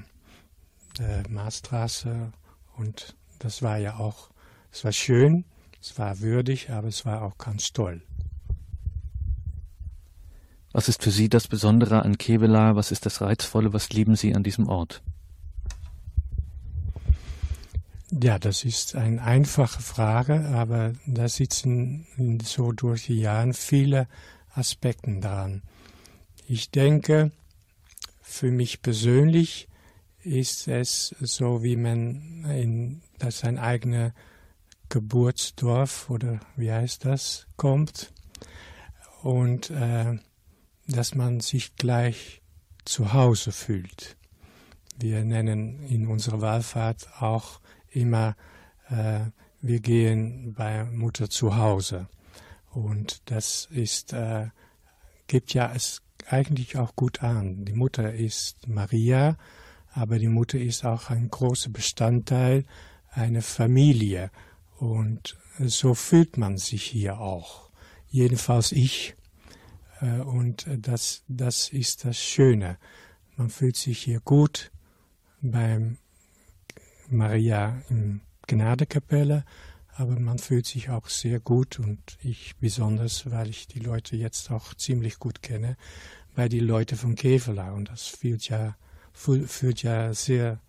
äh, 1.03 1.27
Maastraße 1.31 2.31
und 2.77 3.17
das 3.39 3.63
war 3.63 3.79
ja 3.79 3.97
auch 3.97 4.29
es 4.71 4.85
war 4.85 4.93
schön, 4.93 5.47
es 5.81 5.99
war 5.99 6.21
würdig, 6.21 6.69
aber 6.69 6.89
es 6.89 7.07
war 7.07 7.23
auch 7.23 7.39
ganz 7.39 7.73
toll. 7.73 8.03
Was 10.73 10.89
ist 10.89 11.03
für 11.03 11.11
Sie 11.11 11.29
das 11.29 11.49
Besondere 11.49 12.03
an 12.03 12.17
Kevela? 12.17 12.77
Was 12.77 12.93
ist 12.93 13.07
das 13.07 13.21
Reizvolle? 13.21 13.73
Was 13.73 13.91
lieben 13.91 14.15
Sie 14.15 14.35
an 14.35 14.43
diesem 14.43 14.69
Ort? 14.69 15.03
Ja, 18.13 18.39
das 18.39 18.65
ist 18.65 18.97
eine 18.97 19.23
einfache 19.23 19.81
Frage, 19.81 20.47
aber 20.53 20.95
da 21.07 21.29
sitzen 21.29 22.07
so 22.43 22.73
durch 22.73 23.07
die 23.07 23.21
Jahre 23.21 23.53
viele 23.53 24.09
Aspekte 24.53 25.21
dran. 25.21 25.63
Ich 26.47 26.71
denke, 26.71 27.31
für 28.21 28.51
mich 28.51 28.83
persönlich 28.83 29.69
ist 30.23 30.67
es 30.69 31.15
so, 31.21 31.63
wie 31.63 31.77
man 31.77 32.45
in 32.45 33.01
das 33.19 33.41
sein 33.41 33.59
eigenes 33.59 34.13
Geburtsdorf 34.89 36.11
oder 36.11 36.41
wie 36.57 36.73
heißt 36.73 37.05
das 37.05 37.47
kommt 37.57 38.13
und 39.23 39.71
äh, 39.71 40.19
dass 40.91 41.15
man 41.15 41.41
sich 41.41 41.77
gleich 41.77 42.43
zu 42.85 43.13
Hause 43.13 43.53
fühlt. 43.53 44.17
Wir 44.99 45.25
nennen 45.25 45.83
in 45.85 46.07
unserer 46.07 46.41
Wallfahrt 46.41 47.09
auch 47.21 47.61
immer, 47.91 48.37
äh, 48.89 49.21
wir 49.61 49.81
gehen 49.81 50.55
bei 50.55 50.85
Mutter 50.85 51.31
zu 51.31 51.57
Hause. 51.57 52.09
Und 52.71 53.23
das 53.31 53.69
ist, 53.71 54.13
äh, 54.13 54.49
gibt 55.27 55.55
ja 55.55 55.73
es 55.75 56.03
eigentlich 56.29 56.77
auch 56.77 56.95
gut 56.97 57.23
an. 57.23 57.65
Die 57.65 57.73
Mutter 57.73 58.13
ist 58.13 58.69
Maria, 58.69 59.37
aber 59.93 60.19
die 60.19 60.29
Mutter 60.29 60.59
ist 60.59 60.85
auch 60.85 61.11
ein 61.11 61.31
großer 61.31 61.71
Bestandteil 61.71 62.65
einer 63.11 63.43
Familie. 63.43 64.31
Und 64.79 65.37
so 65.59 65.95
fühlt 65.95 66.37
man 66.37 66.57
sich 66.59 66.85
hier 66.85 67.21
auch. 67.21 67.71
Jedenfalls 68.09 68.73
ich. 68.73 69.15
Äh, 70.01 70.21
und 70.21 70.67
das, 70.79 71.25
das 71.29 71.69
ist 71.69 72.05
das 72.05 72.19
Schöne. 72.19 72.79
Man 73.37 73.51
fühlt 73.51 73.77
sich 73.77 73.99
hier 73.99 74.21
gut 74.21 74.71
beim 75.41 75.99
Maria 77.09 77.83
im 77.89 78.21
Gnadekapelle, 78.47 79.45
aber 79.97 80.19
man 80.19 80.39
fühlt 80.39 80.67
sich 80.67 80.91
auch 80.91 81.09
sehr 81.09 81.41
gut 81.41 81.79
und 81.79 82.19
ich 82.23 82.57
besonders, 82.57 83.31
weil 83.31 83.49
ich 83.49 83.67
die 83.67 83.81
Leute 83.81 84.17
jetzt 84.17 84.51
auch 84.51 84.75
ziemlich 84.75 85.19
gut 85.19 85.43
kenne, 85.43 85.77
bei 86.35 86.49
die 86.49 86.61
Leute 86.61 86.97
von 86.97 87.15
Kevela 87.15 87.73
und 87.73 87.89
das 87.89 88.07
fühlt 88.07 88.49
ja, 88.49 88.77
fühlt 89.13 89.83
ja 89.83 90.15
sehr, 90.15 90.61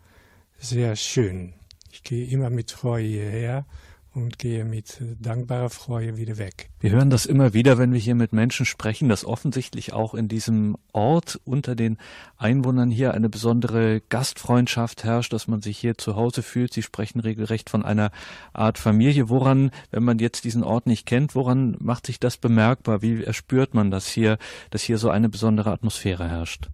sehr 0.58 0.96
schön. 0.96 1.54
Ich 1.92 2.04
gehe 2.04 2.26
immer 2.28 2.50
mit 2.50 2.72
Freude 2.72 3.08
hierher 3.08 3.66
und 4.14 4.40
gehe 4.40 4.66
mit 4.66 5.02
dankbarer 5.20 5.70
Freude 5.70 6.18
wieder 6.18 6.38
weg. 6.38 6.70
Wir 6.80 6.92
hören 6.92 7.10
das 7.10 7.26
immer 7.26 7.54
wieder, 7.54 7.78
wenn 7.78 7.94
wir 7.94 8.00
hier 8.00 8.16
mit 8.16 8.34
Menschen 8.34 8.66
sprechen, 8.66 9.08
dass 9.08 9.24
offensichtlich 9.24 9.94
auch 9.94 10.14
in 10.14 10.28
diesem 10.28 10.78
Ort 10.92 11.40
unter 11.46 11.76
den 11.76 11.98
Einwohnern 12.38 12.92
hier 12.92 13.14
eine 13.14 13.30
besondere 13.30 14.02
Gastfreundschaft 14.10 15.04
herrscht, 15.04 15.32
dass 15.32 15.48
man 15.48 15.62
sich 15.62 15.78
hier 15.78 15.98
zu 15.98 16.16
Hause 16.16 16.44
fühlt. 16.44 16.74
Sie 16.74 16.82
sprechen 16.82 17.22
regelrecht 17.22 17.70
von 17.70 17.84
einer 17.86 18.12
Art 18.52 18.78
Familie. 18.78 19.30
Woran, 19.30 19.72
wenn 19.92 20.04
man 20.04 20.20
jetzt 20.20 20.44
diesen 20.44 20.64
Ort 20.64 20.88
nicht 20.88 21.06
kennt, 21.06 21.34
woran 21.34 21.78
macht 21.80 22.08
sich 22.08 22.20
das 22.20 22.38
bemerkbar? 22.38 23.02
Wie 23.02 23.24
erspürt 23.24 23.74
man 23.74 23.92
das 23.92 24.08
hier, 24.08 24.38
dass 24.72 24.84
hier 24.84 24.98
so 24.98 25.10
eine 25.10 25.30
besondere 25.30 25.72
Atmosphäre 25.72 26.28
herrscht? 26.28 26.70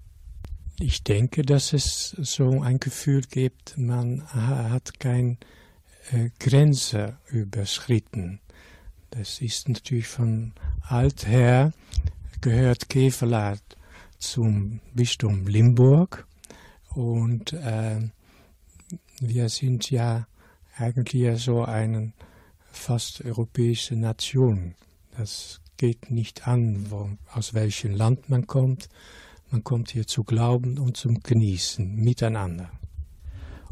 Ich 0.79 1.03
denke, 1.03 1.41
dass 1.41 1.73
es 1.73 2.15
so 2.19 2.61
ein 2.61 2.79
Gefühl 2.79 3.21
gibt, 3.21 3.77
man 3.77 4.27
hat 4.31 4.99
kein 4.99 5.37
äh, 6.11 6.29
Grenze 6.39 7.17
überschritten. 7.29 8.39
Das 9.11 9.41
ist 9.41 9.69
natürlich 9.69 10.07
von 10.07 10.53
alt 10.81 11.27
her 11.27 11.73
gehört 12.41 12.89
Kevelaar 12.89 13.57
zum 14.19 14.79
Bistum 14.93 15.47
Limburg 15.47 16.27
und 16.93 17.53
äh, 17.53 17.99
wir 19.19 19.49
sind 19.49 19.89
ja 19.89 20.27
eigentlich 20.77 21.43
so 21.43 21.63
eine 21.63 22.13
fast 22.71 23.25
europäische 23.25 23.95
Nation. 23.95 24.75
Das 25.17 25.61
geht 25.77 26.11
nicht 26.11 26.47
an, 26.47 26.91
wo, 26.91 27.09
aus 27.33 27.53
welchem 27.53 27.93
Land 27.93 28.29
man 28.29 28.45
kommt. 28.45 28.89
Man 29.49 29.63
kommt 29.63 29.91
hier 29.91 30.05
zu 30.05 30.23
glauben 30.23 30.77
und 30.77 30.97
zum 30.97 31.21
Genießen 31.21 31.95
miteinander. 31.95 32.69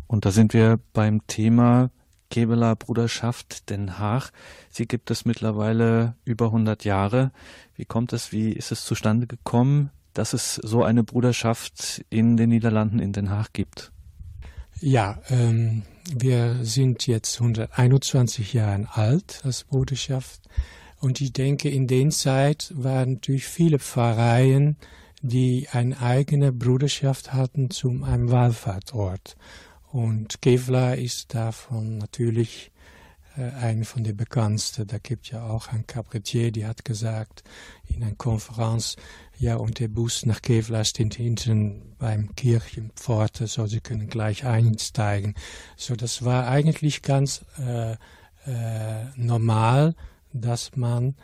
Und 0.07 0.25
da 0.25 0.31
sind 0.31 0.53
wir 0.53 0.79
beim 0.93 1.25
Thema 1.27 1.91
Kebeler 2.35 2.75
Bruderschaft 2.75 3.69
Den 3.69 3.97
Haag. 3.97 4.31
Sie 4.69 4.87
gibt 4.87 5.09
es 5.09 5.23
mittlerweile 5.23 6.15
über 6.25 6.47
100 6.47 6.83
Jahre. 6.83 7.31
Wie 7.77 7.85
kommt 7.85 8.11
es, 8.11 8.33
wie 8.33 8.51
ist 8.51 8.73
es 8.73 8.83
zustande 8.83 9.25
gekommen, 9.25 9.89
dass 10.13 10.33
es 10.33 10.55
so 10.55 10.83
eine 10.83 11.05
Bruderschaft 11.05 12.03
in 12.09 12.35
den 12.35 12.49
Niederlanden 12.49 12.99
in 12.99 13.13
Den 13.13 13.29
Haag 13.29 13.53
gibt? 13.53 13.93
Ja, 14.81 15.21
ähm, 15.29 15.83
wir 16.13 16.57
sind 16.61 17.07
jetzt 17.07 17.39
121 17.39 18.51
Jahre 18.51 18.89
alt 18.91 19.39
als 19.45 19.63
Bruderschaft 19.63 20.41
und 20.99 21.21
ich 21.21 21.31
denke, 21.31 21.69
in 21.69 21.87
der 21.87 22.09
Zeit 22.09 22.73
waren 22.75 23.13
natürlich 23.13 23.47
viele 23.47 23.79
Pfarreien, 23.79 24.75
die 25.21 25.69
eine 25.71 26.01
eigene 26.01 26.51
Bruderschaft 26.51 27.31
hatten 27.31 27.69
zum 27.69 28.03
einem 28.03 28.29
Wallfahrtort. 28.29 29.37
Und 29.95 30.41
Kevlar 30.41 30.97
ist 30.97 31.33
davon 31.35 31.99
natürlich 31.99 32.73
äh, 33.37 33.43
eine 33.51 33.85
von 33.85 34.03
den 34.03 34.17
bekanntesten. 34.17 34.87
Da 34.87 34.97
gibt 34.97 35.31
ja 35.31 35.47
auch 35.47 35.69
ein 35.69 35.87
Cabaretier, 35.87 36.51
die 36.51 36.65
hat 36.65 36.83
gesagt 36.83 37.45
in 37.87 38.03
einer 38.03 38.13
Konferenz, 38.15 38.97
ja, 39.37 39.55
und 39.55 39.79
der 39.79 39.87
Bus 39.87 40.25
nach 40.25 40.41
Kevlar 40.41 40.83
steht 40.83 41.15
hinten 41.15 41.95
beim 41.97 42.35
Kirchenpforte, 42.35 43.47
so 43.47 43.67
sie 43.67 43.79
können 43.79 44.09
gleich 44.09 44.43
einsteigen. 44.43 45.33
So, 45.77 45.95
das 45.95 46.25
war 46.25 46.49
eigentlich 46.49 47.01
ganz 47.01 47.45
äh, 47.57 47.93
äh, 47.93 49.05
normal, 49.15 49.95
dass 50.33 50.75
man 50.75 51.15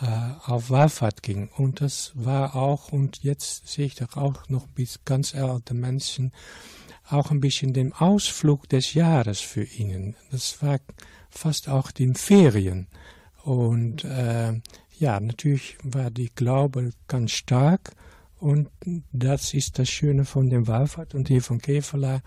auf 0.00 0.70
Wallfahrt 0.70 1.22
ging. 1.22 1.48
Und 1.56 1.80
das 1.80 2.12
war 2.14 2.56
auch, 2.56 2.90
und 2.90 3.22
jetzt 3.22 3.68
sehe 3.68 3.86
ich 3.86 3.94
doch 3.94 4.16
auch 4.16 4.48
noch 4.48 4.66
bis 4.66 5.00
ganz 5.04 5.34
alte 5.34 5.74
Menschen, 5.74 6.32
auch 7.08 7.30
ein 7.30 7.40
bisschen 7.40 7.74
den 7.74 7.92
Ausflug 7.92 8.68
des 8.68 8.94
Jahres 8.94 9.40
für 9.40 9.64
ihn. 9.64 10.16
Das 10.30 10.62
war 10.62 10.78
fast 11.30 11.68
auch 11.68 11.90
den 11.90 12.14
Ferien. 12.14 12.88
Und 13.44 14.04
äh, 14.04 14.60
ja, 14.98 15.20
natürlich 15.20 15.76
war 15.82 16.10
die 16.10 16.30
Glaube 16.34 16.90
ganz 17.06 17.32
stark. 17.32 17.92
Und 18.40 18.68
das 19.12 19.54
ist 19.54 19.78
das 19.78 19.88
Schöne 19.88 20.24
von 20.24 20.50
dem 20.50 20.66
Wallfahrt 20.66 21.14
und 21.14 21.28
hier 21.28 21.42
von 21.42 21.60
Käferler. 21.60 22.22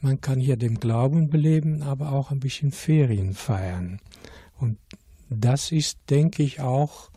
Man 0.00 0.20
kann 0.20 0.40
hier 0.40 0.56
den 0.56 0.80
Glauben 0.80 1.30
beleben, 1.30 1.82
aber 1.82 2.12
auch 2.12 2.30
ein 2.30 2.40
bisschen 2.40 2.72
Ferien 2.72 3.34
feiern. 3.34 4.00
Und 4.58 4.78
das 5.36 5.72
ist, 5.72 5.98
denke 6.10 6.42
ich, 6.42 6.60
auch, 6.60 7.10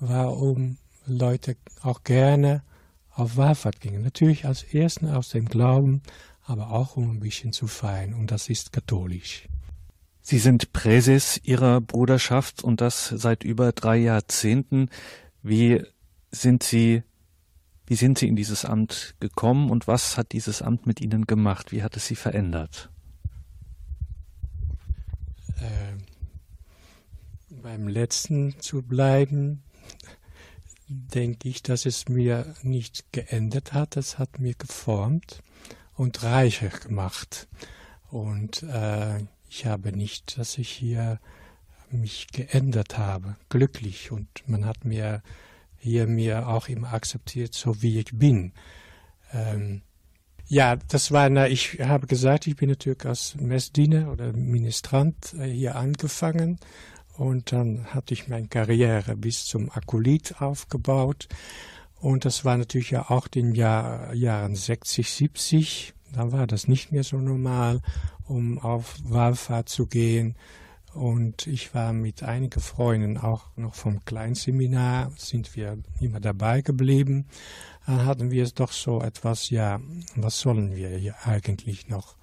warum 0.00 0.78
Leute 1.06 1.56
auch 1.82 2.02
gerne 2.04 2.62
auf 3.12 3.36
Wallfahrt 3.36 3.80
gingen. 3.80 4.02
Natürlich 4.02 4.44
als 4.44 4.62
Ersten 4.62 5.08
aus 5.08 5.30
dem 5.30 5.46
Glauben, 5.46 6.02
aber 6.44 6.70
auch 6.70 6.96
um 6.96 7.10
ein 7.10 7.20
bisschen 7.20 7.52
zu 7.52 7.66
feiern 7.66 8.14
und 8.14 8.30
das 8.30 8.48
ist 8.48 8.72
katholisch. 8.72 9.48
Sie 10.20 10.38
sind 10.38 10.72
Präses 10.72 11.40
Ihrer 11.44 11.80
Bruderschaft 11.80 12.62
und 12.62 12.80
das 12.80 13.08
seit 13.08 13.44
über 13.44 13.72
drei 13.72 13.96
Jahrzehnten. 13.96 14.90
Wie 15.42 15.84
sind 16.32 16.62
Sie, 16.62 17.04
wie 17.86 17.94
sind 17.94 18.18
Sie 18.18 18.26
in 18.26 18.36
dieses 18.36 18.64
Amt 18.64 19.14
gekommen 19.20 19.70
und 19.70 19.86
was 19.86 20.16
hat 20.18 20.32
dieses 20.32 20.62
Amt 20.62 20.86
mit 20.86 21.00
Ihnen 21.00 21.26
gemacht? 21.26 21.70
Wie 21.70 21.82
hat 21.84 21.96
es 21.96 22.06
Sie 22.06 22.16
verändert? 22.16 22.90
Äh, 25.60 25.94
beim 27.66 27.88
letzten 27.88 28.60
zu 28.60 28.80
bleiben, 28.80 29.64
denke 30.86 31.48
ich, 31.48 31.64
dass 31.64 31.84
es 31.84 32.08
mir 32.08 32.54
nicht 32.62 33.12
geändert 33.12 33.72
hat. 33.72 33.96
Es 33.96 34.20
hat 34.20 34.38
mir 34.38 34.54
geformt 34.54 35.42
und 35.94 36.22
reicher 36.22 36.68
gemacht. 36.68 37.48
Und 38.08 38.62
äh, 38.62 39.18
ich 39.50 39.66
habe 39.66 39.90
nicht, 39.90 40.38
dass 40.38 40.58
ich 40.58 40.70
hier 40.70 41.18
mich 41.90 42.28
geändert 42.28 42.98
habe, 42.98 43.34
glücklich. 43.48 44.12
Und 44.12 44.28
man 44.46 44.64
hat 44.64 44.84
mir 44.84 45.20
hier 45.76 46.06
mir 46.06 46.46
auch 46.46 46.68
immer 46.68 46.92
akzeptiert, 46.92 47.52
so 47.52 47.82
wie 47.82 47.98
ich 47.98 48.16
bin. 48.16 48.52
Ähm, 49.32 49.82
ja, 50.46 50.76
das 50.76 51.10
war, 51.10 51.28
na, 51.30 51.48
ich 51.48 51.80
habe 51.80 52.06
gesagt, 52.06 52.46
ich 52.46 52.54
bin 52.54 52.68
natürlich 52.68 53.04
als 53.04 53.34
Messdiener 53.34 54.12
oder 54.12 54.32
Ministrant 54.34 55.34
äh, 55.34 55.50
hier 55.50 55.74
angefangen 55.74 56.60
und 57.16 57.52
dann 57.52 57.86
hatte 57.86 58.14
ich 58.14 58.28
meine 58.28 58.48
Karriere 58.48 59.16
bis 59.16 59.46
zum 59.46 59.70
Akolit 59.70 60.40
aufgebaut 60.40 61.28
und 62.00 62.24
das 62.24 62.44
war 62.44 62.56
natürlich 62.56 62.90
ja 62.90 63.10
auch 63.10 63.26
den 63.26 63.54
Jahr, 63.54 64.12
Jahren 64.14 64.54
60, 64.54 65.10
70. 65.10 65.94
Da 66.12 66.30
war 66.32 66.46
das 66.46 66.68
nicht 66.68 66.92
mehr 66.92 67.04
so 67.04 67.16
normal, 67.18 67.80
um 68.28 68.58
auf 68.58 68.96
Wallfahrt 69.04 69.68
zu 69.68 69.86
gehen. 69.86 70.36
Und 70.94 71.46
ich 71.46 71.74
war 71.74 71.92
mit 71.92 72.22
einigen 72.22 72.60
Freunden 72.60 73.18
auch 73.18 73.48
noch 73.56 73.74
vom 73.74 74.04
Kleinseminar, 74.04 75.12
sind 75.16 75.54
wir 75.56 75.78
immer 76.00 76.20
dabei 76.20 76.62
geblieben. 76.62 77.26
Dann 77.86 78.06
hatten 78.06 78.30
wir 78.30 78.46
doch 78.50 78.72
so 78.72 79.02
etwas, 79.02 79.50
ja, 79.50 79.80
was 80.14 80.40
sollen 80.40 80.74
wir 80.74 80.90
hier 80.90 81.14
eigentlich 81.24 81.88
noch? 81.88 82.16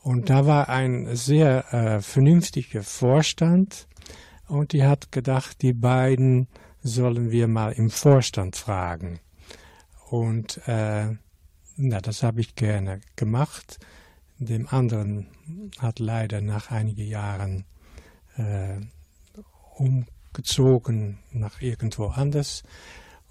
Und 0.00 0.28
da 0.30 0.46
war 0.46 0.68
ein 0.68 1.16
sehr 1.16 1.72
äh, 1.72 2.00
vernünftiger 2.02 2.82
Vorstand 2.82 3.88
und 4.48 4.72
die 4.72 4.84
hat 4.84 5.12
gedacht, 5.12 5.62
die 5.62 5.72
beiden 5.72 6.48
sollen 6.82 7.30
wir 7.30 7.48
mal 7.48 7.72
im 7.72 7.90
Vorstand 7.90 8.56
fragen. 8.56 9.20
Und 10.10 10.60
äh, 10.68 11.16
na, 11.76 12.00
das 12.00 12.22
habe 12.22 12.40
ich 12.40 12.54
gerne 12.54 13.00
gemacht. 13.16 13.78
Dem 14.38 14.68
anderen 14.68 15.28
hat 15.78 15.98
leider 15.98 16.40
nach 16.40 16.70
einigen 16.70 17.06
Jahren 17.06 17.64
äh, 18.36 18.80
umgezogen 19.76 21.18
nach 21.32 21.60
irgendwo 21.60 22.06
anders. 22.06 22.62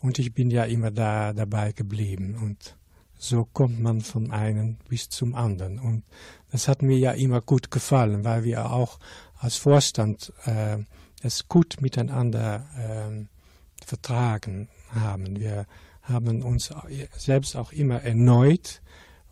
Und 0.01 0.20
ich 0.20 0.34
bin 0.34 0.49
ja 0.49 0.66
immer 0.66 0.91
da 0.91 1.32
dabei 1.32 1.72
geblieben. 1.72 2.36
Und 2.36 2.76
so 3.18 3.45
kommt 3.45 3.80
man 3.80 4.01
von 4.01 4.32
einem 4.32 4.78
bis 4.89 5.07
zum 5.07 5.36
anderen. 5.36 5.80
Und 5.80 6.03
das 6.51 6.68
hat 6.68 6.82
mir 6.82 6.97
ja 6.97 7.11
immer 7.11 7.39
gut 7.39 7.72
gefallen, 7.72 8.26
weil 8.26 8.43
wir 8.43 8.72
auch 8.72 8.99
als 9.38 9.55
Vorstand 9.55 10.34
äh, 10.45 10.80
es 11.24 11.48
gut 11.48 11.78
miteinander 11.82 12.68
äh, 12.78 13.86
vertragen 13.86 14.70
haben. 14.90 15.40
Wir 15.40 15.66
haben 16.02 16.44
uns 16.44 16.74
selbst 17.16 17.56
auch 17.56 17.72
immer 17.72 18.02
erneut 18.02 18.82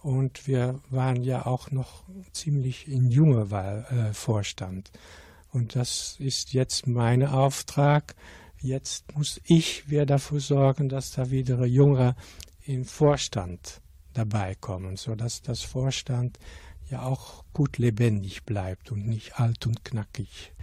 und 0.02 0.48
wir 0.48 0.80
waren 0.90 1.22
ja 1.24 1.46
auch 1.46 1.70
noch 1.70 2.04
ziemlich 2.32 2.88
in 2.88 3.12
junger 3.12 3.52
Wahl, 3.52 3.86
äh, 3.90 4.14
Vorstand. 4.14 4.92
Und 5.52 5.76
das 5.76 6.16
ist 6.20 6.54
jetzt 6.54 6.88
mein 6.88 7.26
Auftrag. 7.26 8.16
Jetzt 8.62 9.16
muss 9.16 9.42
ich 9.44 9.90
wieder 9.90 10.06
dafür 10.06 10.40
sorgen, 10.40 10.88
dass 10.88 11.12
da 11.12 11.30
wieder 11.30 11.66
Jüngere 11.66 12.16
im 12.66 12.86
Vorstand 12.86 13.82
dabei 14.14 14.56
kommen, 14.56 14.96
sodass 14.96 15.42
das 15.42 15.62
Vorstand 15.62 16.40
ja 16.90 17.04
auch 17.04 17.44
gut 17.54 17.78
lebendig 17.78 18.44
bleibt 18.44 18.92
und 18.92 19.08
nicht 19.08 19.40
alt 19.40 19.66
und 19.68 19.84
knackig. 19.84 20.54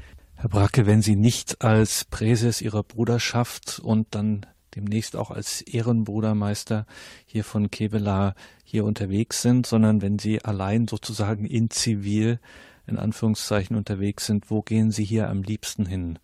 Herr 0.40 0.50
Bracke, 0.50 0.86
wenn 0.86 1.02
Sie 1.02 1.16
nicht 1.16 1.64
als 1.64 2.04
Präses 2.04 2.62
Ihrer 2.62 2.84
Bruderschaft 2.84 3.80
und 3.80 4.06
dann 4.12 4.46
demnächst 4.76 5.16
auch 5.16 5.32
als 5.32 5.62
Ehrenbrudermeister 5.62 6.86
hier 7.26 7.42
von 7.42 7.72
Kevela 7.72 8.36
hier 8.62 8.84
unterwegs 8.84 9.42
sind, 9.42 9.66
sondern 9.66 10.00
wenn 10.00 10.20
Sie 10.20 10.44
allein 10.44 10.86
sozusagen 10.86 11.44
in 11.44 11.70
Zivil 11.70 12.38
in 12.86 12.98
Anführungszeichen 12.98 13.74
unterwegs 13.74 14.26
sind, 14.26 14.48
wo 14.48 14.62
gehen 14.62 14.92
Sie 14.92 15.02
hier 15.02 15.28
am 15.28 15.42
liebsten 15.42 15.86
hin? 15.86 16.20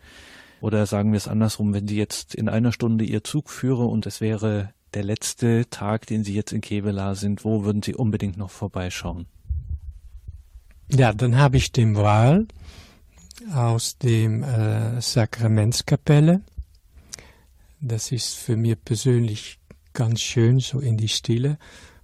Oder 0.60 0.86
sagen 0.86 1.10
wir 1.10 1.16
es 1.16 1.26
andersrum, 1.26 1.74
wenn 1.74 1.88
Sie 1.88 1.96
jetzt 1.96 2.36
in 2.36 2.48
einer 2.48 2.70
Stunde 2.70 3.04
Ihr 3.04 3.24
Zug 3.24 3.50
führe 3.50 3.86
und 3.86 4.06
es 4.06 4.20
wäre 4.20 4.72
der 4.94 5.02
letzte 5.02 5.68
Tag, 5.70 6.06
den 6.06 6.22
Sie 6.22 6.34
jetzt 6.34 6.52
in 6.52 6.60
Kevela 6.60 7.16
sind, 7.16 7.44
wo 7.44 7.64
würden 7.64 7.82
Sie 7.82 7.96
unbedingt 7.96 8.36
noch 8.36 8.50
vorbeischauen? 8.50 9.26
Ja, 10.88 11.12
dann 11.12 11.36
habe 11.36 11.56
ich 11.56 11.72
den 11.72 11.96
Wahl 11.96 12.46
aus 13.52 13.98
dem 13.98 14.42
äh, 14.42 15.00
Sakramentskapelle. 15.00 16.42
Das 17.80 18.12
ist 18.12 18.34
für 18.34 18.56
mich 18.56 18.82
persönlich 18.84 19.58
ganz 19.92 20.20
schön, 20.20 20.60
so 20.60 20.80
in 20.80 20.96
die 20.96 21.08
Stille. 21.08 21.58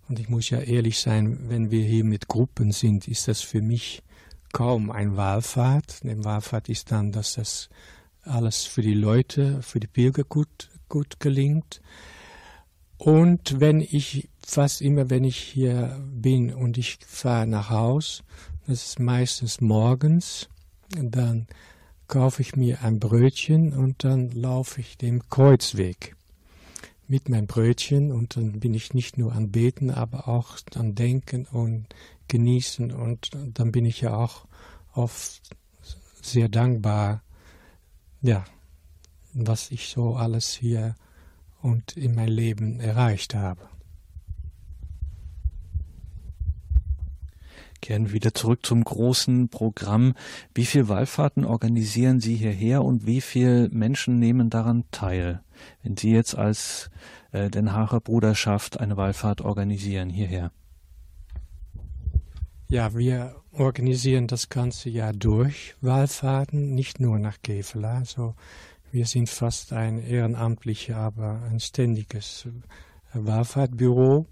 Und 0.09 0.18
ich 0.18 0.28
muss 0.28 0.51
ja 0.51 0.59
ehrlich 0.59 0.99
sein, 0.99 1.49
wenn 1.49 1.70
wir 1.70 1.84
hier 1.84 2.05
mit 2.05 2.28
Gruppen 2.28 2.72
sind, 2.72 3.09
ist 3.09 3.28
das 3.28 3.41
für 3.41 3.62
mich 3.62 4.03
kaum 4.53 4.91
ein 4.91 5.16
Wahlfahrt. 5.16 6.01
Eine 6.03 6.24
Wahlfahrt 6.24 6.68
ist 6.68 6.91
dann, 6.91 7.12
dass 7.12 7.34
das 7.34 7.68
alles 8.22 8.64
für 8.64 8.82
die 8.82 8.95
Leute, 8.95 9.62
für 9.62 9.80
die 9.80 9.86
Bürger 9.86 10.24
gut, 10.24 10.70
gut 10.88 11.20
gelingt. 11.20 11.80
Und 12.99 13.61
wenn 13.61 13.80
ich, 13.80 14.28
fast 14.45 14.82
immer, 14.82 15.09
wenn 15.09 15.24
ich 15.24 15.38
hier 15.38 15.99
bin 16.12 16.53
und 16.53 16.76
ich 16.76 16.99
fahre 17.07 17.47
nach 17.47 17.70
Haus, 17.70 18.22
das 18.66 18.84
ist 18.84 19.01
meistens 19.01 19.61
morgens, 19.61 20.49
dann 20.93 21.47
kaufe 22.09 22.43
ich 22.43 22.57
mir 22.57 22.82
ein 22.82 22.99
Brötchen 22.99 23.72
und 23.72 24.05
dann 24.05 24.30
laufe 24.30 24.80
ich 24.80 24.99
den 24.99 25.28
Kreuzweg 25.28 26.16
mit 27.07 27.28
meinem 27.28 27.47
Brötchen 27.47 28.12
und 28.12 28.36
dann 28.36 28.61
bin 28.61 28.74
ich 28.74 28.95
nicht 28.95 29.18
nur 29.18 29.32
an 29.32 29.51
Beten, 29.51 29.91
aber 29.91 30.28
auch 30.28 30.59
an 30.74 30.95
Denken 30.95 31.47
und 31.47 31.86
Genießen 32.28 32.93
und 32.93 33.30
dann 33.55 33.72
bin 33.72 33.84
ich 33.84 34.01
ja 34.01 34.16
auch 34.16 34.47
oft 34.93 35.41
sehr 36.22 36.49
dankbar, 36.49 37.22
ja, 38.22 38.45
was 39.32 39.70
ich 39.70 39.88
so 39.88 40.14
alles 40.14 40.53
hier 40.53 40.95
und 41.62 41.97
in 41.97 42.14
mein 42.14 42.28
Leben 42.28 42.80
erreicht 42.80 43.34
habe. 43.34 43.68
Kehren 47.81 48.12
wieder 48.12 48.35
zurück 48.35 48.64
zum 48.64 48.85
großen 48.85 49.49
Programm. 49.49 50.14
Wie 50.55 50.64
viele 50.64 50.89
Wallfahrten 50.89 51.45
organisieren 51.45 52.20
Sie 52.20 52.35
hierher 52.35 52.85
und 52.85 53.07
wie 53.07 53.20
viele 53.20 53.68
Menschen 53.70 54.18
nehmen 54.18 54.51
daran 54.51 54.85
teil? 54.91 55.43
Wenn 55.83 55.97
Sie 55.97 56.12
jetzt 56.12 56.37
als 56.37 56.91
äh, 57.33 57.51
Den 57.51 57.72
Haarer 57.72 58.01
Bruderschaft 58.01 58.81
eine 58.81 58.97
Wallfahrt 58.97 59.41
organisieren 59.41 60.11
hierher. 60.11 60.53
Ja, 62.68 62.95
wir 62.95 63.35
organisieren 63.53 64.28
das 64.28 64.49
ganze 64.49 64.91
Jahr 64.91 65.12
durch 65.12 65.74
Wallfahrten, 65.81 66.74
nicht 66.74 67.01
nur 67.01 67.18
nach 67.18 67.39
Kevela. 67.43 67.99
Also 67.99 68.35
wir 68.93 69.07
sind 69.07 69.28
fast 69.28 69.72
ein 69.72 69.99
ehrenamtliches, 69.99 70.95
aber 70.95 71.43
ein 71.51 71.61
ständiges 71.61 72.47
Wallfahrtbüro. 73.12 74.26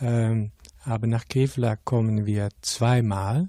Ähm, 0.00 0.52
aber 0.84 1.06
nach 1.06 1.26
Kevlar 1.26 1.76
kommen 1.76 2.26
wir 2.26 2.48
zweimal. 2.62 3.48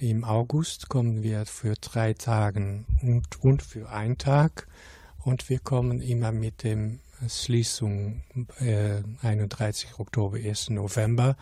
Im 0.00 0.24
August 0.24 0.88
kommen 0.88 1.22
wir 1.22 1.46
für 1.46 1.74
drei 1.74 2.14
Tage 2.14 2.84
und, 3.02 3.42
und 3.42 3.62
für 3.62 3.88
einen 3.90 4.18
Tag. 4.18 4.68
Und 5.24 5.48
wir 5.48 5.58
kommen 5.58 6.00
immer 6.00 6.30
mit 6.30 6.62
dem 6.62 7.00
Schließung 7.28 8.22
äh, 8.60 9.02
31. 9.22 9.98
Oktober, 9.98 10.36
1. 10.36 10.70
November. 10.70 11.36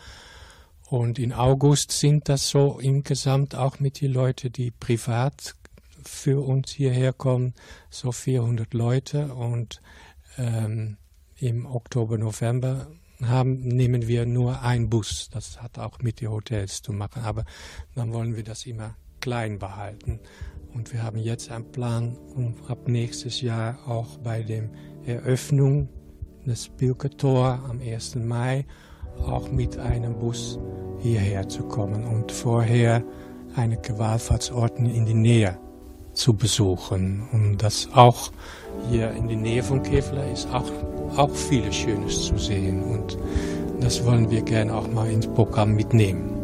Und 0.88 1.18
in 1.18 1.32
August 1.32 1.92
sind 1.92 2.28
das 2.28 2.48
so 2.48 2.78
insgesamt 2.78 3.54
auch 3.54 3.80
mit 3.80 4.00
den 4.00 4.12
Leuten, 4.12 4.52
die 4.52 4.70
privat 4.70 5.54
für 6.04 6.46
uns 6.46 6.70
hierher 6.70 7.12
kommen, 7.12 7.54
so 7.90 8.12
400 8.12 8.72
Leute. 8.72 9.34
Und 9.34 9.82
ähm, 10.38 10.96
im 11.38 11.66
Oktober, 11.66 12.16
November 12.16 12.86
haben, 13.24 13.58
nehmen 13.68 14.06
wir 14.06 14.26
nur 14.26 14.62
einen 14.62 14.90
Bus. 14.90 15.28
Das 15.32 15.62
hat 15.62 15.78
auch 15.78 16.00
mit 16.00 16.20
den 16.20 16.30
Hotels 16.30 16.82
zu 16.82 16.92
machen. 16.92 17.22
Aber 17.22 17.44
dann 17.94 18.12
wollen 18.12 18.36
wir 18.36 18.44
das 18.44 18.66
immer 18.66 18.96
klein 19.20 19.58
behalten. 19.58 20.20
Und 20.74 20.92
wir 20.92 21.02
haben 21.02 21.18
jetzt 21.18 21.50
einen 21.50 21.72
Plan, 21.72 22.16
um 22.34 22.54
ab 22.68 22.86
nächstes 22.86 23.40
Jahr 23.40 23.78
auch 23.86 24.18
bei 24.18 24.42
der 24.42 24.68
Eröffnung 25.06 25.88
des 26.44 26.68
Pilkertor 26.68 27.64
am 27.68 27.80
1. 27.80 28.16
Mai 28.16 28.66
auch 29.18 29.50
mit 29.50 29.78
einem 29.78 30.18
Bus 30.18 30.58
hierher 31.00 31.48
zu 31.48 31.62
kommen 31.64 32.04
und 32.04 32.30
vorher 32.30 33.02
eine 33.54 33.78
Wallfahrtsorten 33.78 34.86
in 34.86 35.06
die 35.06 35.14
Nähe 35.14 35.58
zu 36.12 36.34
besuchen. 36.34 37.26
Und 37.32 37.58
das 37.58 37.88
auch 37.94 38.30
hier 38.90 39.10
in 39.12 39.28
der 39.28 39.36
Nähe 39.36 39.62
von 39.62 39.82
Kevlar 39.82 40.30
ist 40.30 40.48
auch 40.52 40.70
auch 41.16 41.30
vieles 41.30 41.74
Schönes 41.74 42.26
zu 42.26 42.38
sehen 42.38 42.82
und 42.82 43.18
das 43.80 44.04
wollen 44.04 44.30
wir 44.30 44.42
gerne 44.42 44.74
auch 44.74 44.88
mal 44.88 45.10
ins 45.10 45.26
Programm 45.26 45.74
mitnehmen. 45.74 46.35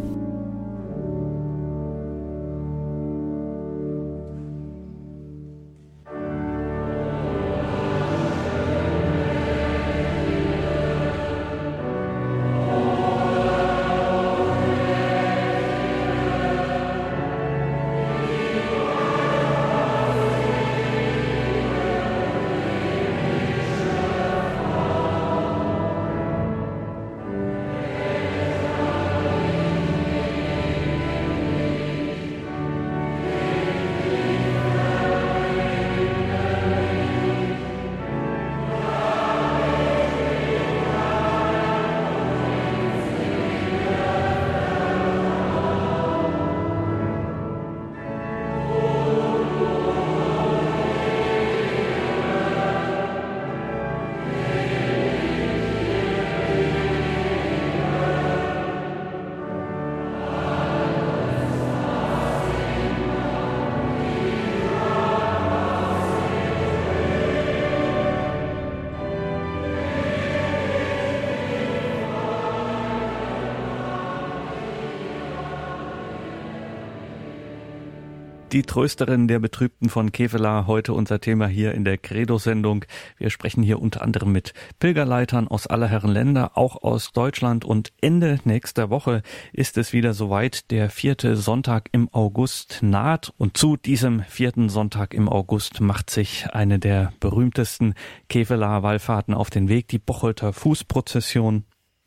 Die 78.52 78.64
Trösterin 78.64 79.28
der 79.28 79.38
Betrübten 79.38 79.88
von 79.88 80.12
Kevela, 80.12 80.66
heute 80.66 80.92
unser 80.92 81.22
Thema 81.22 81.46
hier 81.46 81.72
in 81.72 81.86
der 81.86 81.96
Credo-Sendung. 81.96 82.84
Wir 83.16 83.30
sprechen 83.30 83.62
hier 83.62 83.80
unter 83.80 84.02
anderem 84.02 84.30
mit 84.30 84.52
Pilgerleitern 84.78 85.48
aus 85.48 85.66
aller 85.66 85.86
Herren 85.86 86.10
Länder, 86.10 86.58
auch 86.58 86.82
aus 86.82 87.12
Deutschland. 87.12 87.64
Und 87.64 87.94
Ende 88.02 88.40
nächster 88.44 88.90
Woche 88.90 89.22
ist 89.54 89.78
es 89.78 89.94
wieder 89.94 90.12
soweit. 90.12 90.70
Der 90.70 90.90
vierte 90.90 91.36
Sonntag 91.36 91.88
im 91.92 92.10
August 92.12 92.80
naht. 92.82 93.32
Und 93.38 93.56
zu 93.56 93.78
diesem 93.78 94.20
vierten 94.24 94.68
Sonntag 94.68 95.14
im 95.14 95.30
August 95.30 95.80
macht 95.80 96.10
sich 96.10 96.46
eine 96.52 96.78
der 96.78 97.14
berühmtesten 97.20 97.94
Kevela-Wallfahrten 98.28 99.32
auf 99.32 99.48
den 99.48 99.70
Weg, 99.70 99.88
die 99.88 99.98
Bocholter 99.98 100.52
Fußprozession. 100.52 101.64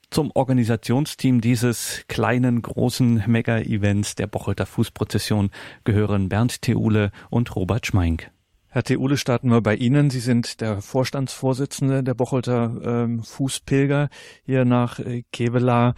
Zum 0.10 0.32
Organisationsteam 0.34 1.42
dieses 1.42 2.04
kleinen, 2.08 2.62
großen 2.62 3.24
Mega-Events 3.28 4.16
der 4.16 4.28
Bocholter 4.28 4.66
Fußprozession 4.66 5.50
gehören 5.84 6.30
Bernd 6.30 6.62
Theule 6.62 7.12
und 7.30 7.56
Robert 7.56 7.86
Schmeink. 7.86 8.32
Herr 8.70 8.84
Theule, 8.84 9.18
starten 9.18 9.50
wir 9.52 9.62
bei 9.62 9.76
Ihnen. 9.76 10.10
Sie 10.10 10.20
sind 10.20 10.60
der 10.60 10.82
Vorstandsvorsitzende 10.82 12.04
der 12.04 12.14
Bocholter 12.14 12.76
ähm, 12.84 13.24
Fußpilger 13.24 14.10
hier 14.44 14.66
nach 14.66 15.00
äh, 15.00 15.24
Kevela. 15.32 15.96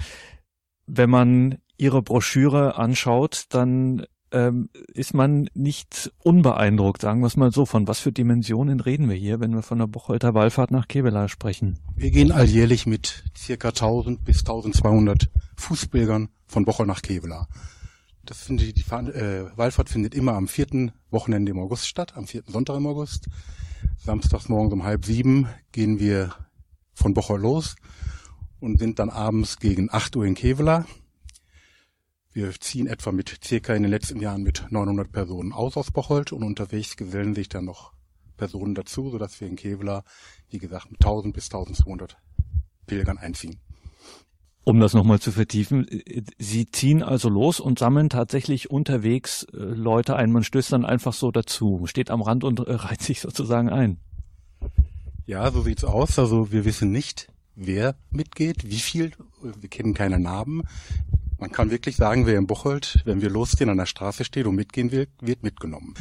Wenn 0.85 1.09
man 1.09 1.57
Ihre 1.77 2.01
Broschüre 2.01 2.77
anschaut, 2.77 3.45
dann 3.49 4.05
ähm, 4.32 4.69
ist 4.93 5.13
man 5.13 5.49
nicht 5.53 6.11
unbeeindruckt, 6.23 7.01
sagen 7.01 7.21
wir 7.21 7.28
es 7.28 7.38
mal 7.38 7.51
so. 7.51 7.65
Von 7.65 7.88
was 7.88 7.99
für 7.99 8.11
Dimensionen 8.11 8.80
reden 8.80 9.09
wir 9.09 9.15
hier, 9.15 9.39
wenn 9.39 9.53
wir 9.53 9.61
von 9.61 9.80
der 9.80 9.88
Bocholter 9.88 10.34
Wallfahrt 10.34 10.71
nach 10.71 10.88
Kevela 10.88 11.28
sprechen? 11.30 11.80
Wir 11.95 12.11
gehen 12.11 12.32
alljährlich 12.32 12.86
mit 12.86 13.23
circa 13.36 13.69
1000 13.69 14.23
bis 14.23 14.39
1200 14.39 15.30
Fußpilgern 15.55 16.30
von 16.47 16.65
Bochol 16.65 16.88
nach 16.88 17.01
Kevela. 17.01 17.47
Das 18.25 18.43
findet, 18.43 18.75
die 18.75 18.82
äh, 18.82 19.45
Wallfahrt 19.55 19.89
findet 19.89 20.13
immer 20.13 20.34
am 20.34 20.47
vierten 20.47 20.91
Wochenende 21.11 21.51
im 21.51 21.59
August 21.59 21.88
statt, 21.88 22.17
am 22.17 22.28
vierten 22.28 22.51
Sonntag 22.51 22.75
im 22.75 22.88
August. 22.88 23.28
Samstags 23.97 24.49
morgens 24.49 24.73
um 24.73 24.84
halb 24.84 25.05
sieben 25.05 25.47
gehen 25.71 25.99
wir 25.99 26.34
von 26.93 27.13
Bochol 27.13 27.39
los 27.39 27.75
und 28.59 28.80
sind 28.80 28.99
dann 28.99 29.09
abends 29.09 29.59
gegen 29.59 29.89
8 29.91 30.15
Uhr 30.17 30.25
in 30.25 30.36
Kevela 30.36 30.86
wir 32.38 32.51
ziehen 32.51 32.85
etwa 32.85 33.11
mit 33.11 33.39
circa 33.43 33.73
in 33.73 33.81
den 33.81 33.89
letzten 33.89 34.19
Jahren 34.19 34.43
mit 34.43 34.63
900 34.69 35.11
Personen 35.11 35.53
aus 35.53 35.75
aus 35.75 35.89
Bocholt 35.89 36.31
und 36.31 36.43
unterwegs 36.43 36.95
gesellen 36.95 37.33
sich 37.33 37.49
dann 37.49 37.65
noch 37.65 37.93
Personen 38.38 38.75
dazu, 38.75 39.09
sodass 39.09 39.41
wir 39.41 39.47
in 39.47 39.55
Kevlar, 39.55 40.03
wie 40.51 40.59
gesagt, 40.59 40.91
mit 40.91 41.01
1000 41.01 41.33
bis 41.33 41.45
1200 41.45 42.15
Pilgern 42.85 43.17
einziehen. 43.17 43.57
Um 44.63 44.79
das 44.79 44.93
nochmal 44.93 45.19
zu 45.19 45.31
vertiefen, 45.31 45.88
Sie 46.38 46.69
ziehen 46.69 47.01
also 47.01 47.27
los 47.27 47.59
und 47.59 47.79
sammeln 47.79 48.09
tatsächlich 48.09 48.69
unterwegs 48.69 49.47
äh, 49.51 49.57
Leute 49.57 50.15
ein. 50.15 50.31
Man 50.31 50.43
stößt 50.43 50.71
dann 50.71 50.85
einfach 50.85 51.13
so 51.13 51.31
dazu, 51.31 51.88
steht 51.88 52.11
am 52.11 52.21
Rand 52.21 52.43
und 52.43 52.59
äh, 52.59 52.63
reiht 52.71 53.01
sich 53.01 53.21
sozusagen 53.21 53.69
ein. 53.69 53.97
Ja, 55.25 55.49
so 55.49 55.63
sieht's 55.63 55.83
aus. 55.83 56.19
Also 56.19 56.51
wir 56.51 56.65
wissen 56.65 56.91
nicht, 56.91 57.29
wer 57.55 57.95
mitgeht, 58.11 58.69
wie 58.69 58.79
viel. 58.79 59.13
Wir 59.41 59.69
kennen 59.69 59.95
keine 59.95 60.19
Namen. 60.19 60.61
Man 61.39 61.51
kann 61.51 61.69
wirklich 61.69 61.95
sagen, 61.95 62.25
wer 62.25 62.38
in 62.38 62.47
Bocholt, 62.47 63.01
wenn 63.05 63.21
wir 63.21 63.29
losgehen, 63.29 63.69
an 63.69 63.77
der 63.77 63.85
Straße 63.85 64.23
steht 64.23 64.47
und 64.47 64.55
mitgehen 64.55 64.91
will, 64.91 65.07
wird 65.21 65.43
mitgenommen. 65.43 65.93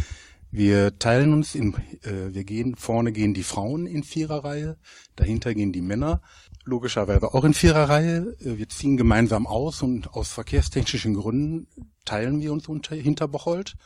Wir 0.51 0.99
teilen 0.99 1.35
uns 1.35 1.55
in, 1.55 1.75
äh, 2.03 2.33
wir 2.33 2.45
gehen, 2.45 2.77
vorne 2.77 3.13
gehen 3.13 3.35
die 3.35 3.43
Frauen 3.43 3.87
in 3.87 4.03
Viererreihe, 4.03 4.79
dahinter 5.15 5.55
gehen 5.55 5.73
die 5.73 5.83
Männer, 5.83 6.23
logischerweise 6.65 7.35
auch 7.35 7.45
in 7.45 7.53
Viererreihe. 7.53 8.35
Wir 8.41 8.69
ziehen 8.69 8.97
gemeinsam 8.97 9.47
aus 9.47 9.83
und 9.83 10.15
aus 10.15 10.33
verkehrstechnischen 10.33 11.15
Gründen 11.15 11.67
teilen 12.07 12.41
wir 12.41 12.53
uns 12.53 12.69
unter, 12.69 12.97
hinter 12.97 13.29
Bocholt 13.29 13.77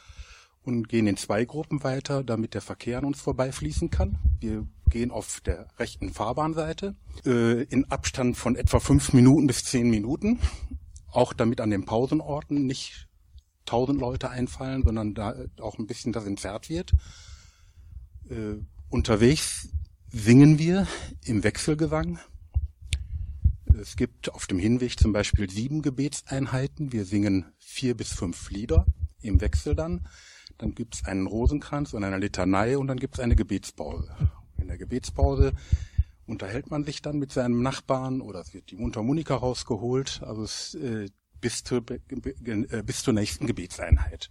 und 0.63 0.89
gehen 0.89 1.07
in 1.09 1.17
zwei 1.17 1.45
Gruppen 1.45 1.83
weiter, 1.83 2.23
damit 2.23 2.55
der 2.55 2.61
Verkehr 2.61 2.99
an 2.99 3.05
uns 3.05 3.21
vorbeifließen 3.21 3.91
kann. 3.91 4.19
Wir 4.39 4.67
gehen 4.89 5.11
auf 5.11 5.41
der 5.41 5.67
rechten 5.79 6.11
Fahrbahnseite 6.11 6.95
äh, 7.25 7.63
in 7.65 7.91
Abstand 7.91 8.37
von 8.37 8.55
etwa 8.55 8.79
fünf 8.79 9.13
Minuten 9.13 9.47
bis 9.47 9.65
zehn 9.65 9.89
Minuten 9.91 10.39
auch 11.13 11.33
damit 11.33 11.61
an 11.61 11.71
den 11.71 11.85
Pausenorten 11.85 12.67
nicht 12.67 13.09
tausend 13.67 14.01
Leute 14.01 14.31
einfallen, 14.31 14.83
sondern 14.83 15.15
da 15.15 15.35
auch 15.61 15.79
ein 15.79 15.87
bisschen 15.87 16.13
das 16.13 16.27
entzerrt 16.27 16.69
wird. 16.69 16.93
Äh, 18.29 18.57
unterwegs 18.89 19.69
singen 20.09 20.59
wir 20.59 20.87
im 21.25 21.45
Wechselgesang. 21.45 22.19
Es 23.81 23.97
gibt 23.97 24.33
auf 24.35 24.47
dem 24.47 24.59
Hinweg 24.59 24.99
zum 24.99 25.13
Beispiel 25.13 25.49
sieben 25.49 25.83
Gebetseinheiten. 25.83 26.93
Wir 26.93 27.05
singen 27.05 27.47
vier 27.59 27.97
bis 27.97 28.13
fünf 28.13 28.51
Lieder 28.51 28.85
im 29.23 29.41
Wechsel 29.41 29.75
dann. 29.75 30.07
Dann 30.59 30.75
gibt 30.75 30.97
es 30.97 31.05
einen 31.05 31.27
Rosenkranz 31.27 31.95
und 31.95 32.05
eine 32.05 32.19
Litanei 32.19 32.77
und 32.77 32.89
dann 32.89 32.99
gibt 32.99 33.15
es 33.15 33.21
eine 33.21 33.37
Gebetspause. 33.37 34.15
In 34.59 34.69
der 34.69 34.77
Gebetspause 34.77 35.53
unterhält 36.31 36.71
man 36.71 36.85
sich 36.85 37.03
dann 37.03 37.19
mit 37.19 37.33
seinem 37.33 37.63
Nachbarn 37.63 38.21
oder 38.21 38.41
es 38.41 38.55
wird 38.55 38.71
die 38.71 38.77
Mundharmonika 38.77 39.35
rausgeholt, 39.35 40.23
also 40.25 40.45
es, 40.45 40.75
äh, 40.77 41.09
bis, 41.41 41.65
zur, 41.65 41.83
äh, 41.89 42.83
bis 42.85 43.03
zur 43.03 43.13
nächsten 43.13 43.47
Gebetseinheit. 43.47 44.31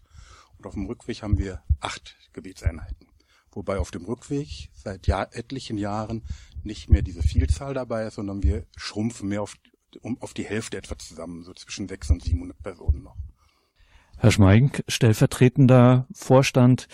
Und 0.57 0.65
auf 0.65 0.73
dem 0.73 0.85
Rückweg 0.85 1.21
haben 1.21 1.37
wir 1.37 1.61
acht 1.79 2.15
Gebetseinheiten. 2.33 3.07
Wobei 3.51 3.79
auf 3.79 3.91
dem 3.91 4.05
Rückweg 4.05 4.69
seit 4.73 5.07
Jahr, 5.07 5.35
etlichen 5.35 5.77
Jahren 5.77 6.23
nicht 6.63 6.89
mehr 6.89 7.01
diese 7.01 7.23
Vielzahl 7.23 7.73
dabei 7.73 8.05
ist, 8.05 8.15
sondern 8.15 8.43
wir 8.43 8.65
schrumpfen 8.77 9.29
mehr 9.29 9.41
auf, 9.41 9.57
um, 10.01 10.21
auf 10.21 10.33
die 10.33 10.45
Hälfte 10.45 10.77
etwa 10.77 10.97
zusammen, 10.97 11.43
so 11.43 11.53
zwischen 11.53 11.87
600 11.87 12.21
und 12.21 12.29
700 12.29 12.63
Personen 12.63 13.03
noch. 13.03 13.15
Herr 14.17 14.31
Schmeink, 14.31 14.83
stellvertretender 14.87 16.07
Vorstand 16.13 16.87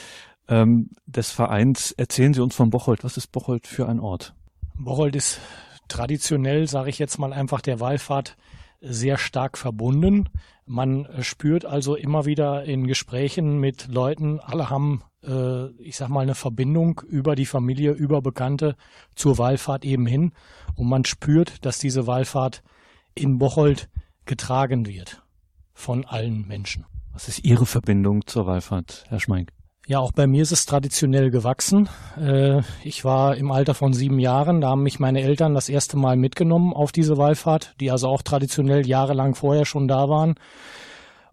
ähm, 0.48 0.92
des 1.06 1.32
Vereins, 1.32 1.92
erzählen 1.92 2.34
Sie 2.34 2.42
uns 2.42 2.56
von 2.56 2.70
Bocholt. 2.70 3.04
Was 3.04 3.18
ist 3.18 3.32
Bocholt 3.32 3.68
für 3.68 3.90
ein 3.90 4.00
Ort? 4.00 4.36
Bocholt 4.78 5.16
ist 5.16 5.40
traditionell, 5.88 6.68
sage 6.68 6.90
ich 6.90 7.00
jetzt 7.00 7.18
mal 7.18 7.34
einfach, 7.34 7.62
der 7.62 7.80
Wallfahrt 7.80 8.38
sehr 8.82 9.18
stark 9.18 9.58
verbunden. 9.58 10.30
Man 10.66 11.08
spürt 11.22 11.66
also 11.66 11.96
immer 11.96 12.26
wieder 12.26 12.64
in 12.66 12.88
Gesprächen 12.88 13.60
mit 13.60 13.88
Leuten, 13.88 14.40
alle 14.40 14.70
haben, 14.70 15.04
äh, 15.24 15.68
ich 15.82 15.98
sag 15.98 16.10
mal, 16.10 16.22
eine 16.22 16.36
Verbindung 16.36 17.02
über 17.08 17.36
die 17.36 17.46
Familie, 17.46 17.92
über 17.92 18.22
Bekannte 18.22 18.76
zur 19.16 19.38
Wallfahrt 19.38 19.86
eben 19.86 20.06
hin. 20.06 20.34
Und 20.76 20.88
man 20.88 21.06
spürt, 21.06 21.66
dass 21.66 21.80
diese 21.80 22.08
Wallfahrt 22.08 22.64
in 23.14 23.38
Bocholt 23.38 23.90
getragen 24.26 24.88
wird 24.88 25.24
von 25.74 26.06
allen 26.06 26.48
Menschen. 26.48 26.86
Was 27.14 27.28
ist 27.28 27.46
Ihre 27.46 27.66
Verbindung 27.66 28.26
zur 28.28 28.46
Wallfahrt, 28.46 29.06
Herr 29.08 29.20
Schmeink? 29.20 29.52
Ja, 29.88 30.00
auch 30.00 30.12
bei 30.12 30.26
mir 30.26 30.42
ist 30.42 30.52
es 30.52 30.66
traditionell 30.66 31.30
gewachsen. 31.30 31.88
Äh, 32.20 32.62
ich 32.84 33.06
war 33.06 33.38
im 33.38 33.52
Alter 33.52 33.76
von 33.76 33.94
sieben 33.94 34.18
Jahren, 34.18 34.60
da 34.60 34.70
haben 34.70 34.82
mich 34.82 35.00
meine 35.00 35.22
Eltern 35.22 35.54
das 35.54 35.70
erste 35.70 35.96
Mal 35.96 36.18
mitgenommen 36.18 36.74
auf 36.74 36.92
diese 36.92 37.18
Wallfahrt, 37.18 37.76
die 37.80 37.92
also 37.92 38.08
auch 38.08 38.24
traditionell 38.24 38.88
jahrelang 38.88 39.36
vorher 39.36 39.66
schon 39.66 39.88
da 39.88 40.10
waren. 40.10 40.36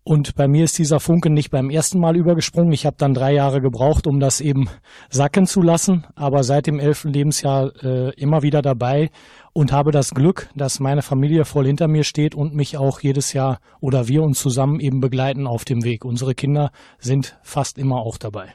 Und 0.04 0.34
bei 0.34 0.48
mir 0.48 0.64
ist 0.64 0.78
dieser 0.78 0.98
Funke 0.98 1.30
nicht 1.30 1.50
beim 1.50 1.70
ersten 1.70 2.00
Mal 2.00 2.16
übergesprungen. 2.16 2.72
Ich 2.72 2.86
habe 2.86 2.96
dann 2.98 3.14
drei 3.14 3.32
Jahre 3.32 3.60
gebraucht, 3.60 4.08
um 4.08 4.18
das 4.18 4.40
eben 4.40 4.68
sacken 5.10 5.46
zu 5.46 5.62
lassen, 5.62 6.04
aber 6.16 6.42
seit 6.42 6.66
dem 6.66 6.80
elften 6.80 7.12
Lebensjahr 7.12 7.72
äh, 7.84 8.10
immer 8.20 8.42
wieder 8.42 8.62
dabei 8.62 9.10
und 9.52 9.70
habe 9.70 9.92
das 9.92 10.10
Glück, 10.10 10.48
dass 10.56 10.80
meine 10.80 11.02
Familie 11.02 11.44
voll 11.44 11.66
hinter 11.66 11.86
mir 11.86 12.02
steht 12.02 12.34
und 12.34 12.52
mich 12.52 12.76
auch 12.76 12.98
jedes 13.00 13.32
Jahr 13.32 13.60
oder 13.80 14.08
wir 14.08 14.24
uns 14.24 14.40
zusammen 14.40 14.80
eben 14.80 15.00
begleiten 15.00 15.46
auf 15.46 15.64
dem 15.64 15.84
Weg. 15.84 16.04
Unsere 16.04 16.34
Kinder 16.34 16.72
sind 16.98 17.38
fast 17.42 17.78
immer 17.78 17.98
auch 17.98 18.18
dabei. 18.18 18.54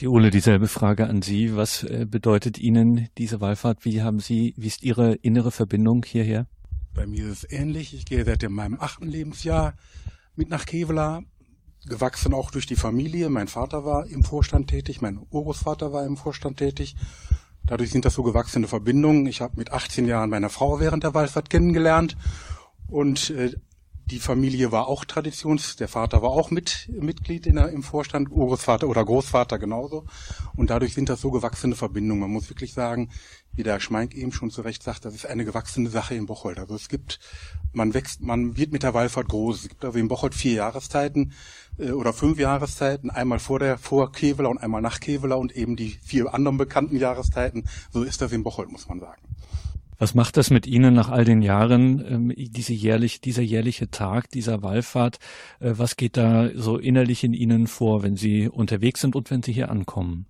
Die 0.00 0.08
Ole, 0.08 0.30
dieselbe 0.30 0.66
Frage 0.66 1.06
an 1.06 1.22
Sie. 1.22 1.56
Was 1.56 1.84
äh, 1.84 2.06
bedeutet 2.10 2.58
Ihnen 2.58 3.08
diese 3.18 3.40
Wallfahrt? 3.40 3.84
Wie 3.84 4.02
haben 4.02 4.18
Sie, 4.18 4.52
wie 4.56 4.66
ist 4.66 4.82
Ihre 4.82 5.14
innere 5.14 5.52
Verbindung 5.52 6.04
hierher? 6.04 6.46
Bei 6.92 7.06
mir 7.06 7.26
ist 7.28 7.44
es 7.44 7.52
ähnlich. 7.52 7.94
Ich 7.94 8.04
gehe 8.04 8.24
seit 8.24 8.42
meinem 8.50 8.78
achten 8.80 9.06
Lebensjahr 9.06 9.74
mit 10.36 10.50
nach 10.50 10.66
Kevela, 10.66 11.22
gewachsen 11.86 12.34
auch 12.34 12.50
durch 12.50 12.66
die 12.66 12.76
Familie. 12.76 13.28
Mein 13.30 13.48
Vater 13.48 13.84
war 13.84 14.06
im 14.06 14.24
Vorstand 14.24 14.68
tätig, 14.68 15.00
mein 15.00 15.18
Urgroßvater 15.30 15.92
war 15.92 16.04
im 16.04 16.16
Vorstand 16.16 16.58
tätig. 16.58 16.96
Dadurch 17.64 17.90
sind 17.90 18.04
das 18.04 18.14
so 18.14 18.22
gewachsene 18.22 18.68
Verbindungen. 18.68 19.26
Ich 19.26 19.40
habe 19.40 19.54
mit 19.56 19.72
18 19.72 20.06
Jahren 20.06 20.30
meine 20.30 20.50
Frau 20.50 20.78
während 20.78 21.02
der 21.02 21.14
Wallfahrt 21.14 21.50
kennengelernt 21.50 22.16
und 22.88 23.30
äh, 23.30 23.52
die 24.06 24.20
Familie 24.20 24.70
war 24.70 24.86
auch 24.86 25.04
Traditions, 25.04 25.74
der 25.74 25.88
Vater 25.88 26.22
war 26.22 26.30
auch 26.30 26.52
mit, 26.52 26.88
Mitglied 26.92 27.44
in 27.44 27.56
der, 27.56 27.70
im 27.70 27.82
Vorstand, 27.82 28.30
Urgroßvater 28.30 28.88
oder 28.88 29.04
Großvater 29.04 29.58
genauso. 29.58 30.04
Und 30.54 30.70
dadurch 30.70 30.94
sind 30.94 31.08
das 31.08 31.20
so 31.20 31.32
gewachsene 31.32 31.74
Verbindungen. 31.74 32.20
Man 32.20 32.30
muss 32.30 32.48
wirklich 32.48 32.72
sagen, 32.72 33.10
wie 33.52 33.64
der 33.64 33.80
Schmeink 33.80 34.14
eben 34.14 34.30
schon 34.30 34.50
zu 34.50 34.62
Recht 34.62 34.84
sagt, 34.84 35.04
das 35.04 35.14
ist 35.14 35.26
eine 35.26 35.44
gewachsene 35.44 35.90
Sache 35.90 36.14
in 36.14 36.26
Bocholt. 36.26 36.60
Also 36.60 36.76
es 36.76 36.88
gibt, 36.88 37.18
man 37.72 37.94
wächst, 37.94 38.20
man 38.20 38.56
wird 38.56 38.70
mit 38.70 38.84
der 38.84 38.94
Wallfahrt 38.94 39.28
groß. 39.28 39.62
Es 39.62 39.68
gibt 39.70 39.84
also 39.84 39.98
in 39.98 40.06
Bocholt 40.06 40.34
vier 40.34 40.52
Jahreszeiten 40.52 41.32
äh, 41.76 41.90
oder 41.90 42.12
fünf 42.12 42.38
Jahreszeiten, 42.38 43.10
einmal 43.10 43.40
vor 43.40 43.58
der 43.58 43.76
vor 43.76 44.12
Kevela 44.12 44.48
und 44.48 44.58
einmal 44.58 44.82
nach 44.82 45.00
Kevela 45.00 45.34
und 45.34 45.56
eben 45.56 45.74
die 45.74 45.98
vier 46.04 46.32
anderen 46.32 46.58
bekannten 46.58 46.96
Jahreszeiten. 46.96 47.64
So 47.90 48.04
ist 48.04 48.22
das 48.22 48.30
in 48.30 48.44
Bocholt, 48.44 48.70
muss 48.70 48.88
man 48.88 49.00
sagen. 49.00 49.22
Was 49.98 50.14
macht 50.14 50.36
das 50.36 50.50
mit 50.50 50.66
Ihnen 50.66 50.94
nach 50.94 51.08
all 51.08 51.24
den 51.24 51.40
Jahren, 51.40 52.04
ähm, 52.06 52.32
diese 52.36 52.74
jährlich, 52.74 53.20
dieser 53.20 53.42
jährliche 53.42 53.90
Tag 53.90 54.30
dieser 54.30 54.62
Wallfahrt? 54.62 55.18
Äh, 55.58 55.72
was 55.76 55.96
geht 55.96 56.16
da 56.16 56.50
so 56.54 56.76
innerlich 56.76 57.24
in 57.24 57.32
Ihnen 57.32 57.66
vor, 57.66 58.02
wenn 58.02 58.16
Sie 58.16 58.48
unterwegs 58.48 59.00
sind 59.00 59.16
und 59.16 59.30
wenn 59.30 59.42
Sie 59.42 59.52
hier 59.52 59.70
ankommen? 59.70 60.26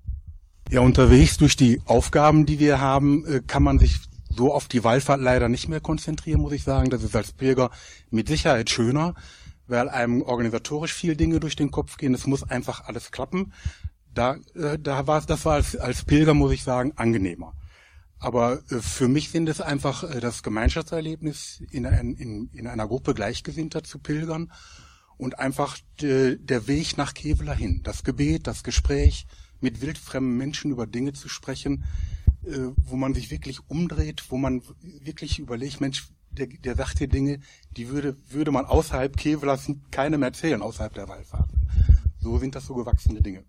Ja, 0.71 0.81
unterwegs 0.81 1.37
durch 1.37 1.57
die 1.57 1.81
Aufgaben, 1.85 2.47
die 2.47 2.59
wir 2.59 2.81
haben, 2.81 3.25
äh, 3.27 3.41
kann 3.45 3.63
man 3.63 3.79
sich 3.79 3.97
so 4.29 4.53
auf 4.53 4.69
die 4.69 4.85
Wallfahrt 4.85 5.21
leider 5.21 5.49
nicht 5.49 5.69
mehr 5.69 5.81
konzentrieren, 5.81 6.41
muss 6.41 6.53
ich 6.53 6.63
sagen. 6.63 6.91
Das 6.91 7.03
ist 7.03 7.17
als 7.17 7.33
Pilger 7.33 7.71
mit 8.11 8.29
Sicherheit 8.29 8.71
schöner, 8.71 9.15
weil 9.67 9.89
einem 9.89 10.23
organisatorisch 10.23 10.93
viel 10.93 11.17
Dinge 11.17 11.41
durch 11.41 11.57
den 11.57 11.71
Kopf 11.71 11.97
gehen. 11.97 12.15
Es 12.15 12.27
muss 12.27 12.49
einfach 12.49 12.85
alles 12.85 13.11
klappen. 13.11 13.53
Da, 14.15 14.37
äh, 14.55 14.79
da 14.79 15.07
war 15.07 15.23
das 15.23 15.45
war 15.45 15.55
als, 15.55 15.77
als 15.77 16.05
Pilger, 16.05 16.35
muss 16.35 16.53
ich 16.53 16.63
sagen, 16.63 16.93
angenehmer. 16.97 17.53
Aber 18.19 18.63
äh, 18.71 18.81
für 18.81 19.09
mich 19.09 19.31
sind 19.31 19.49
es 19.49 19.61
einfach 19.61 20.05
äh, 20.05 20.21
das 20.21 20.43
Gemeinschaftserlebnis, 20.43 21.63
in, 21.71 21.85
in, 21.85 22.51
in 22.53 22.67
einer 22.67 22.87
Gruppe 22.87 23.15
Gleichgesinnter 23.15 23.83
zu 23.85 23.99
pilgern 23.99 24.53
und 25.17 25.39
einfach 25.39 25.79
de, 26.01 26.39
der 26.39 26.67
Weg 26.67 26.97
nach 26.97 27.15
Kevela 27.15 27.53
hin. 27.53 27.81
Das 27.83 28.05
Gebet, 28.05 28.47
das 28.47 28.63
Gespräch, 28.63 29.27
mit 29.61 29.81
wildfremden 29.81 30.37
Menschen 30.37 30.71
über 30.71 30.87
Dinge 30.87 31.13
zu 31.13 31.29
sprechen, 31.29 31.85
äh, 32.45 32.71
wo 32.85 32.97
man 32.97 33.15
sich 33.15 33.31
wirklich 33.31 33.61
umdreht, 33.69 34.25
wo 34.29 34.37
man 34.37 34.63
wirklich 34.83 35.39
überlegt, 35.39 35.81
Mensch, 35.81 36.09
der, 36.31 36.47
der 36.47 36.77
sagt 36.77 36.99
hier 36.99 37.09
Dinge, 37.09 37.41
die 37.77 37.89
würde, 37.89 38.17
würde 38.29 38.51
man 38.51 38.67
außerhalb 38.67 39.17
Kevelas 39.17 39.71
keinem 39.91 40.23
erzählen, 40.23 40.63
außerhalb 40.63 40.93
der 40.95 41.09
Wallfahrt. 41.09 41.51
So 42.21 42.39
sind 42.39 42.55
das 42.55 42.67
so 42.67 42.75
gewachsene 42.75 43.23
Dinge. 43.23 43.45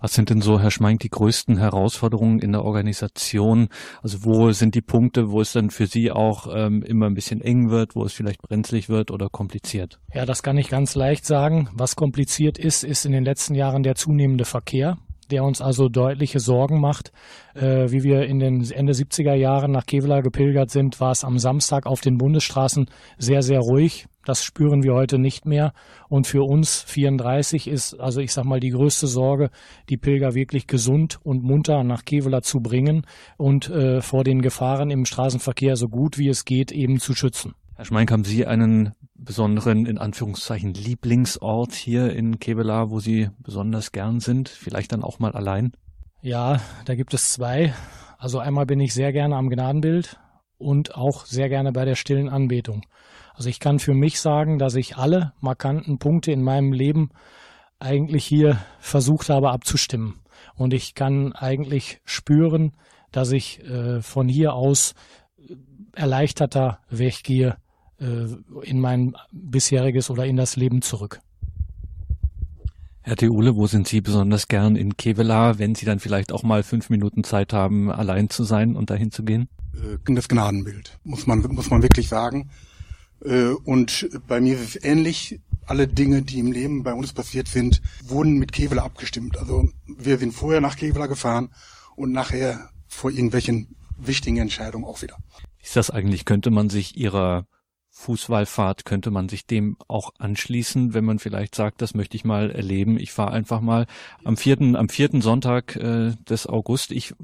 Was 0.00 0.14
sind 0.14 0.30
denn 0.30 0.40
so, 0.40 0.60
Herr 0.60 0.70
Schmeink, 0.70 1.00
die 1.00 1.08
größten 1.08 1.58
Herausforderungen 1.58 2.38
in 2.38 2.52
der 2.52 2.64
Organisation? 2.64 3.68
Also 4.02 4.24
wo 4.24 4.52
sind 4.52 4.74
die 4.74 4.82
Punkte, 4.82 5.30
wo 5.30 5.40
es 5.40 5.52
dann 5.52 5.70
für 5.70 5.86
Sie 5.86 6.10
auch 6.10 6.48
ähm, 6.54 6.82
immer 6.82 7.06
ein 7.06 7.14
bisschen 7.14 7.40
eng 7.40 7.70
wird, 7.70 7.96
wo 7.96 8.04
es 8.04 8.12
vielleicht 8.12 8.42
brenzlig 8.42 8.88
wird 8.88 9.10
oder 9.10 9.28
kompliziert? 9.28 9.98
Ja, 10.12 10.26
das 10.26 10.42
kann 10.42 10.58
ich 10.58 10.68
ganz 10.68 10.94
leicht 10.94 11.24
sagen. 11.24 11.68
Was 11.72 11.96
kompliziert 11.96 12.58
ist, 12.58 12.84
ist 12.84 13.06
in 13.06 13.12
den 13.12 13.24
letzten 13.24 13.54
Jahren 13.54 13.82
der 13.82 13.94
zunehmende 13.94 14.44
Verkehr 14.44 14.98
der 15.30 15.44
uns 15.44 15.60
also 15.60 15.88
deutliche 15.88 16.40
Sorgen 16.40 16.80
macht. 16.80 17.12
Äh, 17.54 17.90
wie 17.90 18.02
wir 18.02 18.26
in 18.26 18.38
den 18.38 18.70
Ende 18.70 18.92
70er 18.92 19.34
Jahren 19.34 19.72
nach 19.72 19.86
Kevela 19.86 20.20
gepilgert 20.20 20.70
sind, 20.70 21.00
war 21.00 21.12
es 21.12 21.24
am 21.24 21.38
Samstag 21.38 21.86
auf 21.86 22.00
den 22.00 22.18
Bundesstraßen 22.18 22.86
sehr, 23.18 23.42
sehr 23.42 23.60
ruhig. 23.60 24.06
Das 24.24 24.42
spüren 24.42 24.82
wir 24.82 24.94
heute 24.94 25.18
nicht 25.18 25.46
mehr. 25.46 25.72
Und 26.08 26.26
für 26.26 26.42
uns 26.42 26.82
34 26.82 27.68
ist, 27.68 27.94
also 27.94 28.20
ich 28.20 28.32
sag 28.32 28.44
mal, 28.44 28.60
die 28.60 28.70
größte 28.70 29.06
Sorge, 29.06 29.50
die 29.88 29.96
Pilger 29.96 30.34
wirklich 30.34 30.66
gesund 30.66 31.18
und 31.22 31.44
munter 31.44 31.84
nach 31.84 32.04
Kevela 32.04 32.42
zu 32.42 32.60
bringen 32.60 33.06
und 33.36 33.70
äh, 33.70 34.00
vor 34.00 34.24
den 34.24 34.42
Gefahren 34.42 34.90
im 34.90 35.04
Straßenverkehr 35.04 35.76
so 35.76 35.86
gut 35.86 36.18
wie 36.18 36.28
es 36.28 36.44
geht 36.44 36.72
eben 36.72 36.98
zu 36.98 37.14
schützen. 37.14 37.54
Herr 37.76 37.84
Schmeink, 37.84 38.10
haben 38.10 38.24
Sie 38.24 38.46
einen 38.46 38.94
besonderen, 39.14 39.84
in 39.84 39.98
Anführungszeichen, 39.98 40.72
Lieblingsort 40.72 41.74
hier 41.74 42.10
in 42.10 42.38
Kevela, 42.38 42.88
wo 42.88 43.00
Sie 43.00 43.28
besonders 43.38 43.92
gern 43.92 44.18
sind? 44.18 44.48
Vielleicht 44.48 44.92
dann 44.92 45.04
auch 45.04 45.18
mal 45.18 45.32
allein? 45.32 45.72
Ja, 46.22 46.62
da 46.86 46.94
gibt 46.94 47.12
es 47.12 47.32
zwei. 47.32 47.74
Also 48.16 48.38
einmal 48.38 48.64
bin 48.64 48.80
ich 48.80 48.94
sehr 48.94 49.12
gerne 49.12 49.36
am 49.36 49.50
Gnadenbild 49.50 50.18
und 50.56 50.94
auch 50.94 51.26
sehr 51.26 51.50
gerne 51.50 51.70
bei 51.70 51.84
der 51.84 51.96
stillen 51.96 52.30
Anbetung. 52.30 52.80
Also 53.34 53.50
ich 53.50 53.60
kann 53.60 53.78
für 53.78 53.92
mich 53.92 54.22
sagen, 54.22 54.58
dass 54.58 54.74
ich 54.74 54.96
alle 54.96 55.34
markanten 55.40 55.98
Punkte 55.98 56.32
in 56.32 56.42
meinem 56.42 56.72
Leben 56.72 57.10
eigentlich 57.78 58.24
hier 58.24 58.56
versucht 58.78 59.28
habe 59.28 59.50
abzustimmen. 59.50 60.20
Und 60.54 60.72
ich 60.72 60.94
kann 60.94 61.34
eigentlich 61.34 62.00
spüren, 62.06 62.72
dass 63.12 63.32
ich 63.32 63.62
äh, 63.64 64.00
von 64.00 64.28
hier 64.28 64.54
aus 64.54 64.94
erleichterter 65.92 66.78
weggehe 66.88 67.48
äh, 67.48 67.65
in 67.98 68.80
mein 68.80 69.16
bisheriges 69.32 70.10
oder 70.10 70.26
in 70.26 70.36
das 70.36 70.56
Leben 70.56 70.82
zurück. 70.82 71.20
Herr 73.06 73.14
Theule, 73.14 73.54
wo 73.54 73.68
sind 73.68 73.86
Sie 73.86 74.00
besonders 74.00 74.48
gern 74.48 74.74
in 74.74 74.96
Kevela, 74.96 75.60
wenn 75.60 75.76
Sie 75.76 75.86
dann 75.86 76.00
vielleicht 76.00 76.32
auch 76.32 76.42
mal 76.42 76.64
fünf 76.64 76.90
Minuten 76.90 77.22
Zeit 77.22 77.52
haben, 77.52 77.88
allein 77.88 78.30
zu 78.30 78.42
sein 78.42 78.74
und 78.74 78.90
dahin 78.90 79.12
zu 79.12 79.22
gehen? 79.22 79.48
Äh, 79.74 80.12
das 80.12 80.26
Gnadenbild, 80.26 80.98
muss 81.04 81.24
man, 81.28 81.38
muss 81.42 81.70
man 81.70 81.82
wirklich 81.82 82.08
sagen. 82.08 82.50
Äh, 83.24 83.50
und 83.50 84.08
bei 84.26 84.40
mir 84.40 84.54
ist 84.54 84.74
es 84.74 84.84
ähnlich. 84.84 85.40
Alle 85.66 85.86
Dinge, 85.86 86.22
die 86.22 86.40
im 86.40 86.50
Leben 86.50 86.82
bei 86.82 86.94
uns 86.94 87.12
passiert 87.12 87.46
sind, 87.46 87.80
wurden 88.02 88.38
mit 88.38 88.52
Kevela 88.52 88.82
abgestimmt. 88.82 89.36
Also 89.36 89.68
wir 89.86 90.18
sind 90.18 90.32
vorher 90.32 90.60
nach 90.60 90.76
Kevela 90.76 91.06
gefahren 91.06 91.50
und 91.94 92.10
nachher 92.10 92.70
vor 92.88 93.12
irgendwelchen 93.12 93.76
wichtigen 93.96 94.38
Entscheidungen 94.38 94.84
auch 94.84 95.02
wieder. 95.02 95.16
Ist 95.62 95.76
das 95.76 95.90
eigentlich, 95.90 96.24
könnte 96.24 96.50
man 96.50 96.70
sich 96.70 96.96
Ihrer 96.96 97.46
Fußwallfahrt, 97.98 98.84
könnte 98.84 99.10
man 99.10 99.30
sich 99.30 99.46
dem 99.46 99.78
auch 99.88 100.10
anschließen, 100.18 100.92
wenn 100.92 101.04
man 101.04 101.18
vielleicht 101.18 101.54
sagt, 101.54 101.80
das 101.80 101.94
möchte 101.94 102.14
ich 102.14 102.26
mal 102.26 102.50
erleben. 102.50 103.00
Ich 103.00 103.10
fahre 103.10 103.32
einfach 103.32 103.62
mal 103.62 103.86
am 104.22 104.36
vierten, 104.36 104.76
am 104.76 104.90
vierten 104.90 105.22
Sonntag 105.22 105.76
äh, 105.76 106.12
des 106.28 106.46
August. 106.46 106.92
Ich 106.92 107.14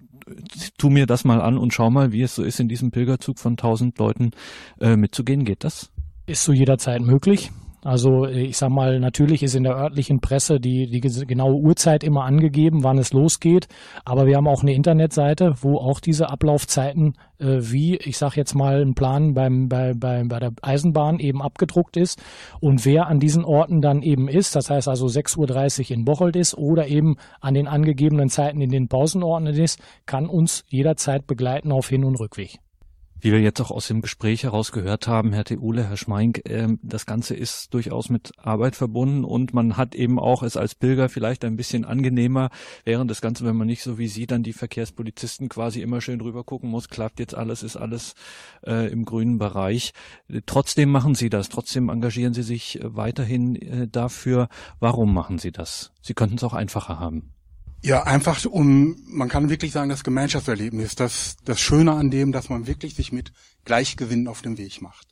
tu 0.78 0.88
mir 0.88 1.06
das 1.06 1.24
mal 1.24 1.42
an 1.42 1.58
und 1.58 1.74
schau 1.74 1.90
mal, 1.90 2.10
wie 2.12 2.22
es 2.22 2.34
so 2.34 2.42
ist, 2.42 2.58
in 2.58 2.68
diesem 2.68 2.90
Pilgerzug 2.90 3.38
von 3.38 3.58
tausend 3.58 3.98
Leuten 3.98 4.30
äh, 4.80 4.96
mitzugehen. 4.96 5.44
Geht 5.44 5.62
das? 5.62 5.90
Ist 6.26 6.42
so 6.42 6.52
jederzeit 6.52 7.02
möglich. 7.02 7.50
Also 7.84 8.26
ich 8.26 8.56
sag 8.56 8.70
mal, 8.70 9.00
natürlich 9.00 9.42
ist 9.42 9.56
in 9.56 9.64
der 9.64 9.76
örtlichen 9.76 10.20
Presse 10.20 10.60
die, 10.60 10.88
die 10.88 11.00
genaue 11.00 11.56
Uhrzeit 11.56 12.04
immer 12.04 12.24
angegeben, 12.24 12.84
wann 12.84 12.98
es 12.98 13.12
losgeht. 13.12 13.66
Aber 14.04 14.26
wir 14.26 14.36
haben 14.36 14.46
auch 14.46 14.62
eine 14.62 14.72
Internetseite, 14.72 15.54
wo 15.62 15.78
auch 15.78 15.98
diese 15.98 16.30
Ablaufzeiten 16.30 17.14
äh, 17.42 17.58
wie, 17.60 17.96
ich 17.96 18.18
sag 18.18 18.36
jetzt 18.36 18.54
mal, 18.54 18.82
ein 18.82 18.94
Plan 18.94 19.34
beim, 19.34 19.68
bei, 19.68 19.94
bei, 19.94 20.22
bei 20.24 20.38
der 20.38 20.52
Eisenbahn 20.62 21.18
eben 21.18 21.42
abgedruckt 21.42 21.96
ist. 21.96 22.22
Und 22.60 22.86
wer 22.86 23.08
an 23.08 23.18
diesen 23.18 23.44
Orten 23.44 23.80
dann 23.80 24.02
eben 24.02 24.28
ist, 24.28 24.54
das 24.54 24.70
heißt 24.70 24.86
also 24.86 25.06
6.30 25.06 25.90
Uhr 25.90 25.90
in 25.90 26.04
Bocholt 26.04 26.36
ist 26.36 26.56
oder 26.56 26.86
eben 26.86 27.16
an 27.40 27.54
den 27.54 27.66
angegebenen 27.66 28.28
Zeiten 28.28 28.60
in 28.60 28.70
den 28.70 28.86
Pausenorten 28.86 29.48
ist, 29.48 29.80
kann 30.06 30.26
uns 30.26 30.64
jederzeit 30.68 31.26
begleiten 31.26 31.72
auf 31.72 31.88
Hin- 31.88 32.04
und 32.04 32.20
Rückweg. 32.20 32.61
Wie 33.24 33.30
wir 33.30 33.40
jetzt 33.40 33.60
auch 33.60 33.70
aus 33.70 33.86
dem 33.86 34.00
Gespräch 34.00 34.42
heraus 34.42 34.72
gehört 34.72 35.06
haben, 35.06 35.32
Herr 35.32 35.44
Theule, 35.44 35.88
Herr 35.88 35.96
Schmeink, 35.96 36.42
äh, 36.50 36.66
das 36.82 37.06
Ganze 37.06 37.36
ist 37.36 37.72
durchaus 37.72 38.08
mit 38.08 38.32
Arbeit 38.36 38.74
verbunden 38.74 39.22
und 39.22 39.54
man 39.54 39.76
hat 39.76 39.94
eben 39.94 40.18
auch 40.18 40.42
es 40.42 40.56
als 40.56 40.74
Pilger 40.74 41.08
vielleicht 41.08 41.44
ein 41.44 41.54
bisschen 41.54 41.84
angenehmer, 41.84 42.50
während 42.84 43.08
das 43.12 43.20
Ganze, 43.20 43.44
wenn 43.44 43.54
man 43.54 43.68
nicht 43.68 43.84
so 43.84 43.96
wie 43.96 44.08
Sie 44.08 44.26
dann 44.26 44.42
die 44.42 44.52
Verkehrspolizisten 44.52 45.48
quasi 45.48 45.82
immer 45.82 46.00
schön 46.00 46.18
drüber 46.18 46.42
gucken 46.42 46.68
muss, 46.68 46.88
klappt 46.88 47.20
jetzt 47.20 47.36
alles, 47.36 47.62
ist 47.62 47.76
alles 47.76 48.14
äh, 48.66 48.90
im 48.90 49.04
grünen 49.04 49.38
Bereich. 49.38 49.92
Trotzdem 50.46 50.90
machen 50.90 51.14
Sie 51.14 51.30
das, 51.30 51.48
trotzdem 51.48 51.90
engagieren 51.90 52.34
Sie 52.34 52.42
sich 52.42 52.80
weiterhin 52.82 53.54
äh, 53.54 53.86
dafür. 53.86 54.48
Warum 54.80 55.14
machen 55.14 55.38
Sie 55.38 55.52
das? 55.52 55.92
Sie 56.00 56.14
könnten 56.14 56.38
es 56.38 56.42
auch 56.42 56.54
einfacher 56.54 56.98
haben. 56.98 57.32
Ja, 57.84 58.04
einfach 58.04 58.44
um, 58.44 58.96
man 59.08 59.28
kann 59.28 59.50
wirklich 59.50 59.72
sagen, 59.72 59.88
das 59.88 60.04
Gemeinschaftserlebnis, 60.04 60.94
das, 60.94 61.36
das 61.44 61.60
Schöne 61.60 61.92
an 61.92 62.10
dem, 62.10 62.30
dass 62.30 62.48
man 62.48 62.68
wirklich 62.68 62.94
sich 62.94 63.10
mit 63.10 63.32
Gleichgewinnen 63.64 64.28
auf 64.28 64.40
den 64.40 64.56
Weg 64.56 64.80
macht. 64.80 65.08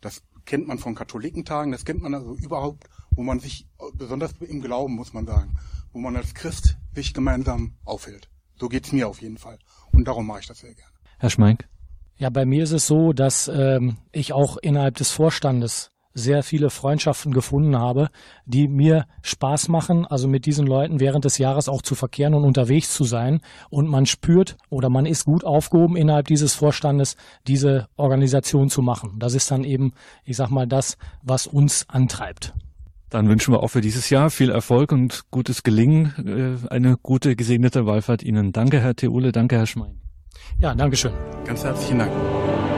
Das 0.00 0.22
kennt 0.44 0.68
man 0.68 0.78
von 0.78 0.94
Katholikentagen, 0.94 1.72
das 1.72 1.84
kennt 1.84 2.02
man 2.02 2.14
also 2.14 2.36
überhaupt, 2.36 2.84
wo 3.10 3.24
man 3.24 3.40
sich, 3.40 3.66
besonders 3.94 4.32
im 4.40 4.60
Glauben 4.60 4.94
muss 4.94 5.12
man 5.12 5.26
sagen, 5.26 5.56
wo 5.92 5.98
man 5.98 6.14
als 6.14 6.34
Christ 6.34 6.76
sich 6.94 7.14
gemeinsam 7.14 7.74
aufhält. 7.84 8.28
So 8.60 8.68
geht's 8.68 8.92
mir 8.92 9.08
auf 9.08 9.20
jeden 9.20 9.38
Fall. 9.38 9.58
Und 9.90 10.06
darum 10.06 10.26
mache 10.26 10.40
ich 10.40 10.46
das 10.46 10.60
sehr 10.60 10.74
gerne. 10.74 10.92
Herr 11.18 11.30
Schmeink? 11.30 11.68
Ja, 12.16 12.30
bei 12.30 12.44
mir 12.44 12.62
ist 12.62 12.72
es 12.72 12.86
so, 12.86 13.12
dass 13.12 13.48
ähm, 13.48 13.96
ich 14.12 14.32
auch 14.32 14.56
innerhalb 14.58 14.96
des 14.96 15.10
Vorstandes 15.10 15.90
sehr 16.14 16.42
viele 16.42 16.70
Freundschaften 16.70 17.32
gefunden 17.32 17.76
habe, 17.76 18.08
die 18.46 18.68
mir 18.68 19.06
Spaß 19.22 19.68
machen, 19.68 20.06
also 20.06 20.28
mit 20.28 20.46
diesen 20.46 20.66
Leuten 20.66 21.00
während 21.00 21.24
des 21.24 21.38
Jahres 21.38 21.68
auch 21.68 21.82
zu 21.82 21.94
verkehren 21.94 22.34
und 22.34 22.44
unterwegs 22.44 22.94
zu 22.94 23.04
sein. 23.04 23.40
Und 23.68 23.88
man 23.88 24.06
spürt 24.06 24.56
oder 24.70 24.88
man 24.88 25.06
ist 25.06 25.24
gut 25.24 25.44
aufgehoben 25.44 25.96
innerhalb 25.96 26.28
dieses 26.28 26.54
Vorstandes, 26.54 27.16
diese 27.46 27.88
Organisation 27.96 28.70
zu 28.70 28.80
machen. 28.80 29.16
Das 29.18 29.34
ist 29.34 29.50
dann 29.50 29.64
eben, 29.64 29.92
ich 30.24 30.36
sag 30.36 30.50
mal, 30.50 30.66
das, 30.66 30.96
was 31.22 31.46
uns 31.46 31.86
antreibt. 31.88 32.54
Dann 33.10 33.28
wünschen 33.28 33.52
wir 33.54 33.62
auch 33.62 33.68
für 33.68 33.80
dieses 33.80 34.10
Jahr 34.10 34.30
viel 34.30 34.50
Erfolg 34.50 34.90
und 34.90 35.30
gutes 35.30 35.62
Gelingen, 35.62 36.58
äh, 36.66 36.68
eine 36.72 36.96
gute, 37.00 37.36
gesegnete 37.36 37.86
Wallfahrt 37.86 38.22
Ihnen. 38.22 38.52
Danke, 38.52 38.80
Herr 38.80 38.96
Theule, 38.96 39.30
danke, 39.30 39.56
Herr 39.56 39.66
Schmein. 39.66 40.00
Ja, 40.58 40.74
Dankeschön. 40.74 41.12
Ganz 41.44 41.62
herzlichen 41.62 41.98
Dank. 42.00 42.73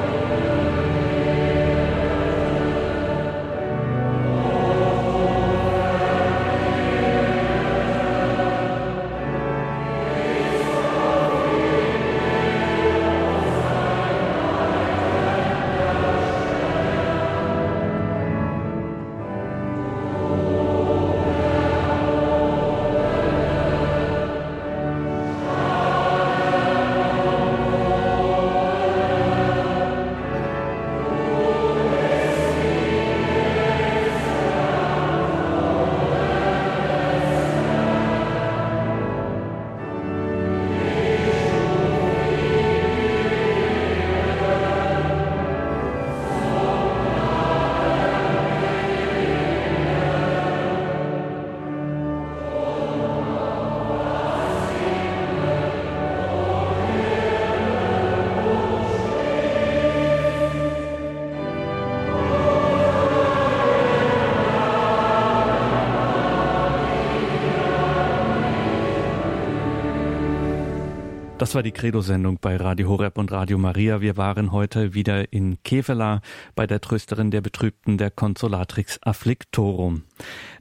Das 71.46 71.54
war 71.54 71.62
die 71.62 71.70
Credo-Sendung 71.70 72.38
bei 72.40 72.56
Radio 72.56 72.88
Horeb 72.88 73.18
und 73.18 73.30
Radio 73.30 73.56
Maria. 73.56 74.00
Wir 74.00 74.16
waren 74.16 74.50
heute 74.50 74.94
wieder 74.94 75.32
in 75.32 75.62
Kevela 75.62 76.20
bei 76.56 76.66
der 76.66 76.80
Trösterin 76.80 77.30
der 77.30 77.40
Betrübten 77.40 77.98
der 77.98 78.10
Consolatrix 78.10 78.98
Afflictorum. 79.02 80.02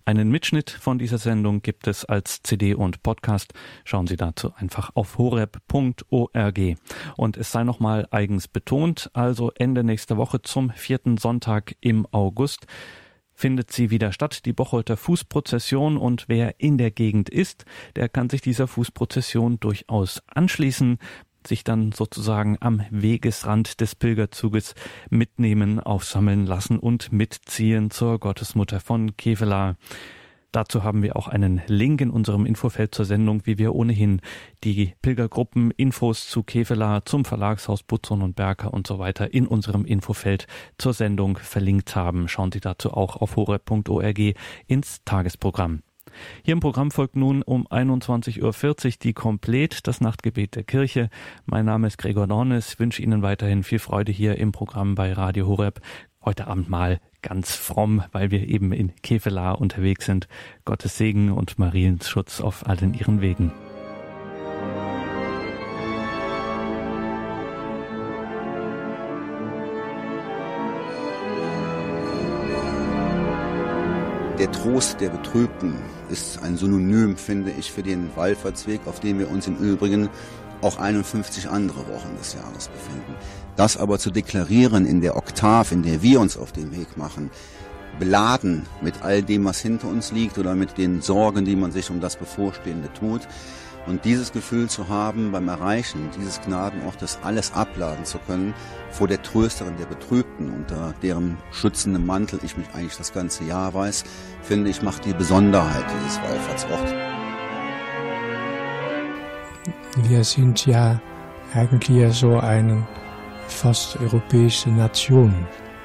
Einen 0.05 0.29
Mitschnitt 0.29 0.69
von 0.69 0.99
dieser 0.99 1.17
Sendung 1.17 1.63
gibt 1.63 1.87
es 1.87 2.05
als 2.05 2.43
CD 2.43 2.75
und 2.75 3.01
Podcast. 3.01 3.55
Schauen 3.83 4.05
Sie 4.05 4.15
dazu 4.15 4.53
einfach 4.57 4.91
auf 4.93 5.17
horeb.org. 5.17 6.59
Und 7.17 7.37
es 7.37 7.51
sei 7.51 7.63
nochmal 7.63 8.07
eigens 8.11 8.47
betont, 8.47 9.09
also 9.13 9.51
Ende 9.55 9.83
nächster 9.83 10.17
Woche 10.17 10.43
zum 10.43 10.69
vierten 10.69 11.17
Sonntag 11.17 11.75
im 11.81 12.05
August 12.11 12.67
findet 13.35 13.71
sie 13.71 13.91
wieder 13.91 14.11
statt, 14.11 14.45
die 14.45 14.53
Bocholter 14.53 14.97
Fußprozession 14.97 15.97
und 15.97 16.25
wer 16.27 16.59
in 16.59 16.77
der 16.77 16.89
Gegend 16.89 17.29
ist, 17.29 17.65
der 17.95 18.09
kann 18.09 18.29
sich 18.29 18.41
dieser 18.41 18.67
Fußprozession 18.67 19.59
durchaus 19.59 20.23
anschließen, 20.27 20.97
sich 21.45 21.63
dann 21.63 21.91
sozusagen 21.91 22.57
am 22.61 22.81
Wegesrand 22.89 23.81
des 23.81 23.95
Pilgerzuges 23.95 24.73
mitnehmen, 25.09 25.79
aufsammeln 25.79 26.45
lassen 26.45 26.79
und 26.79 27.11
mitziehen 27.11 27.91
zur 27.91 28.19
Gottesmutter 28.19 28.79
von 28.79 29.15
Kevela. 29.17 29.75
Dazu 30.55 30.85
haben 30.85 31.03
wir 31.03 31.17
auch 31.17 31.27
einen 31.27 31.61
Link 31.67 31.99
in 31.99 32.09
unserem 32.09 32.45
Infofeld 32.45 32.95
zur 32.95 33.03
Sendung, 33.03 33.41
wie 33.43 33.57
wir 33.57 33.75
ohnehin 33.75 34.21
die 34.63 34.93
Pilgergruppen, 35.01 35.71
Infos 35.71 36.29
zu 36.29 36.43
Kevela, 36.43 37.03
zum 37.03 37.25
Verlagshaus 37.25 37.83
Butzon 37.83 38.21
und 38.21 38.37
Berker 38.37 38.73
und 38.73 38.87
so 38.87 38.97
weiter 38.97 39.33
in 39.33 39.47
unserem 39.47 39.83
Infofeld 39.83 40.47
zur 40.77 40.93
Sendung 40.93 41.37
verlinkt 41.39 41.97
haben. 41.97 42.29
Schauen 42.29 42.53
Sie 42.53 42.61
dazu 42.61 42.93
auch 42.93 43.17
auf 43.17 43.35
horeb.org 43.35 44.17
ins 44.67 45.03
Tagesprogramm. 45.03 45.81
Hier 46.45 46.53
im 46.53 46.61
Programm 46.61 46.89
folgt 46.89 47.17
nun 47.17 47.41
um 47.41 47.67
21.40 47.67 48.41
Uhr 48.41 48.93
die 49.03 49.13
Komplett, 49.13 49.85
das 49.87 49.99
Nachtgebet 49.99 50.55
der 50.55 50.63
Kirche. 50.63 51.09
Mein 51.45 51.65
Name 51.65 51.87
ist 51.87 51.97
Gregor 51.97 52.27
Dornes, 52.27 52.79
wünsche 52.79 53.01
Ihnen 53.01 53.21
weiterhin 53.21 53.63
viel 53.63 53.79
Freude 53.79 54.13
hier 54.13 54.37
im 54.37 54.53
Programm 54.53 54.95
bei 54.95 55.11
Radio 55.11 55.47
Horeb. 55.47 55.81
Heute 56.23 56.47
Abend 56.47 56.69
mal 56.69 57.01
ganz 57.25 57.55
fromm, 57.55 58.03
weil 58.11 58.29
wir 58.29 58.47
eben 58.47 58.71
in 58.71 58.93
Kevela 59.01 59.53
unterwegs 59.53 60.05
sind. 60.05 60.27
Gottes 60.63 60.97
Segen 60.97 61.31
und 61.31 61.57
Mariens 61.57 62.07
Schutz 62.07 62.39
auf 62.39 62.67
allen 62.67 62.93
ihren 62.93 63.19
Wegen. 63.19 63.51
Der 74.37 74.51
Trost 74.51 75.01
der 75.01 75.09
Betrübten 75.09 75.73
ist 76.09 76.43
ein 76.43 76.57
Synonym, 76.57 77.17
finde 77.17 77.51
ich, 77.57 77.71
für 77.71 77.81
den 77.81 78.15
Wallfahrtsweg, 78.15 78.81
auf 78.85 78.99
dem 78.99 79.17
wir 79.17 79.31
uns 79.31 79.47
im 79.47 79.55
Übrigen 79.55 80.09
auch 80.61 80.77
51 80.77 81.49
andere 81.49 81.87
Wochen 81.87 82.15
des 82.17 82.35
Jahres 82.35 82.67
befinden. 82.67 83.15
Das 83.55 83.77
aber 83.77 83.99
zu 83.99 84.11
deklarieren 84.11 84.85
in 84.85 85.01
der 85.01 85.15
Oktav, 85.15 85.71
in 85.71 85.83
der 85.83 86.01
wir 86.01 86.19
uns 86.19 86.37
auf 86.37 86.51
den 86.51 86.75
Weg 86.75 86.97
machen, 86.97 87.29
beladen 87.99 88.63
mit 88.81 89.03
all 89.03 89.23
dem, 89.23 89.45
was 89.45 89.61
hinter 89.61 89.87
uns 89.87 90.11
liegt 90.11 90.37
oder 90.37 90.55
mit 90.55 90.77
den 90.77 91.01
Sorgen, 91.01 91.45
die 91.45 91.55
man 91.55 91.71
sich 91.71 91.89
um 91.89 92.01
das 92.01 92.17
Bevorstehende 92.17 92.89
tut. 92.93 93.21
Und 93.87 94.03
dieses 94.03 94.31
Gefühl 94.31 94.67
zu 94.67 94.89
haben, 94.89 95.31
beim 95.31 95.47
Erreichen 95.47 96.09
dieses 96.17 96.41
Gnadenortes 96.41 97.19
alles 97.21 97.53
abladen 97.53 98.03
zu 98.03 98.17
können, 98.17 98.55
vor 98.89 99.07
der 99.07 99.21
Trösterin 99.21 99.77
der 99.77 99.85
Betrübten, 99.85 100.51
unter 100.51 100.95
deren 101.03 101.37
schützendem 101.51 102.05
Mantel 102.05 102.39
ich 102.43 102.57
mich 102.57 102.67
eigentlich 102.73 102.97
das 102.97 103.13
ganze 103.13 103.43
Jahr 103.43 103.73
weiß, 103.75 104.03
finde 104.41 104.71
ich, 104.71 104.81
macht 104.81 105.05
die 105.05 105.13
Besonderheit 105.13 105.85
dieses 105.99 106.19
Wallfahrtsorts. 106.19 106.93
Wir 110.09 110.23
sind 110.23 110.65
ja 110.65 110.99
eigentlich 111.53 112.17
so 112.17 112.39
eine 112.39 112.85
fast 113.47 113.99
europäische 113.99 114.69
Nation. 114.69 115.33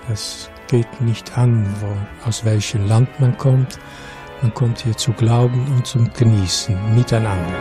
Das 0.08 0.50
geht 0.68 1.00
nicht 1.00 1.36
an, 1.36 1.66
wo, 1.80 2.28
aus 2.28 2.44
welchem 2.44 2.86
Land 2.86 3.08
man 3.20 3.36
kommt. 3.36 3.78
Man 4.42 4.54
kommt 4.54 4.80
hier 4.80 4.96
zu 4.96 5.12
glauben 5.12 5.66
und 5.76 5.86
zum 5.86 6.10
Genießen 6.12 6.76
miteinander. 6.94 7.54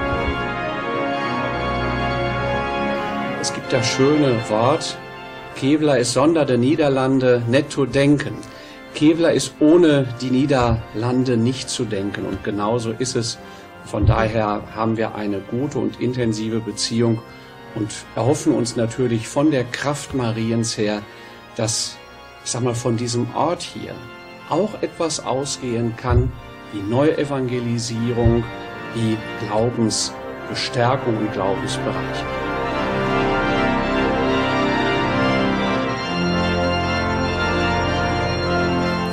Es 3.42 3.54
gibt 3.54 3.72
das 3.72 3.88
schöne 3.88 4.38
Wort, 4.50 4.98
Kevlar 5.60 5.98
ist 5.98 6.14
Sonder 6.14 6.46
der 6.46 6.58
Niederlande 6.58 7.44
netto 7.46 7.86
denken. 7.86 8.36
Kevlar 8.96 9.34
ist 9.34 9.56
ohne 9.60 10.08
die 10.22 10.32
Niederlande 10.32 11.36
nicht 11.36 11.70
zu 11.70 11.84
denken 11.84 12.26
und 12.26 12.46
genauso 12.46 12.92
ist 12.92 13.18
es. 13.18 13.38
Von 13.84 14.06
daher 14.06 14.62
haben 14.74 14.96
wir 14.96 15.16
eine 15.16 15.42
gute 15.42 15.80
und 15.80 16.00
intensive 16.00 16.62
Beziehung 16.62 17.22
und 17.76 17.90
erhoffen 18.16 18.54
uns 18.54 18.76
natürlich 18.76 19.28
von 19.28 19.52
der 19.52 19.64
Kraft 19.64 20.14
Mariens 20.14 20.78
her, 20.78 21.02
dass, 21.56 21.98
ich 22.44 22.52
sag 22.52 22.64
mal, 22.64 22.76
von 22.76 22.98
diesem 22.98 23.34
Ort 23.36 23.62
hier 23.62 23.94
auch 24.50 24.82
etwas 24.82 25.26
ausgehen 25.26 25.96
kann, 25.96 26.32
die 26.74 26.82
Neuevangelisierung, 26.82 28.44
die 28.96 29.18
Glaubensbestärkung 29.46 31.18
und 31.18 31.32
Glaubensbereicherung. 31.34 32.28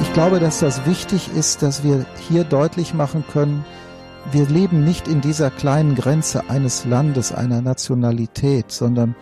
Ich 0.00 0.12
glaube, 0.12 0.40
dass 0.40 0.60
das 0.60 0.86
wichtig 0.86 1.28
ist, 1.34 1.60
dass 1.60 1.84
wir 1.84 2.06
hier 2.28 2.44
deutlich 2.44 2.94
machen 2.94 3.22
können, 3.30 3.66
wir 4.32 4.46
leben 4.46 4.84
nicht 4.84 5.08
in 5.08 5.20
dieser 5.20 5.50
kleinen 5.50 5.94
Grenze 5.94 6.48
eines 6.50 6.84
Landes, 6.84 7.32
einer 7.32 7.62
Nationalität, 7.62 8.72
sondern 8.72 9.14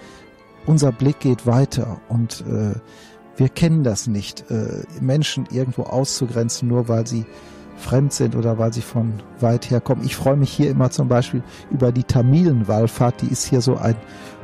unser 0.66 0.92
Blick 0.92 1.20
geht 1.20 1.46
weiter 1.46 2.00
und 2.08 2.42
äh, 2.48 2.74
wir 3.36 3.48
kennen 3.48 3.82
das 3.84 4.06
nicht, 4.06 4.50
äh, 4.50 4.84
Menschen 5.00 5.46
irgendwo 5.50 5.82
auszugrenzen, 5.82 6.68
nur 6.68 6.88
weil 6.88 7.06
sie 7.06 7.26
fremd 7.76 8.12
sind 8.12 8.36
oder 8.36 8.58
weil 8.58 8.72
sie 8.72 8.80
von 8.80 9.14
weit 9.40 9.70
her 9.70 9.80
kommen. 9.80 10.04
Ich 10.04 10.16
freue 10.16 10.36
mich 10.36 10.50
hier 10.50 10.70
immer 10.70 10.90
zum 10.90 11.08
Beispiel 11.08 11.42
über 11.70 11.92
die 11.92 12.04
Tamilenwallfahrt, 12.04 13.20
die 13.22 13.28
ist 13.28 13.44
hier 13.46 13.60
so 13.60 13.76
ein 13.76 13.96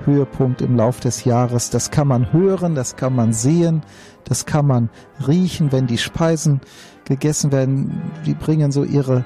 Höhepunkt 0.04 0.62
im 0.62 0.76
Lauf 0.76 1.00
des 1.00 1.24
Jahres. 1.24 1.70
Das 1.70 1.90
kann 1.90 2.08
man 2.08 2.32
hören, 2.32 2.74
das 2.74 2.96
kann 2.96 3.14
man 3.14 3.32
sehen, 3.32 3.82
das 4.24 4.46
kann 4.46 4.66
man 4.66 4.90
riechen, 5.26 5.72
wenn 5.72 5.86
die 5.86 5.98
Speisen 5.98 6.61
gegessen 7.04 7.52
werden. 7.52 8.02
Die 8.26 8.34
bringen 8.34 8.72
so 8.72 8.84
ihre 8.84 9.24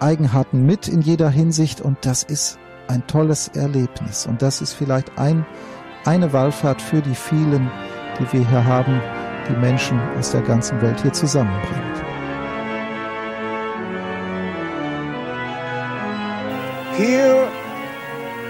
Eigenheiten 0.00 0.66
mit 0.66 0.88
in 0.88 1.00
jeder 1.00 1.30
Hinsicht 1.30 1.80
und 1.80 1.98
das 2.02 2.22
ist 2.22 2.58
ein 2.88 3.06
tolles 3.06 3.48
Erlebnis. 3.48 4.26
Und 4.26 4.42
das 4.42 4.60
ist 4.60 4.72
vielleicht 4.72 5.16
ein, 5.18 5.46
eine 6.04 6.32
Wallfahrt 6.32 6.82
für 6.82 7.00
die 7.00 7.14
vielen, 7.14 7.70
die 8.18 8.32
wir 8.32 8.48
hier 8.48 8.64
haben, 8.64 9.00
die 9.48 9.56
Menschen 9.56 10.00
aus 10.18 10.32
der 10.32 10.42
ganzen 10.42 10.80
Welt 10.82 11.00
hier 11.00 11.12
zusammenbringt. 11.12 12.04
Hier 16.96 17.48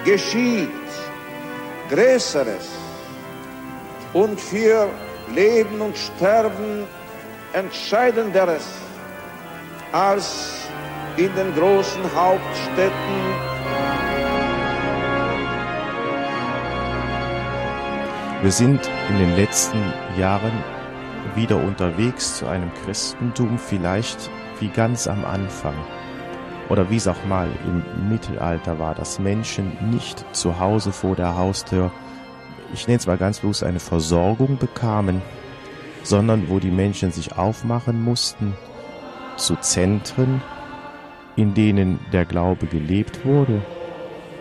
geschieht 0.05 0.69
Größeres 1.91 2.69
und 4.13 4.41
für 4.41 4.89
Leben 5.35 5.81
und 5.81 5.97
Sterben 5.97 6.85
Entscheidenderes 7.53 8.65
als 9.93 10.70
in 11.17 11.35
den 11.35 11.55
großen 11.55 12.03
Hauptstädten. 12.15 13.51
Wir 18.43 18.53
sind 18.53 18.81
in 19.11 19.19
den 19.19 19.37
letzten 19.37 19.79
Jahren 20.19 20.53
wieder 21.35 21.57
unterwegs 21.57 22.37
zu 22.39 22.47
einem 22.47 22.71
Christentum, 22.85 23.59
vielleicht 23.59 24.31
wie 24.61 24.69
ganz 24.69 25.07
am 25.07 25.25
Anfang. 25.25 25.75
Oder 26.71 26.89
wie 26.89 26.97
es 26.97 27.09
auch 27.09 27.25
mal 27.29 27.49
im 27.67 28.09
Mittelalter 28.09 28.79
war, 28.79 28.95
dass 28.95 29.19
Menschen 29.19 29.77
nicht 29.91 30.25
zu 30.35 30.59
Hause 30.59 30.93
vor 30.93 31.17
der 31.17 31.37
Haustür, 31.37 31.91
ich 32.73 32.87
nenne 32.87 32.99
es 32.99 33.07
mal 33.07 33.19
ganz 33.19 33.41
bewusst, 33.41 33.65
eine 33.65 33.81
Versorgung 33.81 34.57
bekamen, 34.57 35.21
sondern 36.03 36.49
wo 36.49 36.61
die 36.61 36.71
Menschen 36.71 37.13
sich 37.13 37.37
aufmachen 37.37 38.03
mussten 38.03 38.55
zu 39.37 39.57
Zentren, 39.57 40.41
in 41.41 41.55
denen 41.55 41.99
der 42.13 42.27
Glaube 42.27 42.67
gelebt 42.67 43.25
wurde. 43.25 43.63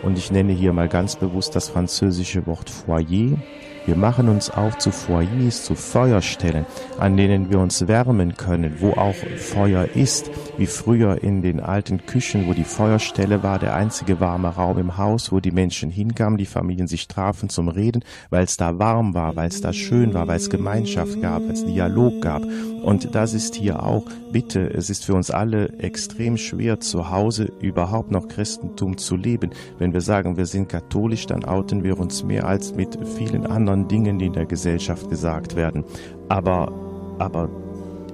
Und 0.02 0.18
ich 0.18 0.30
nenne 0.30 0.52
hier 0.52 0.72
mal 0.72 0.88
ganz 0.88 1.16
bewusst 1.16 1.56
das 1.56 1.70
französische 1.70 2.46
Wort 2.46 2.68
Foyer. 2.68 3.38
Wir 3.86 3.96
machen 3.96 4.28
uns 4.28 4.50
auf 4.50 4.78
zu 4.78 4.90
Foyers, 4.90 5.64
zu 5.64 5.74
Feuerstellen, 5.74 6.66
an 6.98 7.16
denen 7.16 7.50
wir 7.50 7.58
uns 7.58 7.88
wärmen 7.88 8.36
können, 8.36 8.76
wo 8.80 8.92
auch 8.92 9.14
Feuer 9.14 9.88
ist, 9.94 10.30
wie 10.58 10.66
früher 10.66 11.22
in 11.22 11.40
den 11.40 11.60
alten 11.60 12.04
Küchen, 12.04 12.46
wo 12.46 12.52
die 12.52 12.64
Feuerstelle 12.64 13.42
war, 13.42 13.58
der 13.58 13.74
einzige 13.74 14.20
warme 14.20 14.48
Raum 14.48 14.78
im 14.78 14.98
Haus, 14.98 15.32
wo 15.32 15.40
die 15.40 15.50
Menschen 15.50 15.90
hinkamen, 15.90 16.36
die 16.36 16.46
Familien 16.46 16.88
sich 16.88 17.08
trafen 17.08 17.48
zum 17.48 17.68
Reden, 17.68 18.04
weil 18.28 18.44
es 18.44 18.58
da 18.58 18.78
warm 18.78 19.14
war, 19.14 19.34
weil 19.36 19.48
es 19.48 19.62
da 19.62 19.72
schön 19.72 20.12
war, 20.12 20.28
weil 20.28 20.36
es 20.36 20.50
Gemeinschaft 20.50 21.20
gab, 21.22 21.42
weil 21.42 21.52
es 21.52 21.64
Dialog 21.64 22.20
gab. 22.20 22.42
Und 22.82 23.14
das 23.14 23.34
ist 23.34 23.54
hier 23.54 23.82
auch, 23.82 24.04
bitte, 24.32 24.72
es 24.72 24.90
ist 24.90 25.04
für 25.04 25.14
uns 25.14 25.30
alle 25.30 25.78
extrem 25.78 26.36
schwer, 26.36 26.80
zu 26.80 27.10
Hause 27.10 27.52
überhaupt 27.60 28.10
noch 28.10 28.28
Christentum 28.28 28.96
zu 28.98 29.16
leben. 29.16 29.50
Wenn 29.78 29.92
wir 29.92 30.00
sagen, 30.00 30.36
wir 30.36 30.46
sind 30.46 30.68
katholisch, 30.68 31.26
dann 31.26 31.44
outen 31.44 31.82
wir 31.82 31.98
uns 31.98 32.24
mehr 32.24 32.46
als 32.46 32.74
mit 32.74 32.98
vielen 33.16 33.46
anderen 33.70 33.88
Dingen, 33.88 34.18
die 34.18 34.26
in 34.26 34.32
der 34.32 34.46
Gesellschaft 34.46 35.08
gesagt 35.08 35.56
werden. 35.56 35.84
Aber, 36.28 36.72
aber 37.18 37.48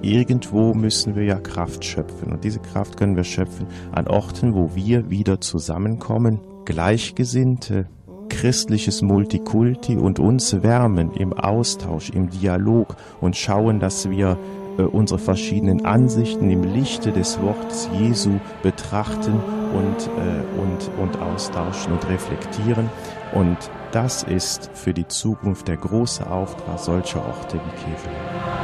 irgendwo 0.01 0.73
müssen 0.73 1.15
wir 1.15 1.23
ja 1.23 1.39
Kraft 1.39 1.83
schöpfen. 1.83 2.31
Und 2.31 2.43
diese 2.43 2.59
Kraft 2.59 2.97
können 2.97 3.15
wir 3.15 3.23
schöpfen 3.23 3.67
an 3.91 4.07
Orten, 4.07 4.53
wo 4.53 4.75
wir 4.75 5.09
wieder 5.09 5.41
zusammenkommen, 5.41 6.39
Gleichgesinnte, 6.65 7.87
christliches 8.29 9.01
Multikulti 9.01 9.95
und 9.95 10.19
uns 10.19 10.61
wärmen 10.61 11.11
im 11.13 11.33
Austausch, 11.33 12.09
im 12.09 12.29
Dialog 12.29 12.95
und 13.21 13.35
schauen, 13.35 13.79
dass 13.79 14.09
wir 14.09 14.37
äh, 14.77 14.81
unsere 14.81 15.19
verschiedenen 15.19 15.85
Ansichten 15.85 16.49
im 16.49 16.63
Lichte 16.63 17.11
des 17.11 17.41
Wortes 17.41 17.89
Jesu 17.97 18.39
betrachten 18.61 19.33
und, 19.73 20.07
äh, 20.17 20.61
und, 20.61 20.91
und 21.01 21.21
austauschen 21.21 21.93
und 21.93 22.07
reflektieren. 22.09 22.89
Und 23.37 23.69
das 23.91 24.23
ist 24.23 24.71
für 24.73 24.95
die 24.95 25.07
Zukunft 25.07 25.67
der 25.67 25.77
große 25.77 26.27
Auftrag 26.27 26.79
solcher 26.79 27.23
Orte 27.23 27.59
wie 27.59 27.93
Kevlar. 27.93 28.56